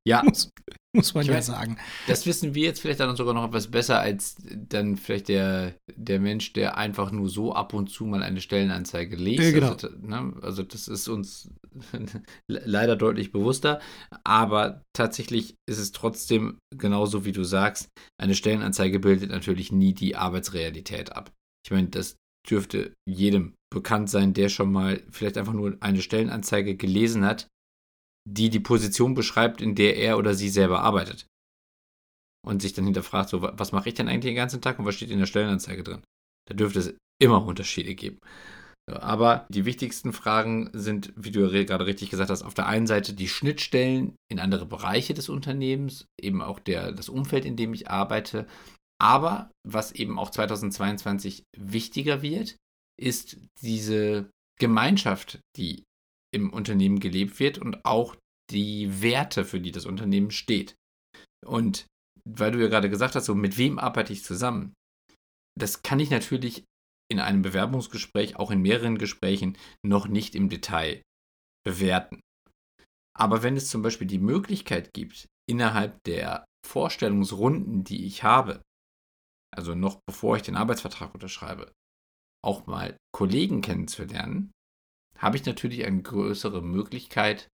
Ja, 0.07 0.23
muss, 0.27 0.51
muss 0.95 1.13
man 1.13 1.21
ich 1.21 1.27
ja 1.27 1.35
mein, 1.35 1.43
sagen. 1.43 1.77
Das 2.07 2.25
wissen 2.25 2.55
wir 2.55 2.63
jetzt 2.63 2.81
vielleicht 2.81 2.99
dann 2.99 3.15
sogar 3.15 3.33
noch 3.33 3.45
etwas 3.45 3.67
besser 3.67 3.99
als 3.99 4.37
dann 4.43 4.97
vielleicht 4.97 5.27
der, 5.27 5.75
der 5.95 6.19
Mensch, 6.19 6.53
der 6.53 6.77
einfach 6.77 7.11
nur 7.11 7.29
so 7.29 7.53
ab 7.53 7.73
und 7.73 7.89
zu 7.89 8.05
mal 8.05 8.23
eine 8.23 8.41
Stellenanzeige 8.41 9.15
liest. 9.15 9.43
Ja, 9.43 9.51
genau. 9.51 9.73
also, 9.73 9.89
ne, 10.01 10.33
also 10.41 10.63
das 10.63 10.87
ist 10.87 11.07
uns 11.07 11.51
leider 12.47 12.95
deutlich 12.95 13.31
bewusster, 13.31 13.79
aber 14.23 14.81
tatsächlich 14.93 15.55
ist 15.69 15.79
es 15.79 15.91
trotzdem 15.91 16.57
genauso 16.75 17.25
wie 17.25 17.31
du 17.33 17.43
sagst, 17.43 17.89
eine 18.19 18.35
Stellenanzeige 18.35 18.99
bildet 18.99 19.29
natürlich 19.29 19.71
nie 19.71 19.93
die 19.93 20.15
Arbeitsrealität 20.15 21.15
ab. 21.15 21.31
Ich 21.65 21.71
meine, 21.71 21.89
das 21.89 22.15
dürfte 22.49 22.93
jedem 23.07 23.53
bekannt 23.71 24.09
sein, 24.09 24.33
der 24.33 24.49
schon 24.49 24.71
mal 24.71 25.03
vielleicht 25.11 25.37
einfach 25.37 25.53
nur 25.53 25.77
eine 25.81 26.01
Stellenanzeige 26.01 26.75
gelesen 26.75 27.25
hat 27.25 27.47
die 28.29 28.49
die 28.49 28.59
Position 28.59 29.13
beschreibt, 29.13 29.61
in 29.61 29.75
der 29.75 29.97
er 29.97 30.17
oder 30.17 30.33
sie 30.33 30.49
selber 30.49 30.81
arbeitet. 30.81 31.27
Und 32.45 32.61
sich 32.61 32.73
dann 32.73 32.85
hinterfragt, 32.85 33.29
so, 33.29 33.41
was 33.41 33.71
mache 33.71 33.89
ich 33.89 33.95
denn 33.95 34.07
eigentlich 34.07 34.31
den 34.31 34.35
ganzen 34.35 34.61
Tag 34.61 34.79
und 34.79 34.85
was 34.85 34.95
steht 34.95 35.11
in 35.11 35.19
der 35.19 35.25
Stellenanzeige 35.25 35.83
drin? 35.83 36.03
Da 36.47 36.55
dürfte 36.55 36.79
es 36.79 36.93
immer 37.21 37.45
Unterschiede 37.45 37.95
geben. 37.95 38.19
Aber 38.89 39.45
die 39.49 39.65
wichtigsten 39.65 40.13
Fragen 40.13 40.69
sind, 40.73 41.13
wie 41.15 41.31
du 41.31 41.47
gerade 41.65 41.85
richtig 41.85 42.09
gesagt 42.09 42.29
hast, 42.29 42.43
auf 42.43 42.53
der 42.53 42.67
einen 42.67 42.87
Seite 42.87 43.13
die 43.13 43.27
Schnittstellen 43.27 44.15
in 44.31 44.39
andere 44.39 44.65
Bereiche 44.65 45.13
des 45.13 45.29
Unternehmens, 45.29 46.05
eben 46.19 46.41
auch 46.41 46.59
der, 46.59 46.91
das 46.91 47.09
Umfeld, 47.09 47.45
in 47.45 47.55
dem 47.55 47.73
ich 47.73 47.89
arbeite. 47.89 48.47
Aber 49.01 49.51
was 49.67 49.91
eben 49.91 50.17
auch 50.17 50.31
2022 50.31 51.43
wichtiger 51.55 52.21
wird, 52.21 52.57
ist 52.99 53.37
diese 53.61 54.29
Gemeinschaft, 54.59 55.39
die 55.55 55.83
im 56.31 56.51
Unternehmen 56.51 56.99
gelebt 56.99 57.39
wird 57.39 57.57
und 57.57 57.85
auch 57.85 58.15
die 58.51 59.01
Werte, 59.01 59.45
für 59.45 59.59
die 59.59 59.71
das 59.71 59.85
Unternehmen 59.85 60.31
steht. 60.31 60.75
Und 61.45 61.85
weil 62.25 62.51
du 62.51 62.59
ja 62.59 62.67
gerade 62.67 62.89
gesagt 62.89 63.15
hast, 63.15 63.25
so 63.25 63.35
mit 63.35 63.57
wem 63.57 63.79
arbeite 63.79 64.13
ich 64.13 64.23
zusammen? 64.23 64.73
Das 65.57 65.81
kann 65.83 65.99
ich 65.99 66.09
natürlich 66.09 66.63
in 67.11 67.19
einem 67.19 67.41
Bewerbungsgespräch, 67.41 68.35
auch 68.35 68.51
in 68.51 68.61
mehreren 68.61 68.97
Gesprächen, 68.97 69.57
noch 69.83 70.07
nicht 70.07 70.35
im 70.35 70.49
Detail 70.49 71.01
bewerten. 71.65 72.21
Aber 73.17 73.43
wenn 73.43 73.57
es 73.57 73.69
zum 73.69 73.81
Beispiel 73.81 74.07
die 74.07 74.19
Möglichkeit 74.19 74.93
gibt, 74.93 75.27
innerhalb 75.49 76.01
der 76.03 76.45
Vorstellungsrunden, 76.65 77.83
die 77.83 78.05
ich 78.05 78.23
habe, 78.23 78.61
also 79.51 79.75
noch 79.75 79.99
bevor 80.07 80.37
ich 80.37 80.43
den 80.43 80.55
Arbeitsvertrag 80.55 81.13
unterschreibe, 81.13 81.71
auch 82.45 82.67
mal 82.67 82.95
Kollegen 83.11 83.61
kennenzulernen, 83.61 84.51
habe 85.17 85.37
ich 85.37 85.45
natürlich 85.45 85.85
eine 85.85 86.01
größere 86.01 86.61
Möglichkeit 86.61 87.49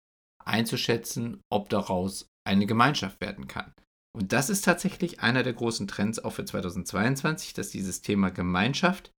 einzuschätzen, 0.44 1.42
ob 1.50 1.68
daraus 1.68 2.26
eine 2.46 2.66
Gemeinschaft 2.66 3.20
werden 3.20 3.46
kann. 3.46 3.72
Und 4.16 4.32
das 4.32 4.50
ist 4.50 4.64
tatsächlich 4.64 5.20
einer 5.20 5.42
der 5.42 5.52
großen 5.52 5.86
Trends 5.86 6.18
auch 6.18 6.32
für 6.32 6.44
2022, 6.44 7.54
dass 7.54 7.70
dieses 7.70 8.02
Thema 8.02 8.30
Gemeinschaft 8.30 9.12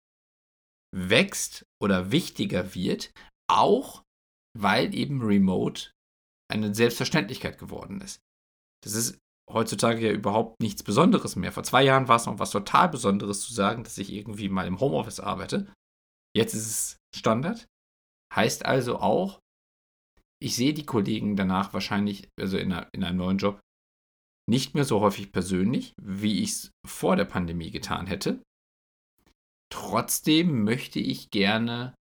wächst 0.94 1.64
oder 1.80 2.10
wichtiger 2.10 2.74
wird, 2.74 3.12
auch 3.50 4.02
weil 4.58 4.94
eben 4.94 5.22
Remote 5.22 5.90
eine 6.50 6.74
Selbstverständlichkeit 6.74 7.58
geworden 7.58 8.02
ist. 8.02 8.20
Das 8.84 8.92
ist 8.92 9.18
heutzutage 9.50 10.06
ja 10.06 10.12
überhaupt 10.12 10.60
nichts 10.60 10.82
Besonderes 10.82 11.36
mehr. 11.36 11.52
Vor 11.52 11.62
zwei 11.62 11.82
Jahren 11.82 12.08
war 12.08 12.16
es 12.16 12.26
noch 12.26 12.38
was 12.38 12.50
total 12.50 12.88
Besonderes 12.88 13.40
zu 13.40 13.54
sagen, 13.54 13.84
dass 13.84 13.98
ich 13.98 14.12
irgendwie 14.12 14.48
mal 14.48 14.66
im 14.66 14.80
Homeoffice 14.80 15.20
arbeite. 15.20 15.72
Jetzt 16.36 16.54
ist 16.54 16.66
es 16.66 16.96
Standard. 17.14 17.66
Heißt 18.34 18.64
also 18.64 18.98
auch, 18.98 19.40
ich 20.42 20.56
sehe 20.56 20.74
die 20.74 20.86
Kollegen 20.86 21.36
danach 21.36 21.72
wahrscheinlich, 21.72 22.28
also 22.38 22.58
in, 22.58 22.72
einer, 22.72 22.88
in 22.92 23.04
einem 23.04 23.18
neuen 23.18 23.38
Job, 23.38 23.60
nicht 24.48 24.74
mehr 24.74 24.84
so 24.84 25.00
häufig 25.00 25.32
persönlich, 25.32 25.94
wie 26.00 26.42
ich 26.42 26.50
es 26.50 26.70
vor 26.86 27.14
der 27.16 27.26
Pandemie 27.26 27.70
getan 27.70 28.06
hätte. 28.06 28.42
Trotzdem 29.72 30.64
möchte 30.64 30.98
ich 30.98 31.30
gerne, 31.30 31.94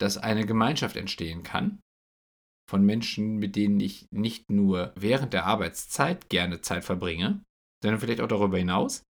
dass 0.00 0.16
eine 0.16 0.46
Gemeinschaft 0.46 0.96
entstehen 0.96 1.42
kann 1.42 1.80
von 2.70 2.84
Menschen, 2.84 3.36
mit 3.36 3.56
denen 3.56 3.80
ich 3.80 4.06
nicht 4.12 4.50
nur 4.50 4.92
während 4.94 5.32
der 5.32 5.46
Arbeitszeit 5.46 6.28
gerne 6.28 6.60
Zeit 6.60 6.84
verbringe, 6.84 7.42
sondern 7.82 8.00
vielleicht 8.00 8.20
auch 8.20 8.28
darüber 8.28 8.58
hinaus 8.58 9.02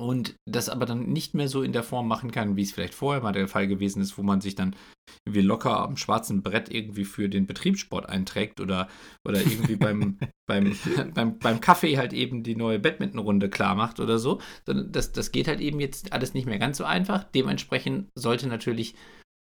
und 0.00 0.36
das 0.46 0.68
aber 0.68 0.86
dann 0.86 1.12
nicht 1.12 1.34
mehr 1.34 1.48
so 1.48 1.62
in 1.62 1.72
der 1.72 1.82
Form 1.82 2.06
machen 2.06 2.30
kann, 2.30 2.56
wie 2.56 2.62
es 2.62 2.72
vielleicht 2.72 2.94
vorher 2.94 3.22
mal 3.22 3.32
der 3.32 3.48
Fall 3.48 3.66
gewesen 3.66 4.00
ist, 4.00 4.16
wo 4.16 4.22
man 4.22 4.40
sich 4.40 4.54
dann 4.54 4.76
irgendwie 5.24 5.40
locker 5.40 5.80
am 5.80 5.96
schwarzen 5.96 6.42
Brett 6.42 6.70
irgendwie 6.70 7.04
für 7.04 7.28
den 7.28 7.46
Betriebssport 7.46 8.08
einträgt 8.08 8.60
oder, 8.60 8.88
oder 9.26 9.40
irgendwie 9.40 9.76
beim, 9.76 10.18
beim, 10.48 10.76
beim, 11.14 11.38
beim 11.38 11.60
Kaffee 11.60 11.98
halt 11.98 12.12
eben 12.12 12.44
die 12.44 12.54
neue 12.54 12.78
Badmintonrunde 12.78 13.50
klar 13.50 13.74
macht 13.74 13.98
oder 13.98 14.18
so. 14.18 14.40
Das, 14.64 15.12
das 15.12 15.32
geht 15.32 15.48
halt 15.48 15.60
eben 15.60 15.80
jetzt 15.80 16.12
alles 16.12 16.32
nicht 16.32 16.46
mehr 16.46 16.58
ganz 16.58 16.78
so 16.78 16.84
einfach. 16.84 17.24
Dementsprechend 17.24 18.08
sollte 18.14 18.46
natürlich 18.46 18.94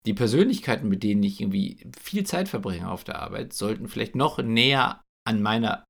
die 0.07 0.14
Persönlichkeiten, 0.14 0.88
mit 0.88 1.03
denen 1.03 1.22
ich 1.24 1.40
irgendwie 1.40 1.85
viel 1.98 2.24
Zeit 2.24 2.48
verbringe 2.48 2.88
auf 2.88 3.03
der 3.03 3.20
Arbeit, 3.20 3.53
sollten 3.53 3.88
vielleicht 3.88 4.14
noch 4.14 4.38
näher 4.38 5.03
an 5.27 5.42
meiner 5.42 5.85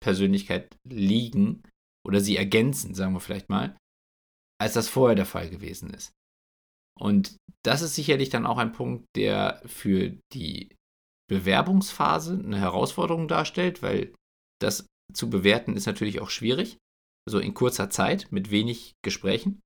Persönlichkeit 0.00 0.76
liegen, 0.88 1.64
oder 2.08 2.20
sie 2.20 2.36
ergänzen, 2.36 2.94
sagen 2.94 3.12
wir 3.12 3.20
vielleicht 3.20 3.50
mal, 3.50 3.76
als 4.58 4.72
das 4.72 4.88
vorher 4.88 5.14
der 5.14 5.26
Fall 5.26 5.50
gewesen 5.50 5.90
ist. 5.90 6.12
Und 6.98 7.36
das 7.64 7.82
ist 7.82 7.94
sicherlich 7.94 8.30
dann 8.30 8.46
auch 8.46 8.58
ein 8.58 8.72
Punkt, 8.72 9.06
der 9.14 9.62
für 9.66 10.18
die 10.32 10.74
Bewerbungsphase 11.30 12.32
eine 12.32 12.58
Herausforderung 12.58 13.28
darstellt, 13.28 13.82
weil 13.82 14.14
das 14.60 14.86
zu 15.12 15.30
bewerten 15.30 15.76
ist 15.76 15.86
natürlich 15.86 16.20
auch 16.20 16.30
schwierig, 16.30 16.78
also 17.26 17.38
in 17.38 17.54
kurzer 17.54 17.90
Zeit 17.90 18.32
mit 18.32 18.50
wenig 18.50 18.94
Gesprächen. 19.04 19.60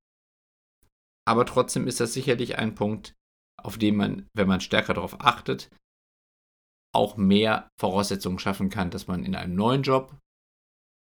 Aber 1.25 1.45
trotzdem 1.45 1.87
ist 1.87 2.01
das 2.01 2.13
sicherlich 2.13 2.57
ein 2.57 2.75
Punkt, 2.75 3.13
auf 3.57 3.77
den 3.77 3.95
man, 3.95 4.27
wenn 4.35 4.47
man 4.47 4.59
stärker 4.59 4.93
darauf 4.93 5.21
achtet, 5.21 5.69
auch 6.93 7.15
mehr 7.15 7.69
Voraussetzungen 7.79 8.39
schaffen 8.39 8.69
kann, 8.69 8.91
dass 8.91 9.07
man 9.07 9.23
in 9.23 9.35
einem 9.35 9.55
neuen 9.55 9.81
Job 9.81 10.19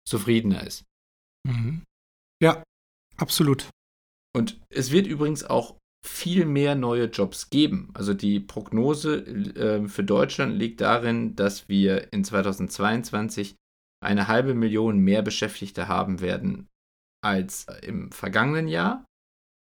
zufriedener 0.08 0.66
ist. 0.66 0.84
Mhm. 1.46 1.82
Ja, 2.42 2.62
absolut. 3.16 3.70
Und 4.34 4.60
es 4.68 4.90
wird 4.90 5.06
übrigens 5.06 5.44
auch 5.44 5.76
viel 6.04 6.44
mehr 6.44 6.74
neue 6.74 7.06
Jobs 7.06 7.50
geben. 7.50 7.90
Also 7.94 8.14
die 8.14 8.38
Prognose 8.38 9.26
äh, 9.26 9.88
für 9.88 10.04
Deutschland 10.04 10.56
liegt 10.56 10.80
darin, 10.80 11.34
dass 11.34 11.68
wir 11.68 12.12
in 12.12 12.24
2022 12.24 13.56
eine 14.04 14.28
halbe 14.28 14.54
Million 14.54 14.98
mehr 14.98 15.22
Beschäftigte 15.22 15.88
haben 15.88 16.20
werden 16.20 16.68
als 17.24 17.66
im 17.82 18.12
vergangenen 18.12 18.68
Jahr 18.68 19.04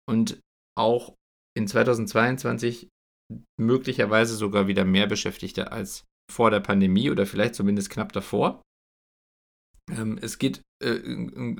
und 0.08 0.40
auch 0.78 1.14
in 1.56 1.66
2022 1.66 2.88
möglicherweise 3.60 4.34
sogar 4.34 4.66
wieder 4.66 4.84
mehr 4.84 5.06
Beschäftigte 5.06 5.72
als 5.72 6.04
vor 6.30 6.50
der 6.50 6.60
Pandemie 6.60 7.10
oder 7.10 7.26
vielleicht 7.26 7.54
zumindest 7.54 7.90
knapp 7.90 8.12
davor. 8.12 8.62
Ähm, 9.90 10.18
es 10.20 10.38
geht, 10.38 10.62
äh, 10.82 11.00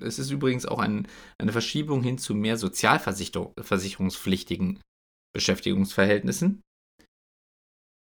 es 0.00 0.18
ist 0.18 0.30
übrigens 0.30 0.66
auch 0.66 0.78
ein, 0.78 1.06
eine 1.38 1.52
Verschiebung 1.52 2.02
hin 2.02 2.18
zu 2.18 2.34
mehr 2.34 2.56
sozialversicherungspflichtigen 2.56 4.80
Beschäftigungsverhältnissen. 5.34 6.62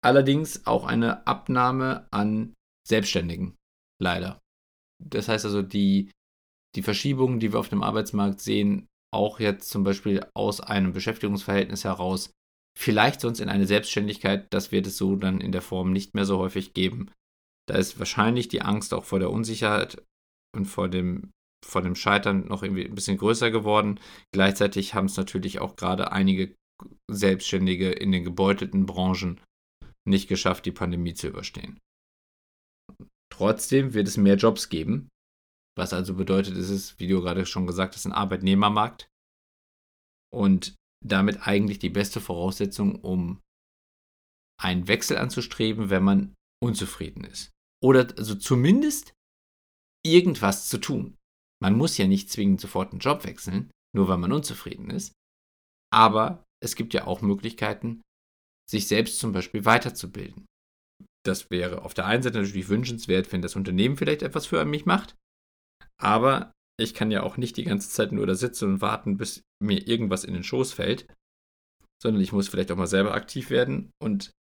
Allerdings 0.03 0.67
auch 0.67 0.85
eine 0.85 1.25
Abnahme 1.27 2.07
an 2.11 2.53
Selbstständigen, 2.85 3.55
leider. 4.01 4.39
Das 5.01 5.29
heißt 5.29 5.45
also, 5.45 5.61
die, 5.61 6.11
die 6.75 6.83
Verschiebungen, 6.83 7.39
die 7.39 7.53
wir 7.53 7.59
auf 7.59 7.69
dem 7.69 7.83
Arbeitsmarkt 7.83 8.41
sehen, 8.41 8.87
auch 9.13 9.39
jetzt 9.39 9.69
zum 9.69 9.83
Beispiel 9.83 10.25
aus 10.35 10.59
einem 10.59 10.91
Beschäftigungsverhältnis 10.91 11.85
heraus, 11.85 12.31
vielleicht 12.77 13.21
sonst 13.21 13.39
in 13.39 13.49
eine 13.49 13.67
Selbstständigkeit, 13.67 14.47
das 14.51 14.71
wird 14.71 14.87
es 14.87 14.97
so 14.97 15.15
dann 15.15 15.39
in 15.39 15.51
der 15.51 15.61
Form 15.61 15.93
nicht 15.93 16.15
mehr 16.15 16.25
so 16.25 16.39
häufig 16.39 16.73
geben. 16.73 17.11
Da 17.69 17.75
ist 17.75 17.99
wahrscheinlich 17.99 18.47
die 18.47 18.61
Angst 18.61 18.93
auch 18.93 19.05
vor 19.05 19.19
der 19.19 19.31
Unsicherheit 19.31 20.03
und 20.55 20.65
vor 20.65 20.89
dem, 20.89 21.31
vor 21.65 21.81
dem 21.81 21.95
Scheitern 21.95 22.47
noch 22.47 22.63
irgendwie 22.63 22.85
ein 22.85 22.95
bisschen 22.95 23.17
größer 23.17 23.51
geworden. 23.51 23.99
Gleichzeitig 24.33 24.93
haben 24.93 25.05
es 25.05 25.17
natürlich 25.17 25.59
auch 25.59 25.75
gerade 25.75 26.11
einige 26.11 26.55
Selbstständige 27.09 27.91
in 27.91 28.11
den 28.11 28.23
gebeutelten 28.23 28.85
Branchen 28.85 29.39
nicht 30.07 30.27
geschafft, 30.27 30.65
die 30.65 30.71
Pandemie 30.71 31.13
zu 31.13 31.27
überstehen. 31.27 31.79
Trotzdem 33.31 33.93
wird 33.93 34.07
es 34.07 34.17
mehr 34.17 34.35
Jobs 34.35 34.69
geben, 34.69 35.09
was 35.77 35.93
also 35.93 36.13
bedeutet, 36.13 36.55
es 36.57 36.69
ist, 36.69 36.99
wie 36.99 37.07
du 37.07 37.21
gerade 37.21 37.45
schon 37.45 37.65
gesagt 37.65 37.95
hast, 37.95 38.05
ein 38.05 38.11
Arbeitnehmermarkt 38.11 39.07
und 40.31 40.75
damit 41.03 41.47
eigentlich 41.47 41.79
die 41.79 41.89
beste 41.89 42.21
Voraussetzung, 42.21 42.95
um 42.95 43.41
einen 44.61 44.87
Wechsel 44.87 45.17
anzustreben, 45.17 45.89
wenn 45.89 46.03
man 46.03 46.35
unzufrieden 46.63 47.23
ist. 47.23 47.52
Oder 47.83 48.07
also 48.17 48.35
zumindest 48.35 49.13
irgendwas 50.05 50.69
zu 50.69 50.77
tun. 50.79 51.17
Man 51.61 51.77
muss 51.77 51.97
ja 51.97 52.07
nicht 52.07 52.29
zwingend 52.29 52.61
sofort 52.61 52.91
einen 52.91 52.99
Job 52.99 53.25
wechseln, 53.25 53.71
nur 53.95 54.07
weil 54.07 54.17
man 54.17 54.31
unzufrieden 54.31 54.89
ist. 54.89 55.13
Aber 55.93 56.45
es 56.61 56.75
gibt 56.75 56.93
ja 56.93 57.05
auch 57.05 57.21
Möglichkeiten, 57.21 58.01
sich 58.69 58.87
selbst 58.87 59.19
zum 59.19 59.33
Beispiel 59.33 59.65
weiterzubilden. 59.65 60.45
Das 61.25 61.51
wäre 61.51 61.83
auf 61.83 61.93
der 61.93 62.05
einen 62.05 62.23
Seite 62.23 62.41
natürlich 62.41 62.69
wünschenswert, 62.69 63.31
wenn 63.31 63.41
das 63.41 63.55
Unternehmen 63.55 63.97
vielleicht 63.97 64.23
etwas 64.23 64.45
für 64.45 64.63
mich 64.65 64.85
macht. 64.85 65.15
Aber 66.01 66.51
ich 66.79 66.93
kann 66.93 67.11
ja 67.11 67.23
auch 67.23 67.37
nicht 67.37 67.55
die 67.57 67.63
ganze 67.63 67.89
Zeit 67.89 68.11
nur 68.11 68.25
da 68.25 68.35
sitzen 68.35 68.73
und 68.73 68.81
warten, 68.81 69.17
bis 69.17 69.43
mir 69.61 69.87
irgendwas 69.87 70.23
in 70.23 70.33
den 70.33 70.43
Schoß 70.43 70.73
fällt, 70.73 71.13
sondern 72.01 72.21
ich 72.21 72.33
muss 72.33 72.49
vielleicht 72.49 72.71
auch 72.71 72.77
mal 72.77 72.87
selber 72.87 73.13
aktiv 73.13 73.49
werden. 73.49 73.91
Und 74.01 74.31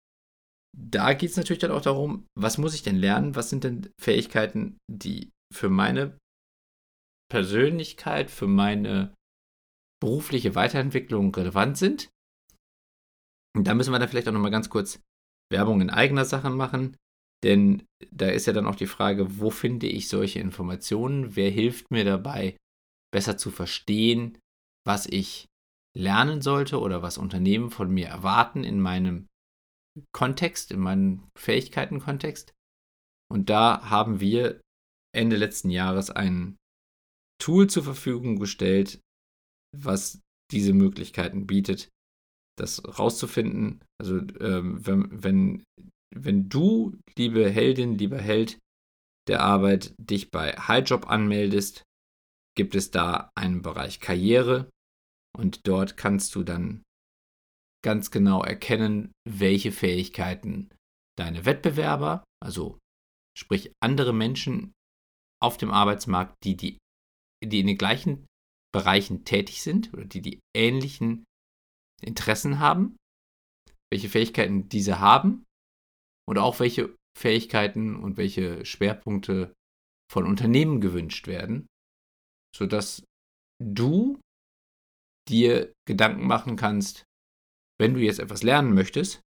da 0.75 1.13
geht 1.13 1.31
es 1.31 1.37
natürlich 1.37 1.59
dann 1.59 1.71
auch 1.71 1.81
darum, 1.81 2.25
was 2.35 2.57
muss 2.57 2.73
ich 2.73 2.83
denn 2.83 2.95
lernen? 2.95 3.35
Was 3.35 3.49
sind 3.49 3.63
denn 3.63 3.89
Fähigkeiten, 3.99 4.77
die 4.89 5.31
für 5.53 5.69
meine 5.69 6.17
Persönlichkeit, 7.29 8.29
für 8.29 8.47
meine 8.47 9.13
berufliche 10.03 10.53
Weiterentwicklung 10.53 11.33
relevant 11.33 11.77
sind. 11.77 12.09
Und 13.55 13.67
da 13.67 13.73
müssen 13.73 13.93
wir 13.93 13.99
dann 13.99 14.09
vielleicht 14.09 14.27
auch 14.27 14.33
nochmal 14.33 14.51
ganz 14.51 14.69
kurz 14.69 15.01
Werbung 15.49 15.79
in 15.79 15.89
eigener 15.89 16.25
Sache 16.25 16.49
machen, 16.49 16.97
denn 17.43 17.85
da 18.11 18.27
ist 18.27 18.47
ja 18.47 18.53
dann 18.53 18.67
auch 18.67 18.75
die 18.75 18.85
Frage, 18.85 19.39
wo 19.39 19.49
finde 19.49 19.87
ich 19.87 20.09
solche 20.09 20.39
Informationen? 20.39 21.37
Wer 21.37 21.49
hilft 21.49 21.89
mir 21.89 22.03
dabei, 22.03 22.57
besser 23.11 23.37
zu 23.37 23.49
verstehen, 23.49 24.37
was 24.85 25.05
ich 25.05 25.45
lernen 25.97 26.41
sollte 26.41 26.79
oder 26.81 27.01
was 27.01 27.17
Unternehmen 27.17 27.71
von 27.71 27.89
mir 27.89 28.07
erwarten 28.07 28.63
in 28.63 28.81
meinem 28.81 29.27
Kontext, 30.13 30.71
in 30.71 30.79
meinem 30.79 31.27
Fähigkeitenkontext. 31.37 32.53
Und 33.31 33.49
da 33.49 33.89
haben 33.89 34.19
wir 34.19 34.61
Ende 35.15 35.37
letzten 35.37 35.69
Jahres 35.69 36.09
ein 36.09 36.57
Tool 37.41 37.69
zur 37.69 37.83
Verfügung 37.83 38.39
gestellt, 38.39 38.99
was 39.75 40.21
diese 40.51 40.73
Möglichkeiten 40.73 41.47
bietet, 41.47 41.89
das 42.57 42.83
rauszufinden. 42.99 43.83
Also 43.99 44.17
ähm, 44.39 44.85
wenn, 44.85 45.23
wenn, 45.23 45.63
wenn 46.15 46.49
du, 46.49 46.97
liebe 47.17 47.49
Heldin, 47.49 47.97
lieber 47.97 48.19
Held 48.19 48.59
der 49.27 49.41
Arbeit, 49.41 49.93
dich 49.97 50.31
bei 50.31 50.53
HighJob 50.53 51.07
anmeldest, 51.09 51.83
gibt 52.55 52.75
es 52.75 52.91
da 52.91 53.31
einen 53.35 53.61
Bereich 53.61 53.99
Karriere 53.99 54.69
und 55.35 55.67
dort 55.67 55.97
kannst 55.97 56.35
du 56.35 56.43
dann 56.43 56.83
ganz 57.83 58.11
genau 58.11 58.43
erkennen, 58.43 59.11
welche 59.27 59.71
Fähigkeiten 59.71 60.69
deine 61.17 61.45
Wettbewerber, 61.45 62.23
also 62.41 62.79
sprich 63.37 63.71
andere 63.81 64.13
Menschen 64.13 64.73
auf 65.41 65.57
dem 65.57 65.71
Arbeitsmarkt, 65.71 66.35
die, 66.43 66.55
die, 66.55 66.77
die 67.43 67.59
in 67.59 67.67
den 67.67 67.77
gleichen 67.77 68.25
Bereichen 68.73 69.25
tätig 69.25 69.61
sind 69.61 69.93
oder 69.93 70.05
die 70.05 70.21
die 70.21 70.39
ähnlichen 70.55 71.25
Interessen 72.01 72.59
haben, 72.59 72.95
welche 73.91 74.09
Fähigkeiten 74.09 74.69
diese 74.69 74.99
haben 74.99 75.43
und 76.27 76.37
auch 76.37 76.59
welche 76.59 76.95
Fähigkeiten 77.17 77.95
und 77.95 78.17
welche 78.17 78.65
Schwerpunkte 78.65 79.53
von 80.11 80.25
Unternehmen 80.25 80.81
gewünscht 80.81 81.27
werden, 81.27 81.67
sodass 82.55 83.03
du 83.63 84.19
dir 85.29 85.71
Gedanken 85.87 86.25
machen 86.25 86.55
kannst, 86.55 87.03
wenn 87.79 87.93
du 87.93 87.99
jetzt 87.99 88.19
etwas 88.19 88.43
lernen 88.43 88.73
möchtest, 88.73 89.21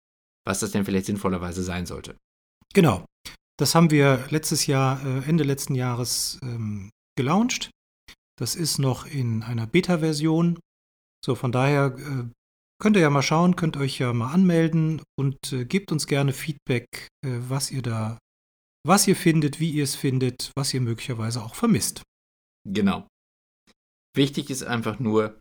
was 0.46 0.60
das 0.60 0.70
denn 0.70 0.84
vielleicht 0.84 1.06
sinnvollerweise 1.06 1.62
sein 1.62 1.86
sollte. 1.86 2.16
Genau. 2.72 3.04
Das 3.58 3.74
haben 3.74 3.90
wir 3.90 4.26
letztes 4.30 4.66
Jahr, 4.66 5.04
äh, 5.04 5.28
Ende 5.28 5.44
letzten 5.44 5.74
Jahres 5.74 6.38
ähm, 6.42 6.90
gelauncht. 7.16 7.70
Das 8.38 8.54
ist 8.54 8.78
noch 8.78 9.06
in 9.06 9.42
einer 9.42 9.66
Beta-Version. 9.66 10.58
So, 11.24 11.34
von 11.34 11.52
daher 11.52 11.96
äh, 11.98 12.28
könnt 12.78 12.96
ihr 12.96 13.02
ja 13.02 13.10
mal 13.10 13.22
schauen, 13.22 13.56
könnt 13.56 13.76
euch 13.76 13.98
ja 13.98 14.12
mal 14.12 14.32
anmelden 14.32 15.02
und 15.18 15.52
äh, 15.52 15.64
gebt 15.64 15.90
uns 15.90 16.06
gerne 16.06 16.32
Feedback, 16.32 17.08
äh, 17.24 17.38
was 17.48 17.70
ihr 17.70 17.82
da, 17.82 18.18
was 18.86 19.08
ihr 19.08 19.16
findet, 19.16 19.58
wie 19.58 19.70
ihr 19.70 19.84
es 19.84 19.94
findet, 19.94 20.52
was 20.54 20.74
ihr 20.74 20.82
möglicherweise 20.82 21.42
auch 21.42 21.54
vermisst. 21.54 22.02
Genau. 22.68 23.08
Wichtig 24.14 24.50
ist 24.50 24.62
einfach 24.62 24.98
nur, 24.98 25.40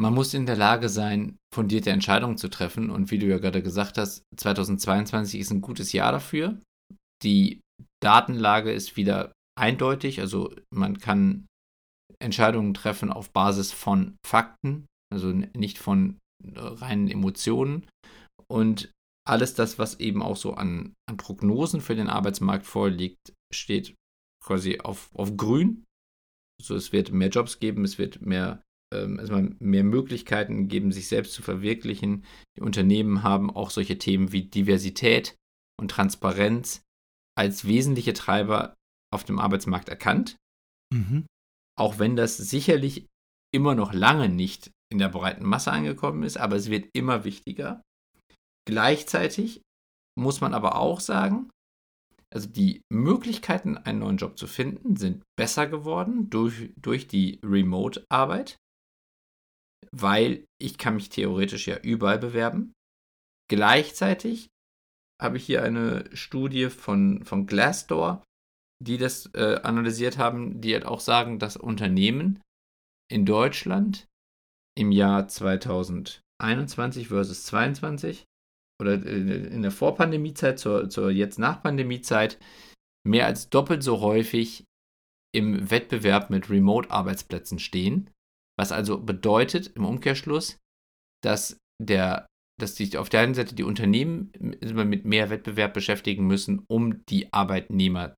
man 0.00 0.14
muss 0.14 0.34
in 0.34 0.46
der 0.46 0.56
Lage 0.56 0.88
sein, 0.88 1.36
fundierte 1.54 1.90
Entscheidungen 1.90 2.38
zu 2.38 2.48
treffen. 2.48 2.90
Und 2.90 3.10
wie 3.10 3.18
du 3.18 3.26
ja 3.26 3.38
gerade 3.38 3.62
gesagt 3.62 3.98
hast, 3.98 4.24
2022 4.36 5.38
ist 5.38 5.50
ein 5.50 5.60
gutes 5.60 5.92
Jahr 5.92 6.12
dafür. 6.12 6.60
Die 7.22 7.60
Datenlage 8.02 8.72
ist 8.72 8.96
wieder 8.96 9.32
eindeutig. 9.58 10.20
Also 10.20 10.54
man 10.74 10.98
kann 10.98 11.46
Entscheidungen 12.18 12.74
treffen 12.74 13.12
auf 13.12 13.30
Basis 13.30 13.72
von 13.72 14.16
Fakten, 14.26 14.86
also 15.12 15.32
nicht 15.32 15.78
von 15.78 16.18
äh, 16.42 16.58
reinen 16.58 17.08
Emotionen. 17.08 17.86
Und 18.48 18.90
alles 19.28 19.54
das, 19.54 19.78
was 19.78 20.00
eben 20.00 20.22
auch 20.22 20.36
so 20.36 20.54
an, 20.54 20.94
an 21.08 21.16
Prognosen 21.16 21.80
für 21.80 21.94
den 21.94 22.08
Arbeitsmarkt 22.08 22.66
vorliegt, 22.66 23.32
steht 23.52 23.94
quasi 24.44 24.80
auf, 24.80 25.14
auf 25.14 25.36
grün. 25.36 25.84
So, 26.60 26.74
es 26.74 26.92
wird 26.92 27.12
mehr 27.12 27.28
Jobs 27.28 27.60
geben, 27.60 27.84
es 27.84 27.98
wird 27.98 28.20
mehr 28.20 28.62
ähm, 28.92 29.18
erstmal 29.18 29.54
mehr 29.58 29.84
Möglichkeiten 29.84 30.68
geben, 30.68 30.92
sich 30.92 31.08
selbst 31.08 31.32
zu 31.32 31.42
verwirklichen. 31.42 32.24
Die 32.56 32.62
Unternehmen 32.62 33.22
haben 33.22 33.50
auch 33.50 33.70
solche 33.70 33.98
Themen 33.98 34.32
wie 34.32 34.44
Diversität 34.44 35.36
und 35.80 35.90
Transparenz 35.90 36.82
als 37.36 37.66
wesentliche 37.66 38.12
Treiber 38.12 38.74
auf 39.12 39.24
dem 39.24 39.38
Arbeitsmarkt 39.38 39.88
erkannt. 39.88 40.36
Mhm. 40.92 41.26
Auch 41.78 41.98
wenn 41.98 42.16
das 42.16 42.36
sicherlich 42.36 43.06
immer 43.54 43.74
noch 43.74 43.92
lange 43.92 44.28
nicht 44.28 44.70
in 44.90 44.98
der 44.98 45.08
breiten 45.08 45.44
Masse 45.44 45.72
angekommen 45.72 46.22
ist, 46.22 46.36
aber 46.36 46.56
es 46.56 46.70
wird 46.70 46.88
immer 46.94 47.24
wichtiger. 47.24 47.82
Gleichzeitig 48.66 49.62
muss 50.18 50.40
man 50.40 50.54
aber 50.54 50.76
auch 50.76 51.00
sagen, 51.00 51.50
also 52.32 52.48
die 52.48 52.82
Möglichkeiten, 52.90 53.76
einen 53.76 54.00
neuen 54.00 54.16
Job 54.16 54.38
zu 54.38 54.46
finden, 54.46 54.96
sind 54.96 55.22
besser 55.36 55.66
geworden 55.66 56.30
durch, 56.30 56.72
durch 56.76 57.06
die 57.06 57.40
Remote-Arbeit 57.44 58.56
weil 59.94 60.44
ich 60.60 60.78
kann 60.78 60.94
mich 60.94 61.10
theoretisch 61.10 61.68
ja 61.68 61.78
überall 61.78 62.18
bewerben. 62.18 62.72
Gleichzeitig 63.48 64.48
habe 65.20 65.36
ich 65.36 65.44
hier 65.44 65.62
eine 65.62 66.04
Studie 66.14 66.70
von, 66.70 67.24
von 67.24 67.46
Glassdoor, 67.46 68.24
die 68.82 68.98
das 68.98 69.26
äh, 69.34 69.60
analysiert 69.62 70.18
haben, 70.18 70.60
die 70.60 70.72
halt 70.72 70.86
auch 70.86 71.00
sagen, 71.00 71.38
dass 71.38 71.56
Unternehmen 71.56 72.40
in 73.10 73.26
Deutschland 73.26 74.08
im 74.76 74.90
Jahr 74.90 75.28
2021 75.28 77.08
versus 77.08 77.44
2022 77.44 78.24
oder 78.80 78.94
äh, 79.04 79.46
in 79.46 79.62
der 79.62 79.70
Vorpandemiezeit 79.70 80.58
zur, 80.58 80.88
zur 80.88 81.10
jetzt 81.10 81.38
Nachpandemiezeit 81.38 82.38
mehr 83.06 83.26
als 83.26 83.50
doppelt 83.50 83.82
so 83.82 84.00
häufig 84.00 84.64
im 85.34 85.70
Wettbewerb 85.70 86.30
mit 86.30 86.50
Remote-Arbeitsplätzen 86.50 87.58
stehen 87.58 88.10
was 88.58 88.72
also 88.72 88.98
bedeutet 88.98 89.68
im 89.74 89.84
Umkehrschluss, 89.84 90.58
dass 91.22 91.58
der 91.80 92.26
dass 92.60 92.76
sich 92.76 92.96
auf 92.98 93.08
der 93.08 93.22
einen 93.22 93.34
Seite 93.34 93.54
die 93.54 93.64
Unternehmen 93.64 94.30
mit 94.60 95.04
mehr 95.04 95.30
Wettbewerb 95.30 95.72
beschäftigen 95.74 96.26
müssen, 96.26 96.64
um 96.68 97.04
die 97.06 97.32
Arbeitnehmerinnen 97.32 98.14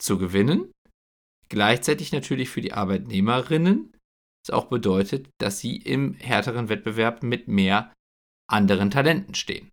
zu 0.00 0.18
gewinnen. 0.18 0.72
Gleichzeitig 1.48 2.10
natürlich 2.10 2.48
für 2.48 2.62
die 2.62 2.72
Arbeitnehmerinnen 2.72 3.92
es 4.42 4.50
auch 4.50 4.66
bedeutet, 4.66 5.28
dass 5.38 5.58
sie 5.60 5.76
im 5.76 6.14
härteren 6.14 6.68
Wettbewerb 6.68 7.22
mit 7.22 7.48
mehr 7.48 7.92
anderen 8.50 8.90
Talenten 8.90 9.34
stehen. 9.34 9.70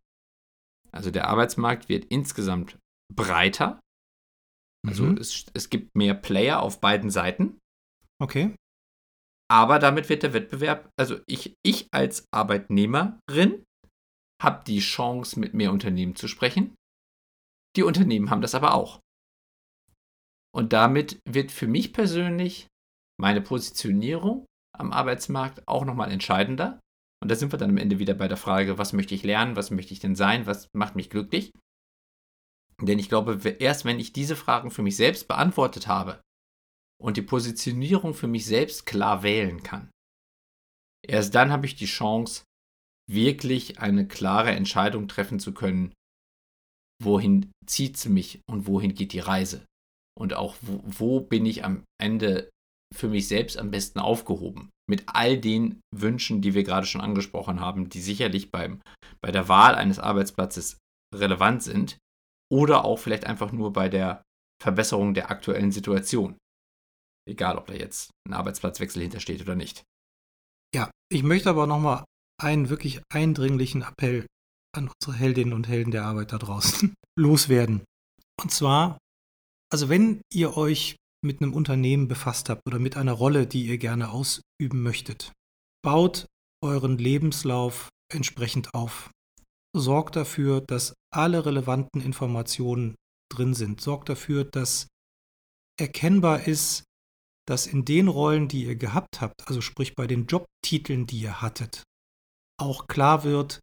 Also 0.92 1.10
der 1.12 1.28
Arbeitsmarkt 1.28 1.90
wird 1.90 2.06
insgesamt 2.06 2.78
breiter. 3.14 3.80
Also 4.86 5.04
mhm. 5.04 5.18
es, 5.18 5.46
es 5.54 5.70
gibt 5.70 5.96
mehr 5.96 6.14
Player 6.14 6.62
auf 6.62 6.82
beiden 6.82 7.10
Seiten. 7.10 7.58
Okay. 8.22 8.56
Aber 9.50 9.80
damit 9.80 10.10
wird 10.10 10.24
der 10.24 10.34
Wettbewerb, 10.34 10.90
also 11.00 11.20
ich, 11.26 11.56
ich 11.66 11.88
als 11.92 12.26
Arbeitnehmerin 12.34 13.64
habe 14.42 14.64
die 14.66 14.80
Chance, 14.80 15.40
mit 15.40 15.54
mehr 15.54 15.72
Unternehmen 15.72 16.16
zu 16.16 16.28
sprechen. 16.28 16.76
Die 17.76 17.84
Unternehmen 17.84 18.30
haben 18.30 18.42
das 18.42 18.56
aber 18.56 18.74
auch. 18.74 19.00
Und 20.54 20.74
damit 20.74 21.20
wird 21.28 21.52
für 21.52 21.68
mich 21.68 21.94
persönlich 21.94 22.68
meine 23.20 23.42
Positionierung 23.42 24.46
am 24.76 24.92
Arbeitsmarkt 24.92 25.68
auch 25.68 25.86
nochmal 25.86 26.12
entscheidender. 26.12 26.80
Und 27.22 27.30
da 27.30 27.36
sind 27.36 27.52
wir 27.52 27.60
dann 27.60 27.72
am 27.72 27.78
Ende 27.78 28.00
wieder 28.00 28.14
bei 28.14 28.28
der 28.28 28.38
Frage, 28.38 28.78
was 28.78 28.94
möchte 28.94 29.16
ich 29.16 29.24
lernen, 29.24 29.56
was 29.56 29.72
möchte 29.72 29.94
ich 29.94 30.00
denn 30.00 30.16
sein, 30.16 30.46
was 30.46 30.70
macht 30.74 30.96
mich 30.96 31.10
glücklich. 31.10 31.52
Denn 32.80 33.00
ich 33.00 33.10
glaube, 33.10 33.40
erst 33.60 33.86
wenn 33.86 34.00
ich 34.00 34.14
diese 34.14 34.36
Fragen 34.36 34.70
für 34.70 34.84
mich 34.84 34.96
selbst 34.96 35.28
beantwortet 35.28 35.88
habe, 35.88 36.22
und 37.02 37.18
die 37.18 37.22
Positionierung 37.22 38.14
für 38.14 38.28
mich 38.28 38.46
selbst 38.46 38.86
klar 38.86 39.24
wählen 39.24 39.64
kann. 39.64 39.90
Erst 41.08 41.36
dann 41.36 41.52
habe 41.52 41.66
ich 41.66 41.76
die 41.76 41.86
Chance, 41.86 42.44
wirklich 43.10 43.80
eine 43.80 44.08
klare 44.08 44.52
Entscheidung 44.52 45.08
treffen 45.08 45.40
zu 45.40 45.54
können, 45.54 45.94
wohin 47.02 47.52
zieht 47.66 47.96
es 47.96 48.06
mich 48.06 48.42
und 48.50 48.68
wohin 48.68 48.94
geht 48.94 49.14
die 49.14 49.20
Reise. 49.20 49.66
Und 50.18 50.34
auch 50.34 50.56
wo, 50.62 50.82
wo 50.84 51.22
bin 51.22 51.46
ich 51.46 51.64
am 51.64 51.84
Ende 52.02 52.50
für 52.94 53.08
mich 53.08 53.28
selbst 53.28 53.58
am 53.58 53.72
besten 53.72 54.00
aufgehoben. 54.00 54.70
Mit 54.90 55.04
all 55.08 55.38
den 55.38 55.82
Wünschen, 55.94 56.42
die 56.42 56.54
wir 56.54 56.64
gerade 56.64 56.88
schon 56.88 57.02
angesprochen 57.02 57.60
haben, 57.60 57.90
die 57.90 58.00
sicherlich 58.02 58.52
beim, 58.52 58.82
bei 59.22 59.32
der 59.32 59.48
Wahl 59.48 59.76
eines 59.76 60.00
Arbeitsplatzes 60.00 60.78
relevant 61.14 61.64
sind 61.64 61.98
oder 62.52 62.86
auch 62.86 62.98
vielleicht 62.98 63.26
einfach 63.26 63.52
nur 63.52 63.74
bei 63.74 63.90
der 63.90 64.24
Verbesserung 64.62 65.14
der 65.14 65.30
aktuellen 65.30 65.72
Situation. 65.72 66.38
Egal, 67.28 67.58
ob 67.58 67.68
da 67.68 67.74
jetzt 67.74 68.12
ein 68.28 68.34
Arbeitsplatzwechsel 68.34 69.02
hintersteht 69.02 69.42
oder 69.42 69.56
nicht. 69.56 69.84
Ja, 70.74 70.90
ich 71.12 71.24
möchte 71.24 71.50
aber 71.50 71.68
nochmal 71.68 72.06
einen 72.42 72.70
wirklich 72.70 73.02
eindringlichen 73.10 73.82
Appell 73.82 74.26
an 74.76 74.90
unsere 74.90 75.18
Heldinnen 75.18 75.54
und 75.54 75.68
Helden 75.68 75.92
der 75.92 76.06
Arbeit 76.06 76.32
da 76.32 76.38
draußen 76.38 76.94
loswerden. 77.20 77.84
Und 78.42 78.52
zwar, 78.52 78.98
also 79.72 79.90
wenn 79.90 80.22
ihr 80.32 80.56
euch 80.56 80.96
mit 81.26 81.42
einem 81.42 81.54
Unternehmen 81.54 82.08
befasst 82.08 82.50
habt 82.50 82.62
oder 82.68 82.80
mit 82.80 82.96
einer 82.96 83.14
Rolle, 83.14 83.48
die 83.48 83.66
ihr 83.66 83.78
gerne 83.78 84.12
ausüben 84.12 84.82
möchtet, 84.82 85.34
baut 85.84 86.28
euren 86.64 86.98
Lebenslauf 86.98 87.90
entsprechend 88.14 88.74
auf. 88.74 89.10
Sorgt 89.76 90.16
dafür, 90.16 90.62
dass 90.62 90.94
alle 91.14 91.46
relevanten 91.46 92.02
Informationen 92.02 92.96
drin 93.32 93.54
sind. 93.54 93.82
Sorgt 93.82 94.10
dafür, 94.10 94.44
dass 94.44 94.88
erkennbar 95.80 96.48
ist, 96.48 96.84
dass 97.48 97.66
in 97.66 97.86
den 97.86 98.08
Rollen, 98.08 98.48
die 98.48 98.66
ihr 98.66 98.76
gehabt 98.76 99.22
habt, 99.22 99.48
also 99.48 99.62
sprich 99.62 99.96
bei 99.96 100.06
den 100.06 100.28
Jobtiteln, 100.28 101.08
die 101.08 101.22
ihr 101.22 101.42
hattet, 101.42 101.84
auch 102.60 102.88
klar 102.88 103.24
wird, 103.24 103.60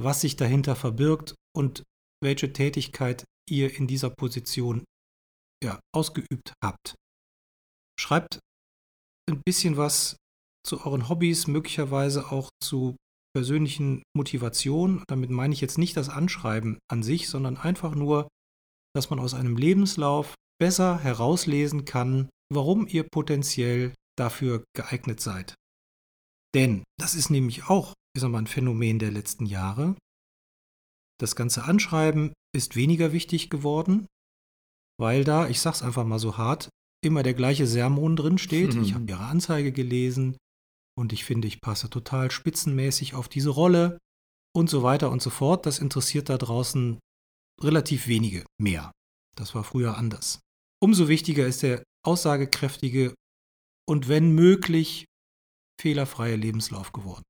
was 0.00 0.20
sich 0.20 0.36
dahinter 0.36 0.76
verbirgt 0.76 1.34
und 1.54 1.82
welche 2.22 2.52
Tätigkeit 2.52 3.24
ihr 3.48 3.74
in 3.74 3.86
dieser 3.86 4.10
Position 4.10 4.84
ja, 5.62 5.80
ausgeübt 5.94 6.52
habt. 6.62 6.94
Schreibt 7.98 8.38
ein 9.28 9.42
bisschen 9.44 9.76
was 9.76 10.16
zu 10.66 10.84
euren 10.84 11.08
Hobbys, 11.08 11.46
möglicherweise 11.46 12.30
auch 12.30 12.50
zu 12.62 12.96
persönlichen 13.34 14.02
Motivationen. 14.14 15.04
Damit 15.08 15.30
meine 15.30 15.54
ich 15.54 15.60
jetzt 15.60 15.78
nicht 15.78 15.96
das 15.96 16.08
Anschreiben 16.08 16.78
an 16.90 17.02
sich, 17.02 17.28
sondern 17.28 17.56
einfach 17.56 17.94
nur, 17.94 18.28
dass 18.94 19.10
man 19.10 19.18
aus 19.18 19.34
einem 19.34 19.56
Lebenslauf 19.56 20.34
besser 20.60 20.98
herauslesen 20.98 21.84
kann, 21.84 22.28
warum 22.52 22.86
ihr 22.86 23.04
potenziell 23.04 23.94
dafür 24.18 24.64
geeignet 24.76 25.20
seid. 25.20 25.54
Denn 26.54 26.84
das 26.98 27.14
ist 27.14 27.30
nämlich 27.30 27.68
auch, 27.68 27.94
ich 28.14 28.20
sag 28.20 28.30
mal, 28.30 28.38
ein 28.38 28.46
Phänomen 28.46 28.98
der 28.98 29.10
letzten 29.10 29.46
Jahre. 29.46 29.96
Das 31.20 31.36
ganze 31.36 31.64
Anschreiben 31.64 32.32
ist 32.54 32.76
weniger 32.76 33.12
wichtig 33.12 33.50
geworden, 33.50 34.06
weil 34.98 35.24
da, 35.24 35.48
ich 35.48 35.60
sag's 35.60 35.82
einfach 35.82 36.04
mal 36.04 36.18
so 36.18 36.36
hart, 36.36 36.68
immer 37.02 37.22
der 37.22 37.34
gleiche 37.34 37.66
Sermon 37.66 38.16
drin 38.16 38.38
steht. 38.38 38.74
Mhm. 38.74 38.82
Ich 38.82 38.94
habe 38.94 39.08
ihre 39.08 39.24
Anzeige 39.24 39.72
gelesen 39.72 40.36
und 40.98 41.12
ich 41.12 41.24
finde, 41.24 41.48
ich 41.48 41.60
passe 41.60 41.88
total 41.88 42.30
spitzenmäßig 42.30 43.14
auf 43.14 43.28
diese 43.28 43.50
Rolle 43.50 43.98
und 44.54 44.68
so 44.68 44.82
weiter 44.82 45.10
und 45.10 45.22
so 45.22 45.30
fort. 45.30 45.66
Das 45.66 45.78
interessiert 45.78 46.28
da 46.28 46.36
draußen 46.36 46.98
relativ 47.62 48.08
wenige 48.08 48.44
mehr. 48.60 48.90
Das 49.36 49.54
war 49.54 49.64
früher 49.64 49.96
anders. 49.96 50.40
Umso 50.82 51.08
wichtiger 51.08 51.46
ist 51.46 51.62
der 51.62 51.82
aussagekräftige 52.04 53.14
und 53.88 54.08
wenn 54.08 54.32
möglich 54.34 55.06
fehlerfreie 55.80 56.36
Lebenslauf 56.36 56.92
geworden. 56.92 57.24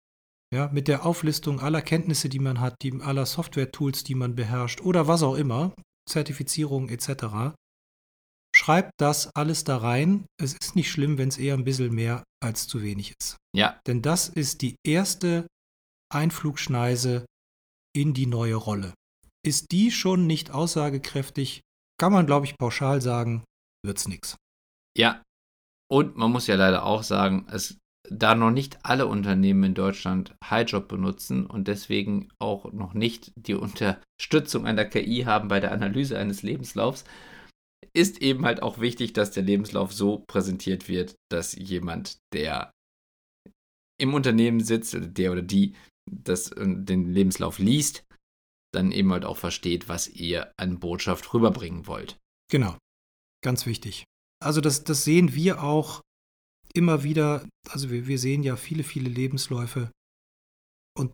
Ja, 0.52 0.68
mit 0.72 0.88
der 0.88 1.06
Auflistung 1.06 1.60
aller 1.60 1.80
Kenntnisse, 1.80 2.28
die 2.28 2.40
man 2.40 2.60
hat, 2.60 2.74
die, 2.82 3.00
aller 3.00 3.24
Software-Tools, 3.24 4.02
die 4.02 4.16
man 4.16 4.34
beherrscht 4.34 4.80
oder 4.80 5.06
was 5.06 5.22
auch 5.22 5.36
immer, 5.36 5.72
Zertifizierung 6.08 6.88
etc. 6.88 7.54
Schreibt 8.54 8.90
das 8.98 9.30
alles 9.36 9.62
da 9.62 9.76
rein. 9.76 10.26
Es 10.40 10.54
ist 10.60 10.74
nicht 10.74 10.90
schlimm, 10.90 11.18
wenn 11.18 11.28
es 11.28 11.38
eher 11.38 11.54
ein 11.54 11.64
bisschen 11.64 11.94
mehr 11.94 12.24
als 12.42 12.66
zu 12.66 12.82
wenig 12.82 13.14
ist. 13.20 13.36
Ja. 13.54 13.80
Denn 13.86 14.02
das 14.02 14.28
ist 14.28 14.62
die 14.62 14.74
erste 14.84 15.46
Einflugschneise 16.12 17.26
in 17.94 18.12
die 18.12 18.26
neue 18.26 18.56
Rolle. 18.56 18.92
Ist 19.46 19.70
die 19.70 19.92
schon 19.92 20.26
nicht 20.26 20.50
aussagekräftig, 20.50 21.60
kann 21.98 22.12
man, 22.12 22.26
glaube 22.26 22.46
ich, 22.46 22.58
pauschal 22.58 23.00
sagen, 23.00 23.44
wird's 23.84 24.08
nichts. 24.08 24.36
Ja. 24.96 25.22
Und 25.90 26.16
man 26.16 26.30
muss 26.30 26.46
ja 26.46 26.54
leider 26.54 26.84
auch 26.84 27.02
sagen, 27.02 27.46
es, 27.50 27.78
da 28.08 28.34
noch 28.34 28.50
nicht 28.50 28.84
alle 28.84 29.06
Unternehmen 29.06 29.64
in 29.64 29.74
Deutschland 29.74 30.34
HighJob 30.44 30.88
benutzen 30.88 31.46
und 31.46 31.68
deswegen 31.68 32.28
auch 32.38 32.72
noch 32.72 32.94
nicht 32.94 33.32
die 33.36 33.54
Unterstützung 33.54 34.66
einer 34.66 34.84
KI 34.84 35.22
haben 35.26 35.48
bei 35.48 35.60
der 35.60 35.72
Analyse 35.72 36.18
eines 36.18 36.42
Lebenslaufs, 36.42 37.04
ist 37.92 38.22
eben 38.22 38.44
halt 38.44 38.62
auch 38.62 38.78
wichtig, 38.80 39.12
dass 39.12 39.32
der 39.32 39.42
Lebenslauf 39.42 39.92
so 39.92 40.24
präsentiert 40.26 40.88
wird, 40.88 41.16
dass 41.30 41.54
jemand, 41.54 42.18
der 42.32 42.72
im 43.98 44.14
Unternehmen 44.14 44.60
sitzt, 44.60 44.96
der 44.98 45.32
oder 45.32 45.42
die 45.42 45.74
das, 46.10 46.52
äh, 46.52 46.66
den 46.66 47.12
Lebenslauf 47.12 47.58
liest, 47.58 48.04
dann 48.72 48.92
eben 48.92 49.12
halt 49.12 49.24
auch 49.24 49.36
versteht, 49.36 49.88
was 49.88 50.08
ihr 50.08 50.52
an 50.56 50.78
Botschaft 50.78 51.34
rüberbringen 51.34 51.86
wollt. 51.86 52.18
Genau, 52.50 52.78
ganz 53.42 53.66
wichtig. 53.66 54.04
Also 54.42 54.60
das, 54.60 54.84
das 54.84 55.04
sehen 55.04 55.34
wir 55.34 55.62
auch 55.62 56.00
immer 56.72 57.02
wieder, 57.02 57.46
also 57.68 57.90
wir, 57.90 58.06
wir 58.06 58.18
sehen 58.18 58.42
ja 58.42 58.56
viele, 58.56 58.84
viele 58.84 59.08
Lebensläufe. 59.08 59.90
Und 60.96 61.12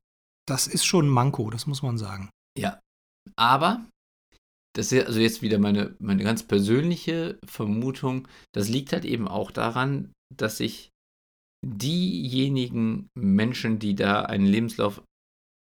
das 0.49 0.67
ist 0.67 0.85
schon 0.85 1.07
ein 1.07 1.11
Manko, 1.11 1.51
das 1.51 1.67
muss 1.67 1.83
man 1.83 1.99
sagen. 1.99 2.31
Ja, 2.59 2.81
aber 3.37 3.85
das 4.77 4.93
ist 4.93 5.07
also 5.07 5.21
jetzt 5.21 5.43
wieder 5.43 5.59
meine, 5.59 5.97
meine 5.99 6.23
ganz 6.23 6.43
persönliche 6.43 7.39
Vermutung, 7.47 8.29
das 8.55 8.69
liegt 8.69 8.93
halt 8.93 9.05
eben 9.05 9.27
auch 9.27 9.51
daran, 9.51 10.12
dass 10.35 10.59
sich 10.59 10.91
diejenigen 11.65 13.09
Menschen, 13.19 13.79
die 13.79 13.95
da 13.95 14.23
einen 14.23 14.47
Lebenslauf 14.47 15.03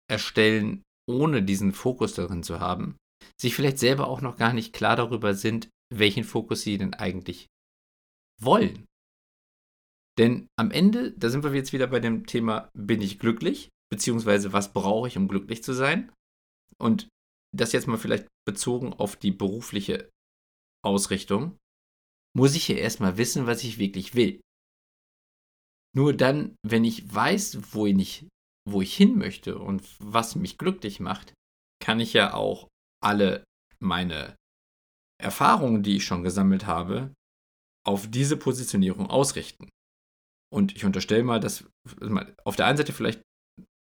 erstellen, 0.09 0.83
ohne 1.09 1.43
diesen 1.43 1.73
Fokus 1.73 2.15
darin 2.15 2.43
zu 2.43 2.61
haben, 2.61 2.97
sich 3.41 3.55
vielleicht 3.55 3.79
selber 3.79 4.07
auch 4.09 4.21
noch 4.21 4.37
gar 4.37 4.53
nicht 4.53 4.73
klar 4.73 4.97
darüber 4.97 5.35
sind, 5.35 5.69
welchen 5.93 6.25
Fokus 6.25 6.63
sie 6.63 6.79
denn 6.79 6.95
eigentlich 6.95 7.47
wollen. 8.41 8.87
Denn 10.19 10.49
am 10.59 10.71
Ende, 10.71 11.13
da 11.13 11.31
sind 11.31 11.45
wir 11.45 11.55
jetzt 11.55 11.73
wieder 11.73 11.87
bei 11.87 12.01
dem 12.01 12.27
Thema, 12.27 12.71
bin 12.75 13.01
ich 13.01 13.19
glücklich? 13.19 13.69
Beziehungsweise 13.91 14.53
was 14.53 14.73
brauche 14.73 15.09
ich, 15.09 15.17
um 15.17 15.29
glücklich 15.29 15.63
zu 15.63 15.73
sein? 15.73 16.13
Und 16.79 17.09
das 17.57 17.73
jetzt 17.73 17.87
mal 17.87 17.99
vielleicht 17.99 18.29
bezogen 18.47 18.93
auf 18.93 19.17
die 19.17 19.33
berufliche 19.33 20.11
Ausrichtung, 20.85 21.57
muss 22.37 22.55
ich 22.55 22.69
ja 22.69 22.77
erstmal 22.77 23.17
wissen, 23.17 23.47
was 23.47 23.65
ich 23.65 23.79
wirklich 23.79 24.15
will. 24.15 24.41
Nur 25.97 26.15
dann, 26.15 26.55
wenn 26.63 26.85
ich 26.85 27.13
weiß, 27.13 27.75
wo 27.75 27.87
ich, 27.87 28.27
wo 28.69 28.81
ich 28.81 28.97
hin 28.97 29.19
möchte 29.19 29.59
und 29.59 29.83
was 29.99 30.37
mich 30.37 30.57
glücklich 30.57 31.01
macht, 31.01 31.35
kann 31.83 31.99
ich 31.99 32.13
ja 32.13 32.35
auch 32.35 32.69
alle 33.03 33.43
meine 33.81 34.37
Erfahrungen, 35.23 35.83
die 35.83 35.97
ich 35.97 36.05
schon 36.05 36.23
gesammelt 36.23 36.67
habe, 36.67 37.15
auf 37.87 38.11
diese 38.11 38.37
Positionierung 38.37 39.09
ausrichten. 39.09 39.69
Und 40.53 40.77
ich 40.77 40.85
unterstelle 40.85 41.23
mal, 41.23 41.41
dass 41.41 41.69
auf 42.45 42.57
der 42.57 42.67
einen 42.67 42.77
Seite 42.77 42.93
vielleicht 42.93 43.23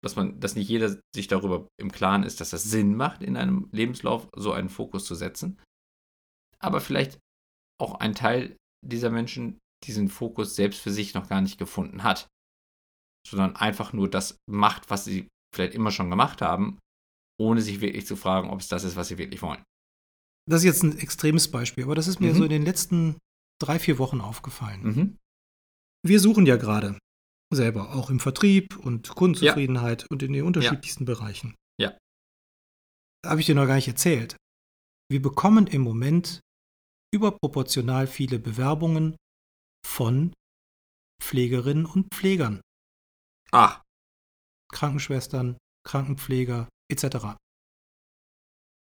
dass 0.03 0.17
man, 0.17 0.39
dass 0.41 0.55
nicht 0.55 0.69
jeder 0.69 0.97
sich 1.15 1.27
darüber 1.27 1.69
im 1.77 1.91
Klaren 1.91 2.23
ist, 2.23 2.41
dass 2.41 2.51
das 2.51 2.65
Sinn 2.65 2.95
macht, 2.95 3.23
in 3.23 3.37
einem 3.37 3.69
Lebenslauf 3.73 4.29
so 4.37 4.53
einen 4.53 4.69
Fokus 4.69 5.05
zu 5.05 5.15
setzen. 5.15 5.61
Aber 6.61 6.81
vielleicht 6.81 7.19
auch 7.81 8.01
ein 8.01 8.15
Teil 8.15 8.57
dieser 8.87 9.11
Menschen 9.11 9.59
diesen 9.85 10.09
Fokus 10.09 10.57
selbst 10.57 10.81
für 10.81 10.91
sich 10.91 11.15
noch 11.15 11.29
gar 11.29 11.41
nicht 11.41 11.59
gefunden 11.59 12.03
hat. 12.03 12.29
Sondern 13.27 13.57
einfach 13.57 13.93
nur 13.93 14.09
das 14.09 14.39
macht, 14.49 14.91
was 14.91 15.05
sie 15.05 15.29
vielleicht 15.55 15.75
immer 15.75 15.91
schon 15.91 16.11
gemacht 16.11 16.43
haben, 16.43 16.79
ohne 17.41 17.61
sich 17.61 17.81
wirklich 17.81 18.07
zu 18.07 18.17
fragen, 18.17 18.51
ob 18.51 18.61
es 18.61 18.69
das 18.69 18.85
ist, 18.85 18.97
was 18.97 19.09
sie 19.09 19.19
wirklich 19.19 19.43
wollen. 19.43 19.63
Das 20.49 20.63
ist 20.63 20.65
jetzt 20.65 20.83
ein 20.83 20.99
extremes 20.99 21.51
Beispiel, 21.51 21.85
aber 21.85 21.95
das 21.95 22.09
ist 22.09 22.21
mir 22.21 22.33
mhm. 22.33 22.39
so 22.39 22.45
in 22.45 22.51
den 22.51 22.65
letzten 22.65 23.19
drei, 23.61 23.79
vier 23.79 23.99
Wochen 23.99 24.21
aufgefallen. 24.21 24.83
Mhm. 24.83 25.19
Wir 26.07 26.21
suchen 26.21 26.47
ja 26.47 26.57
gerade 26.57 26.99
selber, 27.53 27.95
auch 27.95 28.11
im 28.11 28.21
Vertrieb 28.21 28.77
und 28.77 29.09
Kundenzufriedenheit 29.11 30.03
ja. 30.03 30.09
und 30.11 30.23
in 30.23 30.33
den 30.33 30.45
unterschiedlichsten 30.45 31.05
ja. 31.05 31.15
Bereichen. 31.15 31.55
Ja. 31.81 31.97
Habe 33.27 33.41
ich 33.41 33.47
dir 33.47 33.55
noch 33.55 33.67
gar 33.67 33.77
nicht 33.77 33.89
erzählt. 33.89 34.37
Wir 35.11 35.21
bekommen 35.21 35.67
im 35.67 35.83
Moment 35.83 36.41
überproportional 37.15 38.07
viele 38.07 38.39
Bewerbungen 38.39 39.17
von 39.87 40.33
Pflegerinnen 41.23 41.87
und 41.87 42.15
Pflegern. 42.15 42.61
Ach. 43.51 43.83
Krankenschwestern, 44.71 45.57
Krankenpfleger 45.87 46.69
etc. 46.91 47.37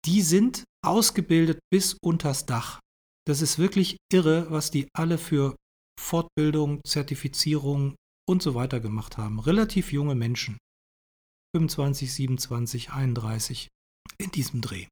Die 0.05 0.21
sind 0.21 0.65
ausgebildet 0.85 1.61
bis 1.71 1.97
unters 2.03 2.47
Dach. 2.47 2.81
Das 3.27 3.41
ist 3.41 3.59
wirklich 3.59 3.97
irre, 4.13 4.51
was 4.51 4.71
die 4.71 4.89
alle 4.95 5.19
für 5.19 5.57
Fortbildung, 6.01 6.81
Zertifizierung, 6.85 7.95
und 8.29 8.43
so 8.43 8.55
weiter 8.55 8.81
gemacht 8.81 9.19
haben. 9.19 9.39
Relativ 9.41 9.93
junge 9.93 10.15
Menschen. 10.15 10.59
25, 11.55 12.13
27, 12.13 12.91
31 12.91 13.69
in 14.19 14.31
diesem 14.31 14.61
Dreh. 14.61 14.87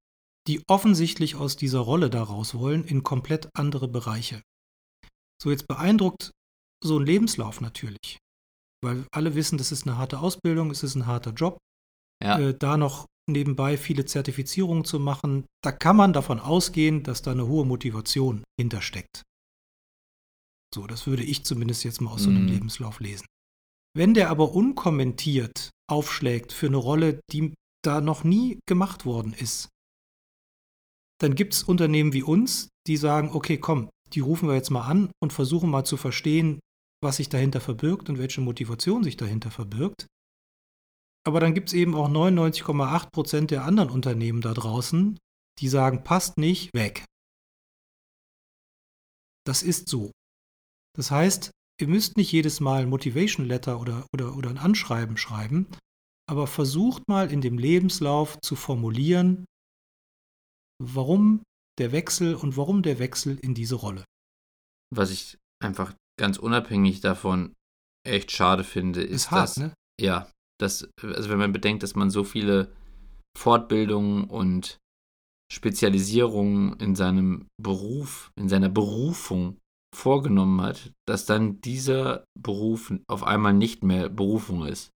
Die 0.46 0.62
offensichtlich 0.68 1.37
aus 1.37 1.57
dieser 1.57 1.81
Rolle 1.81 2.11
daraus 2.11 2.55
wollen 2.55 2.85
in 2.85 3.03
komplett 3.03 3.48
andere 3.55 3.88
Bereiche. 3.88 4.42
So 5.42 5.50
jetzt 5.50 5.68
beeindruckt 5.68 6.30
so 6.82 6.99
ein 6.99 7.07
Lebenslauf 7.07 7.61
natürlich. 7.61 8.18
Weil 8.82 9.07
alle 9.12 9.34
wissen, 9.34 9.59
das 9.59 9.72
ist 9.72 9.86
eine 9.86 9.99
harte 9.99 10.18
Ausbildung, 10.20 10.70
es 10.70 10.82
ist 10.82 10.95
ein 10.95 11.07
harter 11.07 11.32
Job. 11.32 11.59
Ja. 12.22 12.38
Äh, 12.38 12.57
da 12.59 12.76
noch 12.76 13.07
nebenbei 13.33 13.76
viele 13.76 14.05
Zertifizierungen 14.05 14.85
zu 14.85 14.99
machen, 15.01 15.45
da 15.62 15.72
kann 15.72 15.97
man 15.97 16.12
davon 16.12 16.41
ausgehen, 16.41 17.03
dass 17.03 17.22
da 17.22 17.33
eine 17.33 17.47
hohe 17.47 17.64
Motivation 17.64 18.45
hintersteckt. 18.59 19.22
So, 20.74 20.87
das 20.87 21.07
würde 21.07 21.24
ich 21.24 21.45
zumindest 21.45 21.85
jetzt 21.85 22.01
mal 22.01 22.12
aus 22.12 22.22
so 22.22 22.31
einem 22.31 22.43
mhm. 22.43 22.49
Lebenslauf 22.49 23.01
lesen. 23.01 23.26
Wenn 23.97 24.14
der 24.14 24.31
aber 24.31 24.53
unkommentiert 24.53 25.70
aufschlägt 25.91 26.53
für 26.53 26.66
eine 26.66 26.76
Rolle, 26.76 27.20
die 27.33 27.55
da 27.85 28.01
noch 28.01 28.22
nie 28.22 28.61
gemacht 28.68 29.05
worden 29.05 29.33
ist, 29.33 29.68
dann 31.20 31.35
gibt 31.35 31.55
es 31.55 31.62
Unternehmen 31.62 32.12
wie 32.12 32.22
uns, 32.22 32.68
die 32.87 32.97
sagen, 32.97 33.31
okay, 33.33 33.59
komm, 33.59 33.91
die 34.12 34.20
rufen 34.20 34.49
wir 34.49 34.55
jetzt 34.55 34.70
mal 34.70 34.87
an 34.87 35.11
und 35.20 35.33
versuchen 35.33 35.70
mal 35.70 35.85
zu 35.85 35.97
verstehen, 35.97 36.61
was 37.03 37.16
sich 37.16 37.28
dahinter 37.28 37.61
verbirgt 37.61 38.09
und 38.09 38.18
welche 38.18 38.41
Motivation 38.41 39.03
sich 39.03 39.16
dahinter 39.16 39.51
verbirgt. 39.51 40.07
Aber 41.27 41.41
dann 41.41 41.55
gibt 41.55 41.68
es 41.68 41.75
eben 41.75 41.95
auch 41.95 42.09
99,8 42.09 43.11
Prozent 43.11 43.51
der 43.51 43.64
anderen 43.64 43.91
Unternehmen 43.91 44.41
da 44.41 44.55
draußen, 44.55 45.18
die 45.59 45.68
sagen, 45.68 46.03
passt 46.03 46.39
nicht, 46.39 46.73
weg. 46.75 47.05
Das 49.47 49.62
ist 49.62 49.89
so. 49.89 50.11
Das 50.97 51.11
heißt, 51.11 51.51
ihr 51.81 51.89
müsst 51.89 52.16
nicht 52.16 52.33
jedes 52.33 52.61
Mal 52.61 52.83
ein 52.83 52.89
Motivation 52.89 53.47
Letter 53.47 53.81
oder, 53.81 54.07
oder, 54.14 54.37
oder 54.37 54.51
ein 54.51 54.59
Anschreiben 54.59 55.16
schreiben, 55.16 55.66
aber 56.29 56.47
versucht 56.47 57.09
mal 57.09 57.31
in 57.31 57.41
dem 57.41 57.59
Lebenslauf 57.59 58.39
zu 58.41 58.57
formulieren, 58.57 59.45
warum 60.83 61.43
der 61.79 61.93
Wechsel 61.93 62.35
und 62.35 62.57
warum 62.57 62.83
der 62.83 62.99
Wechsel 62.99 63.39
in 63.39 63.55
diese 63.55 63.75
Rolle. 63.75 64.05
Was 64.95 65.11
ich 65.11 65.39
einfach 65.62 65.95
ganz 66.18 66.39
unabhängig 66.39 67.01
davon 67.01 67.55
echt 68.07 68.31
schade 68.31 68.64
finde, 68.64 69.03
ist, 69.03 69.27
Ist 69.27 69.31
hart, 69.31 69.43
dass, 69.43 69.57
ne? 69.57 69.75
ja, 70.01 70.31
dass, 70.63 70.89
also 71.03 71.31
wenn 71.31 71.39
man 71.39 71.53
bedenkt, 71.53 71.83
dass 71.83 71.95
man 71.95 72.11
so 72.11 72.25
viele 72.25 72.73
Fortbildungen 73.39 74.25
und 74.25 74.79
Spezialisierungen 75.53 76.75
in 76.79 76.95
seinem 76.95 77.47
Beruf, 77.61 78.31
in 78.39 78.49
seiner 78.49 78.69
Berufung 78.69 79.57
vorgenommen 79.95 80.61
hat, 80.61 80.93
dass 81.09 81.27
dann 81.27 81.61
dieser 81.61 82.25
Beruf 82.39 82.93
auf 83.09 83.25
einmal 83.25 83.53
nicht 83.53 83.83
mehr 83.83 84.09
Berufung 84.09 84.65
ist. 84.67 84.91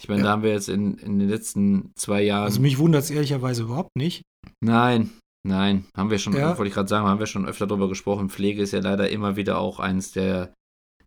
Ich 0.00 0.08
meine, 0.08 0.20
Ja. 0.20 0.26
da 0.26 0.30
haben 0.32 0.42
wir 0.42 0.52
jetzt 0.52 0.68
in, 0.68 0.94
in 0.98 1.18
den 1.18 1.28
letzten 1.28 1.90
zwei 1.96 2.22
Jahren. 2.22 2.44
Also 2.44 2.60
mich 2.60 2.78
wundert 2.78 3.02
es 3.02 3.10
ehrlicherweise 3.10 3.64
überhaupt 3.64 3.96
nicht. 3.96 4.22
Nein, 4.60 5.10
nein, 5.44 5.86
haben 5.96 6.10
wir 6.10 6.18
schon, 6.20 6.34
Ja. 6.34 6.56
wollte 6.56 6.68
ich 6.68 6.74
gerade 6.74 6.88
sagen, 6.88 7.08
haben 7.08 7.18
wir 7.18 7.26
schon 7.26 7.46
öfter 7.46 7.66
darüber 7.66 7.88
gesprochen. 7.88 8.30
Pflege 8.30 8.62
ist 8.62 8.70
ja 8.72 8.78
leider 8.80 9.10
immer 9.10 9.34
wieder 9.34 9.58
auch 9.58 9.80
eins 9.80 10.12
der, 10.12 10.54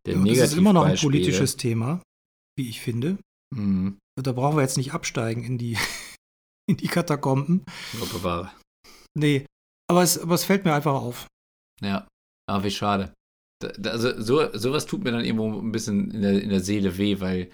der 0.05 0.17
Ja, 0.17 0.25
das 0.25 0.51
ist 0.51 0.57
immer 0.57 0.73
noch 0.73 0.83
ein 0.83 0.97
politisches 0.97 1.55
Thema, 1.55 2.01
wie 2.57 2.67
ich 2.67 2.81
finde. 2.81 3.17
Mhm. 3.55 3.97
Da 4.21 4.31
brauchen 4.31 4.57
wir 4.57 4.61
jetzt 4.61 4.77
nicht 4.77 4.93
absteigen 4.93 5.43
in 5.43 5.57
die, 5.57 5.77
in 6.69 6.77
die 6.77 6.87
Katakomben. 6.87 7.63
Gott 7.99 8.11
bewahre. 8.11 8.51
Nee, 9.17 9.45
aber 9.89 10.03
es, 10.03 10.17
aber 10.19 10.35
es 10.35 10.45
fällt 10.45 10.65
mir 10.65 10.73
einfach 10.73 10.93
auf. 10.93 11.27
Ja, 11.81 12.07
aber 12.49 12.63
wie 12.63 12.71
schade. 12.71 13.13
Also 13.83 14.19
so, 14.21 14.57
sowas 14.57 14.85
tut 14.85 15.03
mir 15.03 15.11
dann 15.11 15.25
irgendwo 15.25 15.59
ein 15.59 15.71
bisschen 15.71 16.11
in 16.11 16.21
der, 16.21 16.41
in 16.41 16.49
der 16.49 16.61
Seele 16.61 16.97
weh, 16.97 17.19
weil 17.19 17.51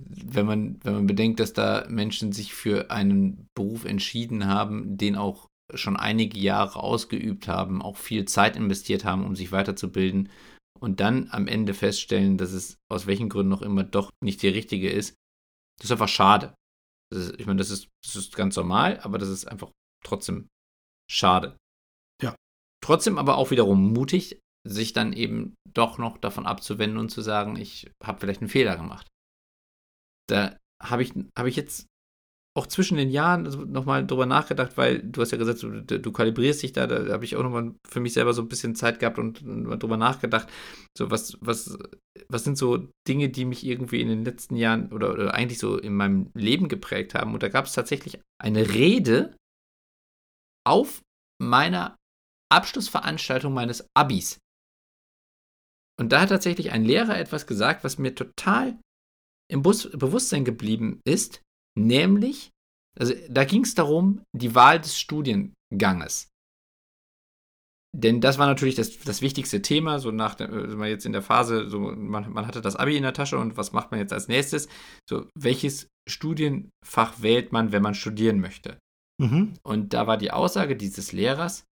wenn 0.00 0.46
man, 0.46 0.80
wenn 0.82 0.94
man 0.94 1.06
bedenkt, 1.06 1.40
dass 1.40 1.52
da 1.52 1.86
Menschen 1.88 2.32
sich 2.32 2.54
für 2.54 2.90
einen 2.90 3.46
Beruf 3.54 3.84
entschieden 3.84 4.46
haben, 4.46 4.96
den 4.96 5.16
auch 5.16 5.48
schon 5.74 5.96
einige 5.96 6.38
Jahre 6.38 6.80
ausgeübt 6.80 7.48
haben, 7.48 7.82
auch 7.82 7.96
viel 7.96 8.24
Zeit 8.24 8.56
investiert 8.56 9.04
haben, 9.04 9.24
um 9.24 9.36
sich 9.36 9.52
weiterzubilden 9.52 10.30
und 10.80 11.00
dann 11.00 11.28
am 11.30 11.46
Ende 11.46 11.74
feststellen, 11.74 12.38
dass 12.38 12.52
es 12.52 12.76
aus 12.90 13.06
welchen 13.06 13.28
Gründen 13.28 13.50
noch 13.50 13.62
immer 13.62 13.84
doch 13.84 14.10
nicht 14.22 14.42
die 14.42 14.48
richtige 14.48 14.90
ist, 14.90 15.14
das 15.78 15.86
ist 15.86 15.92
einfach 15.92 16.08
schade. 16.08 16.54
Ist, 17.12 17.38
ich 17.38 17.46
meine, 17.46 17.58
das 17.58 17.70
ist, 17.70 17.88
das 18.04 18.16
ist 18.16 18.36
ganz 18.36 18.56
normal, 18.56 19.00
aber 19.00 19.18
das 19.18 19.28
ist 19.28 19.46
einfach 19.46 19.70
trotzdem 20.04 20.48
schade. 21.10 21.56
Ja. 22.22 22.34
Trotzdem 22.82 23.18
aber 23.18 23.36
auch 23.36 23.50
wiederum 23.50 23.92
mutig, 23.92 24.40
sich 24.66 24.92
dann 24.92 25.12
eben 25.12 25.54
doch 25.68 25.98
noch 25.98 26.18
davon 26.18 26.46
abzuwenden 26.46 26.98
und 26.98 27.10
zu 27.10 27.20
sagen, 27.20 27.56
ich 27.56 27.90
habe 28.02 28.20
vielleicht 28.20 28.40
einen 28.40 28.48
Fehler 28.48 28.76
gemacht. 28.76 29.06
Da 30.28 30.58
habe 30.82 31.02
ich, 31.02 31.12
hab 31.36 31.46
ich 31.46 31.56
jetzt 31.56 31.86
auch 32.56 32.68
zwischen 32.68 32.96
den 32.96 33.10
Jahren 33.10 33.42
nochmal 33.72 34.06
drüber 34.06 34.26
nachgedacht, 34.26 34.76
weil 34.76 35.02
du 35.02 35.20
hast 35.20 35.32
ja 35.32 35.38
gesagt, 35.38 35.62
du, 35.62 35.82
du 35.82 36.12
kalibrierst 36.12 36.62
dich 36.62 36.72
da, 36.72 36.86
da 36.86 37.12
habe 37.12 37.24
ich 37.24 37.34
auch 37.34 37.42
nochmal 37.42 37.74
für 37.86 37.98
mich 37.98 38.12
selber 38.12 38.32
so 38.32 38.42
ein 38.42 38.48
bisschen 38.48 38.76
Zeit 38.76 39.00
gehabt 39.00 39.18
und, 39.18 39.42
und 39.42 39.64
mal 39.64 39.76
drüber 39.76 39.96
nachgedacht, 39.96 40.48
so 40.96 41.10
was, 41.10 41.36
was, 41.40 41.76
was 42.28 42.44
sind 42.44 42.56
so 42.56 42.88
Dinge, 43.08 43.28
die 43.28 43.44
mich 43.44 43.66
irgendwie 43.66 44.00
in 44.00 44.08
den 44.08 44.24
letzten 44.24 44.54
Jahren 44.54 44.92
oder, 44.92 45.12
oder 45.12 45.34
eigentlich 45.34 45.58
so 45.58 45.78
in 45.78 45.94
meinem 45.94 46.30
Leben 46.34 46.68
geprägt 46.68 47.14
haben. 47.14 47.34
Und 47.34 47.42
da 47.42 47.48
gab 47.48 47.66
es 47.66 47.72
tatsächlich 47.72 48.20
eine 48.40 48.72
Rede 48.72 49.36
auf 50.64 51.02
meiner 51.42 51.96
Abschlussveranstaltung 52.52 53.52
meines 53.52 53.84
Abis. 53.96 54.38
Und 55.98 56.12
da 56.12 56.20
hat 56.20 56.28
tatsächlich 56.28 56.70
ein 56.70 56.84
Lehrer 56.84 57.18
etwas 57.18 57.48
gesagt, 57.48 57.82
was 57.82 57.98
mir 57.98 58.14
total 58.14 58.78
im 59.50 59.62
Bus 59.62 59.90
Bewusstsein 59.90 60.44
geblieben 60.44 61.00
ist, 61.04 61.43
nämlich, 61.78 62.50
also 62.98 63.14
da 63.28 63.44
ging 63.44 63.64
es 63.64 63.74
darum, 63.74 64.22
die 64.32 64.54
Wahl 64.54 64.80
des 64.80 64.98
Studienganges. 64.98 66.28
Denn 67.96 68.20
das 68.20 68.38
war 68.38 68.46
natürlich 68.46 68.74
das, 68.74 68.98
das 68.98 69.22
wichtigste 69.22 69.62
Thema, 69.62 70.00
so 70.00 70.10
nach 70.10 70.38
also 70.40 70.76
man 70.76 70.88
jetzt 70.88 71.06
in 71.06 71.12
der 71.12 71.22
Phase, 71.22 71.70
so 71.70 71.78
man, 71.78 72.32
man 72.32 72.46
hatte 72.46 72.60
das 72.60 72.74
Abi 72.74 72.96
in 72.96 73.04
der 73.04 73.12
Tasche 73.12 73.38
und 73.38 73.56
was 73.56 73.72
macht 73.72 73.92
man 73.92 74.00
jetzt 74.00 74.12
als 74.12 74.26
nächstes? 74.26 74.68
So, 75.08 75.28
welches 75.36 75.88
Studienfach 76.08 77.22
wählt 77.22 77.52
man, 77.52 77.70
wenn 77.70 77.82
man 77.82 77.94
studieren 77.94 78.40
möchte? 78.40 78.78
Mhm. 79.22 79.54
Und 79.62 79.94
da 79.94 80.08
war 80.08 80.16
die 80.16 80.32
Aussage 80.32 80.74
dieses 80.74 81.12
Lehrers, 81.12 81.66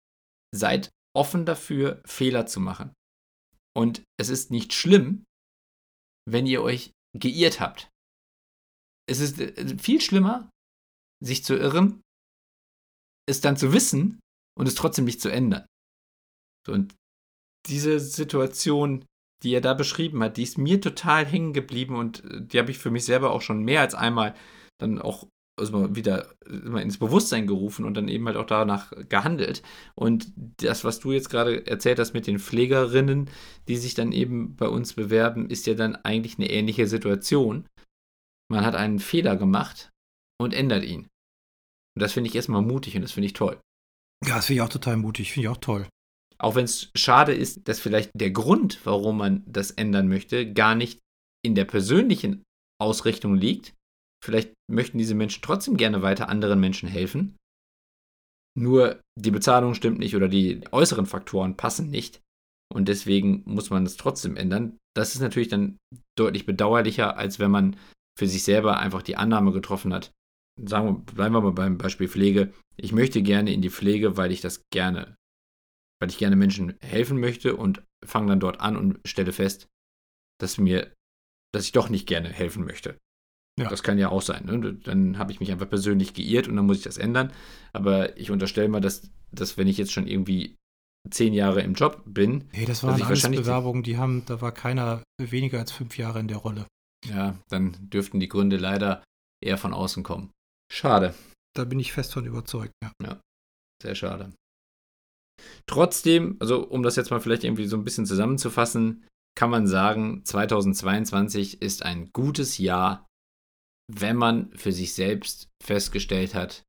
seid 0.55 0.91
offen 1.13 1.45
dafür, 1.45 2.01
Fehler 2.05 2.45
zu 2.45 2.61
machen. 2.61 2.93
Und 3.75 4.03
es 4.17 4.29
ist 4.29 4.49
nicht 4.49 4.71
schlimm, 4.73 5.25
wenn 6.25 6.47
ihr 6.47 6.61
euch 6.61 6.91
geirrt 7.17 7.59
habt. 7.59 7.89
Es 9.09 9.19
ist 9.19 9.39
äh, 9.39 9.77
viel 9.77 10.01
schlimmer, 10.01 10.49
sich 11.23 11.43
zu 11.43 11.55
irren, 11.55 12.01
es 13.27 13.41
dann 13.41 13.57
zu 13.57 13.73
wissen 13.73 14.19
und 14.57 14.67
es 14.67 14.75
trotzdem 14.75 15.05
nicht 15.05 15.21
zu 15.21 15.29
ändern. 15.29 15.65
Und 16.67 16.95
diese 17.67 17.99
Situation, 17.99 19.05
die 19.43 19.53
er 19.53 19.61
da 19.61 19.73
beschrieben 19.73 20.23
hat, 20.23 20.37
die 20.37 20.43
ist 20.43 20.57
mir 20.57 20.81
total 20.81 21.25
hängen 21.25 21.53
geblieben 21.53 21.95
und 21.95 22.23
äh, 22.25 22.41
die 22.41 22.59
habe 22.59 22.71
ich 22.71 22.77
für 22.77 22.91
mich 22.91 23.05
selber 23.05 23.31
auch 23.31 23.41
schon 23.41 23.63
mehr 23.63 23.81
als 23.81 23.95
einmal 23.95 24.35
dann 24.79 25.01
auch 25.01 25.27
wieder 25.59 26.33
mal 26.51 26.81
ins 26.81 26.97
Bewusstsein 26.97 27.45
gerufen 27.45 27.85
und 27.85 27.93
dann 27.95 28.07
eben 28.07 28.25
halt 28.25 28.37
auch 28.37 28.45
danach 28.45 28.91
gehandelt. 29.07 29.61
Und 29.93 30.31
das, 30.35 30.83
was 30.83 30.99
du 30.99 31.11
jetzt 31.11 31.29
gerade 31.29 31.67
erzählt 31.67 31.99
hast 31.99 32.13
mit 32.13 32.25
den 32.25 32.39
Pflegerinnen, 32.39 33.29
die 33.67 33.77
sich 33.77 33.93
dann 33.93 34.11
eben 34.11 34.55
bei 34.55 34.67
uns 34.67 34.93
bewerben, 34.93 35.49
ist 35.49 35.67
ja 35.67 35.75
dann 35.75 35.95
eigentlich 35.95 36.39
eine 36.39 36.49
ähnliche 36.49 36.87
Situation. 36.87 37.67
Man 38.49 38.65
hat 38.65 38.75
einen 38.75 38.99
Fehler 38.99 39.35
gemacht 39.35 39.89
und 40.39 40.53
ändert 40.53 40.83
ihn. 40.83 41.07
Und 41.95 42.01
das 42.01 42.13
finde 42.13 42.29
ich 42.29 42.35
erstmal 42.35 42.61
mutig 42.61 42.95
und 42.95 43.01
das 43.01 43.11
finde 43.11 43.27
ich 43.27 43.33
toll. 43.33 43.59
Ja, 44.25 44.35
das 44.35 44.45
finde 44.45 44.57
ich 44.57 44.61
auch 44.61 44.69
total 44.69 44.97
mutig, 44.97 45.31
finde 45.31 45.47
ich 45.47 45.51
auch 45.51 45.57
toll. 45.57 45.87
Auch 46.37 46.55
wenn 46.55 46.65
es 46.65 46.91
schade 46.95 47.33
ist, 47.33 47.67
dass 47.67 47.79
vielleicht 47.79 48.11
der 48.13 48.31
Grund, 48.31 48.85
warum 48.85 49.17
man 49.17 49.43
das 49.45 49.71
ändern 49.71 50.07
möchte, 50.07 50.51
gar 50.51 50.75
nicht 50.75 50.99
in 51.45 51.55
der 51.55 51.65
persönlichen 51.65 52.43
Ausrichtung 52.81 53.35
liegt. 53.35 53.73
Vielleicht 54.23 54.53
möchten 54.69 54.97
diese 54.97 55.15
Menschen 55.15 55.41
trotzdem 55.41 55.77
gerne 55.77 56.01
weiter 56.01 56.29
anderen 56.29 56.59
Menschen 56.59 56.89
helfen. 56.89 57.35
Nur 58.57 59.01
die 59.19 59.31
Bezahlung 59.31 59.73
stimmt 59.73 59.99
nicht 59.99 60.15
oder 60.15 60.27
die 60.27 60.61
äußeren 60.71 61.05
Faktoren 61.05 61.57
passen 61.57 61.89
nicht. 61.89 62.21
Und 62.73 62.87
deswegen 62.87 63.43
muss 63.45 63.69
man 63.69 63.85
es 63.85 63.97
trotzdem 63.97 64.35
ändern. 64.35 64.77
Das 64.95 65.15
ist 65.15 65.21
natürlich 65.21 65.49
dann 65.49 65.77
deutlich 66.17 66.45
bedauerlicher, 66.45 67.17
als 67.17 67.39
wenn 67.39 67.51
man 67.51 67.77
für 68.17 68.27
sich 68.27 68.43
selber 68.43 68.79
einfach 68.79 69.01
die 69.01 69.17
Annahme 69.17 69.51
getroffen 69.51 69.93
hat. 69.93 70.11
Sagen 70.61 70.87
wir, 70.87 70.93
bleiben 71.13 71.33
wir 71.33 71.41
mal 71.41 71.51
beim 71.51 71.77
Beispiel 71.77 72.07
Pflege. 72.07 72.53
Ich 72.77 72.91
möchte 72.91 73.21
gerne 73.21 73.53
in 73.53 73.61
die 73.61 73.71
Pflege, 73.71 74.17
weil 74.17 74.31
ich 74.31 74.41
das 74.41 74.63
gerne, 74.71 75.15
weil 75.99 76.09
ich 76.09 76.17
gerne 76.17 76.35
Menschen 76.35 76.75
helfen 76.81 77.19
möchte 77.19 77.55
und 77.55 77.83
fange 78.05 78.27
dann 78.27 78.39
dort 78.39 78.59
an 78.59 78.77
und 78.77 78.99
stelle 79.05 79.31
fest, 79.31 79.67
dass 80.39 80.57
mir, 80.57 80.93
dass 81.53 81.65
ich 81.65 81.71
doch 81.71 81.89
nicht 81.89 82.07
gerne 82.07 82.29
helfen 82.29 82.65
möchte. 82.65 82.97
Ja. 83.59 83.69
Das 83.69 83.83
kann 83.83 83.99
ja 83.99 84.09
auch 84.09 84.21
sein. 84.21 84.45
Ne? 84.45 84.73
Dann 84.83 85.17
habe 85.17 85.31
ich 85.31 85.39
mich 85.39 85.51
einfach 85.51 85.69
persönlich 85.69 86.13
geirrt 86.13 86.47
und 86.47 86.55
dann 86.55 86.65
muss 86.65 86.77
ich 86.77 86.83
das 86.83 86.97
ändern. 86.97 87.31
Aber 87.71 88.17
ich 88.17 88.31
unterstelle 88.31 88.67
mal, 88.67 88.81
dass, 88.81 89.11
dass 89.31 89.57
wenn 89.57 89.67
ich 89.67 89.77
jetzt 89.77 89.91
schon 89.91 90.07
irgendwie 90.07 90.55
zehn 91.09 91.33
Jahre 91.33 91.61
im 91.61 91.73
Job 91.73 92.01
bin, 92.05 92.49
Nee, 92.53 92.65
das 92.65 92.83
waren 92.83 93.01
alles 93.01 93.29
Bewerbungen, 93.29 93.83
die 93.83 93.97
haben, 93.97 94.23
da 94.25 94.41
war 94.41 94.51
keiner 94.51 95.03
weniger 95.21 95.59
als 95.59 95.71
fünf 95.71 95.97
Jahre 95.97 96.19
in 96.19 96.27
der 96.27 96.37
Rolle. 96.37 96.65
Ja, 97.03 97.37
dann 97.49 97.89
dürften 97.89 98.19
die 98.19 98.29
Gründe 98.29 98.57
leider 98.57 99.03
eher 99.43 99.57
von 99.57 99.73
außen 99.73 100.03
kommen. 100.03 100.31
Schade. 100.71 101.13
Da 101.55 101.65
bin 101.65 101.79
ich 101.79 101.93
fest 101.93 102.13
von 102.13 102.25
überzeugt, 102.25 102.73
ja. 103.01 103.19
Sehr 103.81 103.95
schade. 103.95 104.33
Trotzdem, 105.67 106.37
also 106.39 106.67
um 106.67 106.83
das 106.83 106.95
jetzt 106.95 107.11
mal 107.11 107.19
vielleicht 107.19 107.43
irgendwie 107.43 107.65
so 107.65 107.77
ein 107.77 107.83
bisschen 107.83 108.05
zusammenzufassen, 108.05 109.05
kann 109.35 109.49
man 109.49 109.67
sagen, 109.67 110.23
2022 110.25 111.61
ist 111.61 111.83
ein 111.83 112.11
gutes 112.13 112.57
Jahr, 112.57 113.07
wenn 113.91 114.15
man 114.15 114.55
für 114.55 114.71
sich 114.71 114.93
selbst 114.93 115.49
festgestellt 115.61 116.33
hat, 116.35 116.63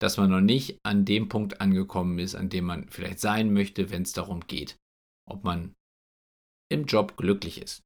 dass 0.00 0.16
man 0.16 0.30
noch 0.30 0.40
nicht 0.40 0.78
an 0.82 1.04
dem 1.04 1.28
Punkt 1.28 1.60
angekommen 1.60 2.18
ist, 2.18 2.34
an 2.34 2.48
dem 2.48 2.64
man 2.64 2.88
vielleicht 2.88 3.20
sein 3.20 3.52
möchte, 3.52 3.90
wenn 3.90 4.02
es 4.02 4.12
darum 4.12 4.40
geht, 4.46 4.76
ob 5.28 5.44
man 5.44 5.74
im 6.70 6.84
Job 6.84 7.16
glücklich 7.16 7.60
ist. 7.60 7.82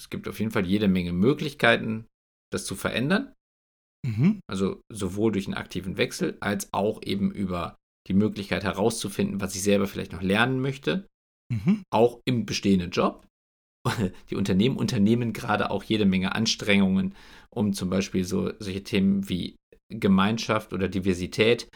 Es 0.00 0.10
gibt 0.10 0.28
auf 0.28 0.38
jeden 0.38 0.50
Fall 0.52 0.66
jede 0.66 0.88
Menge 0.88 1.12
Möglichkeiten, 1.12 2.06
das 2.52 2.64
zu 2.64 2.76
verändern. 2.76 3.34
Mhm. 4.06 4.40
Also 4.48 4.80
sowohl 4.90 5.32
durch 5.32 5.46
einen 5.46 5.56
aktiven 5.56 5.96
Wechsel 5.96 6.36
als 6.40 6.72
auch 6.72 7.02
eben 7.02 7.30
über 7.30 7.76
die 8.06 8.14
Möglichkeit 8.14 8.64
herauszufinden, 8.64 9.40
was 9.40 9.54
ich 9.54 9.62
selber 9.62 9.86
vielleicht 9.86 10.12
noch 10.12 10.22
lernen 10.22 10.60
möchte, 10.60 11.06
Mhm. 11.50 11.82
auch 11.90 12.20
im 12.26 12.44
bestehenden 12.44 12.90
Job. 12.90 13.26
Die 14.30 14.36
Unternehmen 14.36 14.76
unternehmen 14.76 15.32
gerade 15.32 15.70
auch 15.70 15.82
jede 15.82 16.04
Menge 16.04 16.34
Anstrengungen, 16.34 17.14
um 17.50 17.72
zum 17.72 17.88
Beispiel 17.88 18.24
so 18.24 18.52
solche 18.58 18.82
Themen 18.82 19.28
wie 19.30 19.56
Gemeinschaft 19.88 20.74
oder 20.74 20.88
Diversität, 20.88 21.68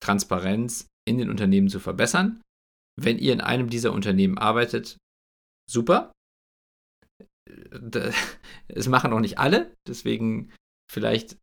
Transparenz 0.00 0.86
in 1.08 1.18
den 1.18 1.28
Unternehmen 1.28 1.68
zu 1.68 1.80
verbessern. 1.80 2.40
Wenn 2.98 3.18
ihr 3.18 3.32
in 3.32 3.40
einem 3.40 3.68
dieser 3.68 3.92
Unternehmen 3.92 4.38
arbeitet, 4.38 4.96
super. 5.68 6.12
Es 8.68 8.88
machen 8.88 9.12
auch 9.12 9.20
nicht 9.20 9.38
alle, 9.38 9.74
deswegen 9.86 10.52
vielleicht 10.90 11.38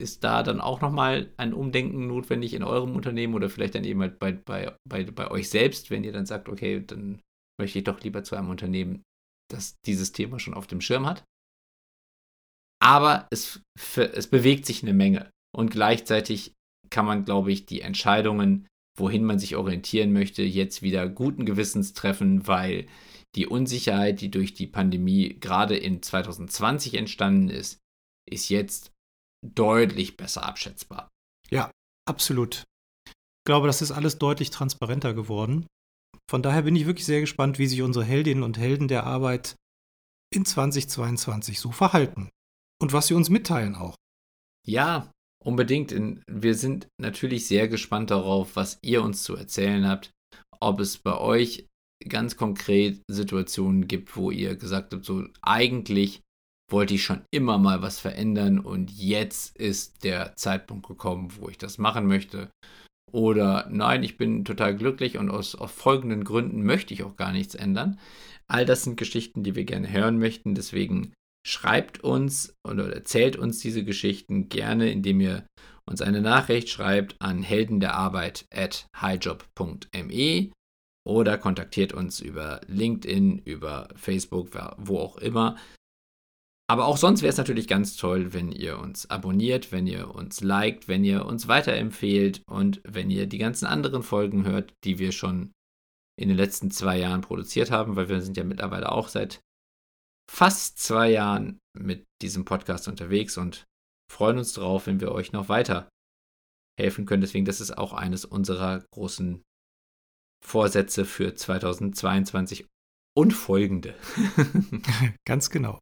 ist 0.00 0.24
da 0.24 0.42
dann 0.42 0.60
auch 0.60 0.80
nochmal 0.80 1.32
ein 1.36 1.54
Umdenken 1.54 2.06
notwendig 2.06 2.54
in 2.54 2.62
eurem 2.64 2.96
Unternehmen 2.96 3.34
oder 3.34 3.48
vielleicht 3.48 3.74
dann 3.74 3.84
eben 3.84 4.00
halt 4.00 4.18
bei, 4.18 4.32
bei, 4.32 4.76
bei, 4.88 5.04
bei 5.04 5.30
euch 5.30 5.48
selbst, 5.48 5.90
wenn 5.90 6.04
ihr 6.04 6.12
dann 6.12 6.26
sagt, 6.26 6.48
okay, 6.48 6.84
dann 6.84 7.20
möchte 7.60 7.78
ich 7.78 7.84
doch 7.84 8.00
lieber 8.00 8.24
zu 8.24 8.34
einem 8.34 8.50
Unternehmen, 8.50 9.02
das 9.50 9.76
dieses 9.86 10.12
Thema 10.12 10.40
schon 10.40 10.54
auf 10.54 10.66
dem 10.66 10.80
Schirm 10.80 11.06
hat. 11.06 11.24
Aber 12.82 13.28
es, 13.30 13.62
es 13.96 14.26
bewegt 14.26 14.66
sich 14.66 14.82
eine 14.82 14.94
Menge 14.94 15.30
und 15.56 15.70
gleichzeitig 15.70 16.52
kann 16.90 17.06
man, 17.06 17.24
glaube 17.24 17.52
ich, 17.52 17.66
die 17.66 17.80
Entscheidungen, 17.80 18.66
wohin 18.98 19.24
man 19.24 19.38
sich 19.38 19.56
orientieren 19.56 20.12
möchte, 20.12 20.42
jetzt 20.42 20.82
wieder 20.82 21.08
guten 21.08 21.46
Gewissens 21.46 21.92
treffen, 21.92 22.46
weil 22.46 22.86
die 23.34 23.46
Unsicherheit, 23.46 24.20
die 24.20 24.30
durch 24.30 24.54
die 24.54 24.66
Pandemie 24.66 25.38
gerade 25.40 25.76
in 25.76 26.02
2020 26.02 26.94
entstanden 26.94 27.50
ist, 27.50 27.80
ist 28.30 28.48
jetzt 28.48 28.92
deutlich 29.44 30.16
besser 30.16 30.44
abschätzbar. 30.44 31.10
Ja, 31.50 31.70
absolut. 32.08 32.64
Ich 33.06 33.46
glaube, 33.46 33.66
das 33.66 33.82
ist 33.82 33.90
alles 33.90 34.18
deutlich 34.18 34.50
transparenter 34.50 35.12
geworden. 35.12 35.66
Von 36.30 36.42
daher 36.42 36.62
bin 36.62 36.76
ich 36.76 36.86
wirklich 36.86 37.04
sehr 37.04 37.20
gespannt, 37.20 37.58
wie 37.58 37.66
sich 37.66 37.82
unsere 37.82 38.04
Heldinnen 38.04 38.42
und 38.42 38.56
Helden 38.56 38.88
der 38.88 39.04
Arbeit 39.04 39.56
in 40.32 40.44
2022 40.44 41.60
so 41.60 41.70
verhalten. 41.70 42.30
Und 42.80 42.92
was 42.92 43.06
sie 43.06 43.14
uns 43.14 43.28
mitteilen 43.28 43.74
auch. 43.74 43.94
Ja, 44.66 45.12
unbedingt. 45.44 45.94
Wir 46.26 46.54
sind 46.54 46.88
natürlich 46.98 47.46
sehr 47.46 47.68
gespannt 47.68 48.10
darauf, 48.10 48.56
was 48.56 48.78
ihr 48.82 49.02
uns 49.02 49.22
zu 49.22 49.36
erzählen 49.36 49.86
habt. 49.86 50.10
Ob 50.60 50.80
es 50.80 50.98
bei 50.98 51.16
euch 51.18 51.66
ganz 52.08 52.36
konkret 52.36 53.00
Situationen 53.08 53.88
gibt, 53.88 54.16
wo 54.16 54.30
ihr 54.30 54.56
gesagt 54.56 54.92
habt, 54.92 55.04
so 55.04 55.24
eigentlich 55.42 56.20
wollte 56.70 56.94
ich 56.94 57.04
schon 57.04 57.22
immer 57.30 57.58
mal 57.58 57.82
was 57.82 58.00
verändern 58.00 58.58
und 58.58 58.90
jetzt 58.90 59.56
ist 59.56 60.04
der 60.04 60.34
Zeitpunkt 60.36 60.86
gekommen, 60.86 61.32
wo 61.38 61.48
ich 61.48 61.58
das 61.58 61.78
machen 61.78 62.06
möchte. 62.06 62.50
Oder 63.12 63.68
nein, 63.70 64.02
ich 64.02 64.16
bin 64.16 64.44
total 64.44 64.74
glücklich 64.74 65.18
und 65.18 65.30
aus, 65.30 65.54
aus 65.54 65.70
folgenden 65.70 66.24
Gründen 66.24 66.64
möchte 66.64 66.94
ich 66.94 67.04
auch 67.04 67.16
gar 67.16 67.32
nichts 67.32 67.54
ändern. 67.54 67.98
All 68.48 68.64
das 68.64 68.82
sind 68.82 68.96
Geschichten, 68.96 69.44
die 69.44 69.54
wir 69.54 69.64
gerne 69.64 69.92
hören 69.92 70.18
möchten. 70.18 70.54
Deswegen 70.54 71.12
schreibt 71.46 72.02
uns 72.02 72.56
oder 72.66 72.92
erzählt 72.92 73.36
uns 73.36 73.60
diese 73.60 73.84
Geschichten 73.84 74.48
gerne, 74.48 74.90
indem 74.90 75.20
ihr 75.20 75.46
uns 75.88 76.00
eine 76.00 76.22
Nachricht 76.22 76.70
schreibt 76.70 77.14
an 77.20 77.42
heldenderarbeit 77.42 78.46
at 78.52 78.86
highjob.me 79.00 80.50
oder 81.06 81.38
kontaktiert 81.38 81.92
uns 81.92 82.20
über 82.20 82.60
LinkedIn, 82.66 83.38
über 83.38 83.88
Facebook, 83.94 84.50
wo 84.78 84.98
auch 84.98 85.18
immer. 85.18 85.56
Aber 86.66 86.86
auch 86.86 86.96
sonst 86.96 87.20
wäre 87.20 87.30
es 87.30 87.36
natürlich 87.36 87.68
ganz 87.68 87.96
toll, 87.96 88.32
wenn 88.32 88.50
ihr 88.50 88.78
uns 88.78 89.10
abonniert, 89.10 89.70
wenn 89.70 89.86
ihr 89.86 90.14
uns 90.14 90.40
liked, 90.40 90.88
wenn 90.88 91.04
ihr 91.04 91.26
uns 91.26 91.46
weiterempfehlt 91.46 92.42
und 92.46 92.80
wenn 92.84 93.10
ihr 93.10 93.26
die 93.26 93.38
ganzen 93.38 93.66
anderen 93.66 94.02
Folgen 94.02 94.46
hört, 94.46 94.72
die 94.82 94.98
wir 94.98 95.12
schon 95.12 95.52
in 96.18 96.28
den 96.28 96.38
letzten 96.38 96.70
zwei 96.70 96.98
Jahren 96.98 97.20
produziert 97.20 97.70
haben, 97.70 97.96
weil 97.96 98.08
wir 98.08 98.22
sind 98.22 98.36
ja 98.36 98.44
mittlerweile 98.44 98.90
auch 98.92 99.08
seit 99.08 99.40
fast 100.30 100.78
zwei 100.78 101.10
Jahren 101.10 101.58
mit 101.76 102.04
diesem 102.22 102.46
Podcast 102.46 102.88
unterwegs 102.88 103.36
und 103.36 103.64
freuen 104.10 104.38
uns 104.38 104.54
drauf, 104.54 104.86
wenn 104.86 105.00
wir 105.00 105.12
euch 105.12 105.32
noch 105.32 105.50
weiter 105.50 105.88
helfen 106.80 107.04
können. 107.04 107.20
Deswegen, 107.20 107.44
das 107.44 107.60
ist 107.60 107.76
auch 107.76 107.92
eines 107.92 108.24
unserer 108.24 108.84
großen 108.92 109.42
Vorsätze 110.46 111.04
für 111.04 111.34
2022 111.34 112.66
und 113.16 113.32
folgende. 113.32 113.94
Ganz 115.24 115.50
genau. 115.50 115.78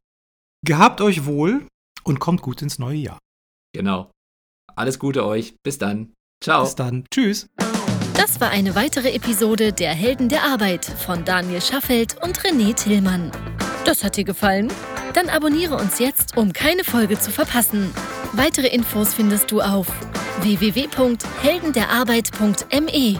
Gehabt 0.65 1.01
euch 1.01 1.25
wohl 1.25 1.67
und 2.03 2.19
kommt 2.19 2.41
gut 2.41 2.61
ins 2.61 2.79
neue 2.79 2.97
Jahr. 2.97 3.19
Genau. 3.73 4.11
Alles 4.75 4.99
Gute 4.99 5.25
euch. 5.25 5.55
Bis 5.63 5.77
dann. 5.77 6.13
Ciao. 6.41 6.63
Bis 6.63 6.75
dann. 6.75 7.05
Tschüss. 7.13 7.47
Das 8.15 8.39
war 8.39 8.51
eine 8.51 8.75
weitere 8.75 9.13
Episode 9.13 9.73
der 9.73 9.93
Helden 9.93 10.29
der 10.29 10.43
Arbeit 10.43 10.85
von 10.85 11.25
Daniel 11.25 11.61
Schaffelt 11.61 12.15
und 12.23 12.39
René 12.39 12.73
Tillmann. 12.73 13.31
Das 13.85 14.03
hat 14.03 14.17
dir 14.17 14.23
gefallen? 14.23 14.71
Dann 15.13 15.29
abonniere 15.29 15.75
uns 15.75 15.99
jetzt, 15.99 16.35
um 16.37 16.53
keine 16.53 16.83
Folge 16.83 17.19
zu 17.19 17.29
verpassen. 17.31 17.93
Weitere 18.33 18.67
Infos 18.67 19.13
findest 19.13 19.51
du 19.51 19.61
auf 19.61 19.87
www.heldenderarbeit.me. 20.41 23.19